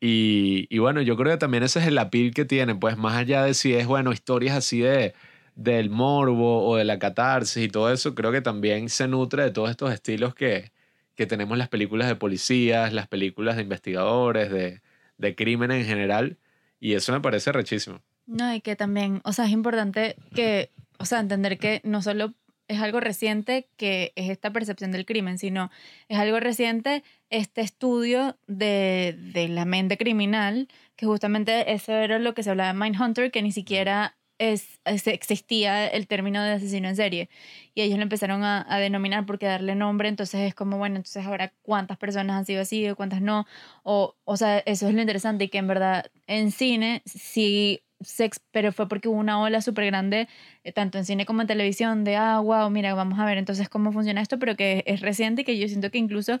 Y, 0.00 0.68
y, 0.70 0.78
bueno, 0.78 1.02
yo 1.02 1.16
creo 1.16 1.32
que 1.32 1.38
también 1.38 1.64
ese 1.64 1.80
es 1.80 1.86
el 1.86 1.98
appeal 1.98 2.32
que 2.32 2.44
tiene, 2.44 2.76
pues 2.76 2.96
más 2.96 3.16
allá 3.16 3.42
de 3.42 3.54
si 3.54 3.74
es, 3.74 3.86
bueno, 3.86 4.12
historias 4.12 4.56
así 4.56 4.80
de 4.80 5.14
del 5.56 5.90
morbo 5.90 6.68
o 6.68 6.76
de 6.76 6.84
la 6.84 7.00
catarsis 7.00 7.64
y 7.64 7.68
todo 7.68 7.92
eso, 7.92 8.14
creo 8.14 8.30
que 8.30 8.40
también 8.40 8.88
se 8.88 9.08
nutre 9.08 9.42
de 9.42 9.50
todos 9.50 9.70
estos 9.70 9.92
estilos 9.92 10.32
que, 10.32 10.70
que 11.16 11.26
tenemos 11.26 11.58
las 11.58 11.68
películas 11.68 12.06
de 12.06 12.14
policías, 12.14 12.92
las 12.92 13.08
películas 13.08 13.56
de 13.56 13.62
investigadores, 13.62 14.52
de, 14.52 14.82
de 15.16 15.34
crimen 15.34 15.72
en 15.72 15.84
general, 15.84 16.38
y 16.78 16.94
eso 16.94 17.12
me 17.12 17.20
parece 17.20 17.50
rechísimo. 17.50 18.00
No, 18.26 18.54
y 18.54 18.60
que 18.60 18.76
también, 18.76 19.20
o 19.24 19.32
sea, 19.32 19.46
es 19.46 19.50
importante 19.50 20.14
que, 20.32 20.70
o 20.98 21.06
sea, 21.06 21.18
entender 21.18 21.58
que 21.58 21.80
no 21.82 22.02
solo 22.02 22.34
es 22.68 22.80
algo 22.80 23.00
reciente 23.00 23.68
que 23.76 24.12
es 24.14 24.30
esta 24.30 24.52
percepción 24.52 24.92
del 24.92 25.06
crimen, 25.06 25.38
sino 25.38 25.70
es 26.08 26.18
algo 26.18 26.38
reciente 26.38 27.02
este 27.30 27.62
estudio 27.62 28.38
de, 28.46 29.16
de 29.18 29.48
la 29.48 29.64
mente 29.64 29.96
criminal, 29.96 30.68
que 30.96 31.06
justamente 31.06 31.72
eso 31.72 31.92
era 31.92 32.18
lo 32.18 32.34
que 32.34 32.42
se 32.42 32.50
hablaba 32.50 32.70
en 32.70 32.78
Mindhunter, 32.78 33.30
que 33.30 33.42
ni 33.42 33.52
siquiera 33.52 34.18
es, 34.38 34.80
existía 34.84 35.86
el 35.88 36.06
término 36.06 36.42
de 36.42 36.52
asesino 36.52 36.88
en 36.88 36.96
serie. 36.96 37.28
Y 37.74 37.82
ellos 37.82 37.98
lo 37.98 38.02
empezaron 38.02 38.44
a, 38.44 38.64
a, 38.68 38.78
denominar 38.78 39.26
porque 39.26 39.46
darle 39.46 39.74
nombre, 39.74 40.08
entonces 40.08 40.40
es 40.42 40.54
como, 40.54 40.78
bueno, 40.78 40.96
entonces 40.96 41.26
ahora 41.26 41.52
cuántas 41.62 41.98
personas 41.98 42.36
han 42.36 42.44
sido 42.44 42.62
así 42.62 42.88
o 42.88 42.96
cuántas 42.96 43.20
no. 43.20 43.46
O, 43.82 44.16
o 44.24 44.36
sea, 44.36 44.58
eso 44.60 44.88
es 44.88 44.94
lo 44.94 45.00
interesante 45.00 45.44
y 45.44 45.48
que 45.48 45.58
en 45.58 45.66
verdad 45.66 46.06
en 46.26 46.52
cine 46.52 47.02
sí 47.04 47.82
sex, 48.00 48.40
pero 48.50 48.72
fue 48.72 48.88
porque 48.88 49.08
hubo 49.08 49.18
una 49.18 49.40
ola 49.40 49.60
súper 49.60 49.86
grande, 49.86 50.28
eh, 50.64 50.72
tanto 50.72 50.98
en 50.98 51.04
cine 51.04 51.26
como 51.26 51.42
en 51.42 51.46
televisión, 51.46 52.04
de, 52.04 52.16
ah, 52.16 52.40
wow, 52.40 52.70
mira, 52.70 52.94
vamos 52.94 53.18
a 53.18 53.24
ver 53.24 53.38
entonces 53.38 53.68
cómo 53.68 53.92
funciona 53.92 54.20
esto, 54.20 54.38
pero 54.38 54.56
que 54.56 54.84
es 54.86 55.00
reciente 55.00 55.42
y 55.42 55.44
que 55.44 55.58
yo 55.58 55.68
siento 55.68 55.90
que 55.90 55.98
incluso 55.98 56.40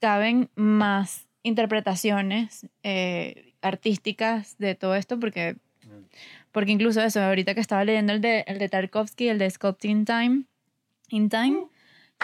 caben 0.00 0.50
más 0.54 1.26
interpretaciones 1.42 2.66
eh, 2.82 3.54
artísticas 3.60 4.56
de 4.58 4.74
todo 4.74 4.94
esto, 4.94 5.18
porque, 5.18 5.56
porque 6.52 6.72
incluso 6.72 7.02
eso, 7.02 7.20
ahorita 7.20 7.54
que 7.54 7.60
estaba 7.60 7.84
leyendo 7.84 8.12
el 8.12 8.20
de, 8.20 8.44
el 8.46 8.58
de 8.58 8.68
Tarkovsky, 8.68 9.28
el 9.28 9.38
de 9.38 9.50
Sculpt 9.50 9.84
in 9.84 10.04
Time, 10.04 10.44
in 11.10 11.28
Time 11.28 11.66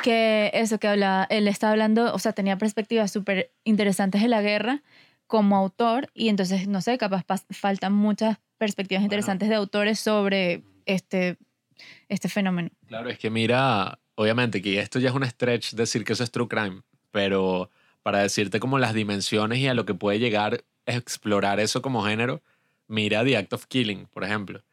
que 0.03 0.51
eso 0.55 0.79
que 0.79 0.89
hablaba, 0.89 1.27
él 1.31 1.49
estaba 1.49 1.73
hablando, 1.73 2.15
o 2.15 2.19
sea, 2.19 2.33
tenía 2.33 2.57
perspectivas 2.57 3.11
súper 3.11 3.51
interesantes 3.65 4.23
de 4.23 4.29
la 4.29 4.41
guerra 4.41 4.83
como 5.31 5.57
autor 5.57 6.11
y 6.13 6.29
entonces, 6.29 6.67
no 6.67 6.83
sé, 6.83 6.99
capaz 6.99 7.25
faltan 7.51 7.93
muchas 7.93 8.39
perspectivas 8.59 9.05
interesantes 9.05 9.49
de 9.49 9.55
autores 9.55 10.01
sobre 10.01 10.65
este, 10.87 11.39
este 12.09 12.29
fenómeno. 12.29 12.71
Claro, 12.89 13.09
es 13.11 13.19
que 13.21 13.31
mira, 13.31 14.01
obviamente 14.17 14.61
que 14.61 14.81
esto 14.81 14.99
ya 14.99 15.11
es 15.11 15.15
un 15.15 15.25
stretch 15.25 15.75
decir 15.75 16.05
que 16.05 16.15
eso 16.15 16.25
es 16.25 16.33
true 16.33 16.49
crime, 16.49 16.83
pero 17.13 17.71
para 18.03 18.19
decirte 18.19 18.59
como 18.59 18.81
las 18.81 18.93
dimensiones 18.93 19.61
y 19.61 19.69
a 19.69 19.75
lo 19.75 19.87
que 19.87 19.95
puede 19.95 20.19
llegar 20.19 20.65
a 20.85 20.93
explorar 20.93 21.61
eso 21.61 21.81
como 21.81 22.05
género, 22.05 22.43
mira 22.89 23.25
The 23.25 23.37
Act 23.37 23.53
of 23.53 23.67
Killing, 23.67 24.07
por 24.07 24.25
ejemplo, 24.25 24.65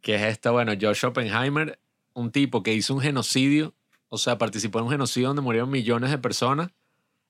que 0.00 0.14
es 0.14 0.22
esta, 0.22 0.52
bueno, 0.52 0.74
Josh 0.80 1.04
Oppenheimer, 1.04 1.80
un 2.12 2.30
tipo 2.30 2.62
que 2.62 2.72
hizo 2.72 2.94
un 2.94 3.00
genocidio, 3.00 3.74
o 4.08 4.16
sea, 4.16 4.38
participó 4.38 4.78
en 4.78 4.84
un 4.84 4.92
genocidio 4.92 5.26
donde 5.26 5.42
murieron 5.42 5.70
millones 5.70 6.12
de 6.12 6.18
personas. 6.18 6.70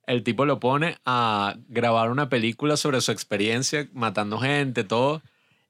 El 0.06 0.22
tipo 0.22 0.44
lo 0.44 0.60
pone 0.60 0.98
a 1.04 1.56
grabar 1.68 2.10
una 2.10 2.28
película 2.28 2.76
sobre 2.76 3.00
su 3.00 3.12
experiencia 3.12 3.88
matando 3.92 4.38
gente, 4.38 4.84
todo 4.84 5.22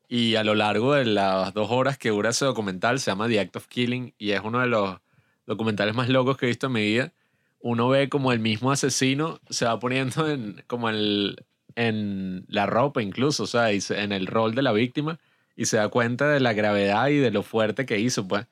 y 0.09 0.37
a 0.37 0.45
lo 0.45 0.55
largo 0.55 0.95
de 0.95 1.07
las 1.07 1.55
dos 1.55 1.71
horas 1.71 1.99
que 1.99 2.11
dura 2.11 2.31
ese 2.31 2.45
documental, 2.45 3.01
se 3.01 3.11
llama 3.11 3.29
The 3.29 3.41
Act 3.41 3.57
of 3.57 3.67
Killing 3.69 4.15
y 4.19 4.31
es 4.31 4.41
uno 4.45 4.61
de 4.61 4.67
los 4.67 4.99
documentales 5.47 5.95
más 5.95 6.09
locos 6.09 6.37
que 6.37 6.47
he 6.47 6.49
visto 6.49 6.67
en 6.67 6.73
mi 6.73 6.83
vida. 6.83 7.13
Uno 7.61 7.89
ve 7.89 8.09
como 8.09 8.33
el 8.33 8.41
mismo 8.41 8.71
asesino 8.71 9.41
se 9.49 9.65
va 9.65 9.79
poniendo 9.81 10.29
en, 10.29 10.63
como 10.67 10.89
el, 10.91 11.45
en 11.75 12.45
la 12.49 12.67
ropa 12.67 13.03
incluso, 13.03 13.45
o 13.45 13.47
sea, 13.47 13.71
en 13.71 14.13
el 14.13 14.27
rol 14.27 14.55
de 14.55 14.63
la 14.63 14.73
víctima 14.73 15.19
y 15.57 15.67
se 15.67 15.79
da 15.79 15.89
cuenta 15.89 16.29
de 16.29 16.41
la 16.41 16.53
gravedad 16.53 17.09
y 17.09 17.17
de 17.17 17.31
lo 17.31 17.43
fuerte 17.43 17.87
que 17.87 17.99
hizo, 17.99 18.29
pues. 18.29 18.47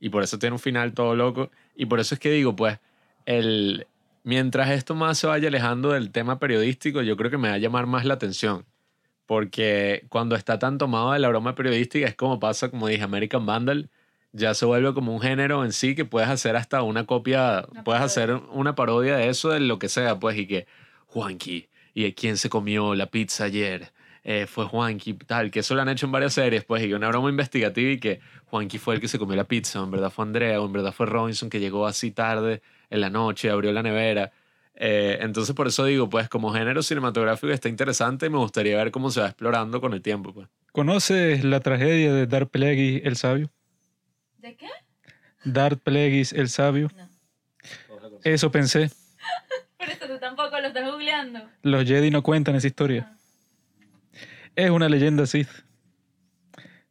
Y 0.00 0.10
por 0.10 0.22
eso 0.22 0.38
tiene 0.38 0.54
un 0.54 0.60
final 0.60 0.92
todo 0.92 1.16
loco. 1.16 1.50
Y 1.74 1.86
por 1.86 1.98
eso 2.00 2.14
es 2.14 2.20
que 2.20 2.30
digo, 2.30 2.54
pues, 2.54 2.78
el, 3.26 3.86
mientras 4.24 4.70
esto 4.70 4.94
más 4.94 5.18
se 5.18 5.26
vaya 5.26 5.48
alejando 5.48 5.92
del 5.92 6.10
tema 6.10 6.38
periodístico, 6.38 7.02
yo 7.02 7.16
creo 7.16 7.30
que 7.30 7.38
me 7.38 7.48
va 7.48 7.54
a 7.54 7.58
llamar 7.58 7.86
más 7.86 8.04
la 8.04 8.14
atención 8.14 8.66
porque 9.28 10.06
cuando 10.08 10.36
está 10.36 10.58
tan 10.58 10.78
tomado 10.78 11.12
de 11.12 11.18
la 11.18 11.28
broma 11.28 11.54
periodística 11.54 12.06
es 12.06 12.14
como 12.14 12.40
pasa, 12.40 12.70
como 12.70 12.88
dije, 12.88 13.02
American 13.02 13.44
Vandal, 13.44 13.90
ya 14.32 14.54
se 14.54 14.64
vuelve 14.64 14.94
como 14.94 15.14
un 15.14 15.20
género 15.20 15.66
en 15.66 15.72
sí 15.74 15.94
que 15.94 16.06
puedes 16.06 16.30
hacer 16.30 16.56
hasta 16.56 16.80
una 16.80 17.04
copia, 17.04 17.66
puedes 17.84 18.00
hacer 18.00 18.32
una 18.32 18.74
parodia 18.74 19.18
de 19.18 19.28
eso, 19.28 19.50
de 19.50 19.60
lo 19.60 19.78
que 19.78 19.90
sea, 19.90 20.18
pues, 20.18 20.38
y 20.38 20.46
que 20.46 20.66
Juanqui, 21.08 21.68
¿y 21.92 22.10
quién 22.14 22.38
se 22.38 22.48
comió 22.48 22.94
la 22.94 23.04
pizza 23.10 23.44
ayer? 23.44 23.92
Eh, 24.24 24.46
fue 24.46 24.64
Juanqui, 24.64 25.12
tal, 25.12 25.50
que 25.50 25.60
eso 25.60 25.74
lo 25.74 25.82
han 25.82 25.90
hecho 25.90 26.06
en 26.06 26.12
varias 26.12 26.32
series, 26.32 26.64
pues, 26.64 26.82
y 26.86 26.94
una 26.94 27.08
broma 27.08 27.28
investigativa 27.28 27.90
y 27.90 28.00
que 28.00 28.20
Juanqui 28.46 28.78
fue 28.78 28.94
el 28.94 29.00
que 29.02 29.08
se 29.08 29.18
comió 29.18 29.36
la 29.36 29.44
pizza, 29.44 29.78
en 29.80 29.90
verdad 29.90 30.10
fue 30.10 30.24
Andrea, 30.24 30.58
o 30.58 30.64
en 30.64 30.72
verdad 30.72 30.94
fue 30.94 31.04
Robinson 31.04 31.50
que 31.50 31.60
llegó 31.60 31.86
así 31.86 32.12
tarde 32.12 32.62
en 32.90 33.00
la 33.00 33.10
noche, 33.10 33.50
abrió 33.50 33.72
la 33.72 33.82
nevera. 33.82 34.32
Eh, 34.74 35.18
entonces 35.22 35.54
por 35.54 35.66
eso 35.66 35.84
digo, 35.84 36.08
pues 36.08 36.28
como 36.28 36.52
género 36.52 36.82
cinematográfico 36.82 37.52
está 37.52 37.68
interesante 37.68 38.26
y 38.26 38.30
me 38.30 38.38
gustaría 38.38 38.76
ver 38.76 38.92
cómo 38.92 39.10
se 39.10 39.20
va 39.20 39.26
explorando 39.26 39.80
con 39.80 39.92
el 39.92 40.02
tiempo. 40.02 40.32
Pues. 40.32 40.48
¿Conoces 40.72 41.44
la 41.44 41.60
tragedia 41.60 42.12
de 42.12 42.26
Darth 42.26 42.50
Plagueis 42.50 43.02
el 43.04 43.16
Sabio? 43.16 43.50
¿De 44.38 44.56
qué? 44.56 44.68
Darth 45.44 45.80
Plagueis 45.82 46.32
el 46.32 46.48
Sabio. 46.48 46.90
No. 46.96 47.08
Eso 48.22 48.50
pensé. 48.50 48.90
Por 49.78 49.88
eso 49.88 50.06
tú 50.06 50.18
tampoco 50.20 50.58
lo 50.60 50.68
estás 50.68 50.90
googleando. 50.90 51.40
Los 51.62 51.84
Jedi 51.84 52.10
no 52.10 52.22
cuentan 52.22 52.54
esa 52.54 52.66
historia. 52.66 53.12
Es 54.54 54.70
una 54.70 54.88
leyenda 54.88 55.26
Sith. 55.26 55.48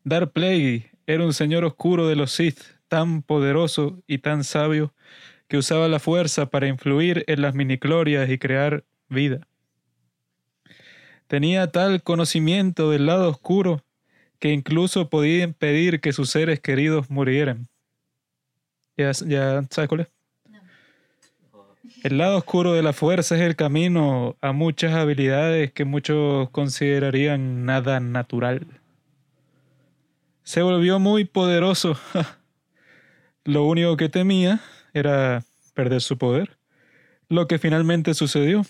Darth 0.03 0.31
Plagueis 0.31 0.85
era 1.05 1.23
un 1.23 1.33
señor 1.33 1.63
oscuro 1.65 2.07
de 2.07 2.15
los 2.15 2.31
Sith, 2.31 2.61
tan 2.87 3.21
poderoso 3.21 4.01
y 4.07 4.19
tan 4.19 4.43
sabio 4.43 4.93
que 5.47 5.57
usaba 5.57 5.87
la 5.87 5.99
fuerza 5.99 6.47
para 6.47 6.67
influir 6.67 7.23
en 7.27 7.41
las 7.41 7.55
miniclorias 7.55 8.29
y 8.29 8.37
crear 8.37 8.83
vida. 9.09 9.47
Tenía 11.27 11.71
tal 11.71 12.03
conocimiento 12.03 12.91
del 12.91 13.05
lado 13.05 13.29
oscuro 13.29 13.83
que 14.39 14.53
incluso 14.53 15.09
podía 15.09 15.43
impedir 15.43 15.99
que 15.99 16.13
sus 16.13 16.29
seres 16.29 16.59
queridos 16.59 17.09
murieran. 17.09 17.67
¿Ya, 18.95 19.11
ya 19.11 19.63
sabes 19.69 19.89
cuál 19.89 20.01
es? 20.01 20.07
El 22.03 22.17
lado 22.17 22.37
oscuro 22.37 22.73
de 22.73 22.83
la 22.83 22.93
fuerza 22.93 23.35
es 23.35 23.41
el 23.41 23.55
camino 23.55 24.35
a 24.41 24.51
muchas 24.51 24.93
habilidades 24.93 25.71
que 25.71 25.85
muchos 25.85 26.49
considerarían 26.51 27.65
nada 27.65 27.99
natural. 27.99 28.67
Se 30.43 30.61
volvió 30.61 30.99
muy 30.99 31.25
poderoso. 31.25 31.97
Lo 33.43 33.65
único 33.65 33.97
que 33.97 34.09
temía 34.09 34.61
era 34.97 35.43
perder 35.73 36.01
su 36.01 36.17
poder, 36.17 36.57
lo 37.29 37.47
que 37.47 37.59
finalmente 37.59 38.13
sucedió. 38.13 38.65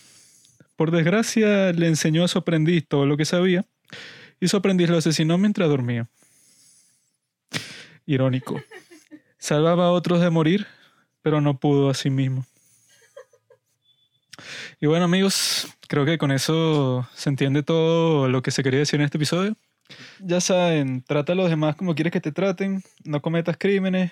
Por 0.76 0.92
desgracia, 0.92 1.72
le 1.74 1.88
enseñó 1.88 2.24
a 2.24 2.28
su 2.28 2.40
aprendiz 2.40 2.88
todo 2.88 3.06
lo 3.06 3.18
que 3.18 3.26
sabía 3.26 3.66
y 4.40 4.48
su 4.48 4.58
aprendiz 4.58 4.90
lo 4.90 4.98
asesinó 4.98 5.38
mientras 5.38 5.70
dormía. 5.70 6.08
Irónico. 8.06 8.62
Salvaba 9.38 9.88
a 9.88 9.92
otros 9.92 10.22
de 10.22 10.30
morir, 10.30 10.68
pero 11.22 11.42
no 11.42 11.60
pudo 11.60 11.90
a 11.90 11.94
sí 11.94 12.10
mismo. 12.10 12.46
Y 14.80 14.86
bueno 14.86 15.06
amigos, 15.06 15.68
creo 15.88 16.06
que 16.06 16.18
con 16.18 16.32
eso 16.32 17.08
se 17.16 17.30
entiende 17.30 17.64
todo 17.64 18.28
lo 18.28 18.42
que 18.42 18.52
se 18.52 18.64
quería 18.64 18.80
decir 18.80 19.00
en 19.00 19.06
este 19.06 19.18
episodio. 19.18 19.56
Ya 20.20 20.42
saben, 20.42 21.02
trata 21.02 21.34
a 21.34 21.36
los 21.36 21.50
demás 21.50 21.76
como 21.76 21.96
quieres 21.96 22.12
que 22.12 22.22
te 22.22 22.32
traten, 22.32 22.84
no 23.04 23.22
cometas 23.22 23.58
crímenes, 23.58 24.12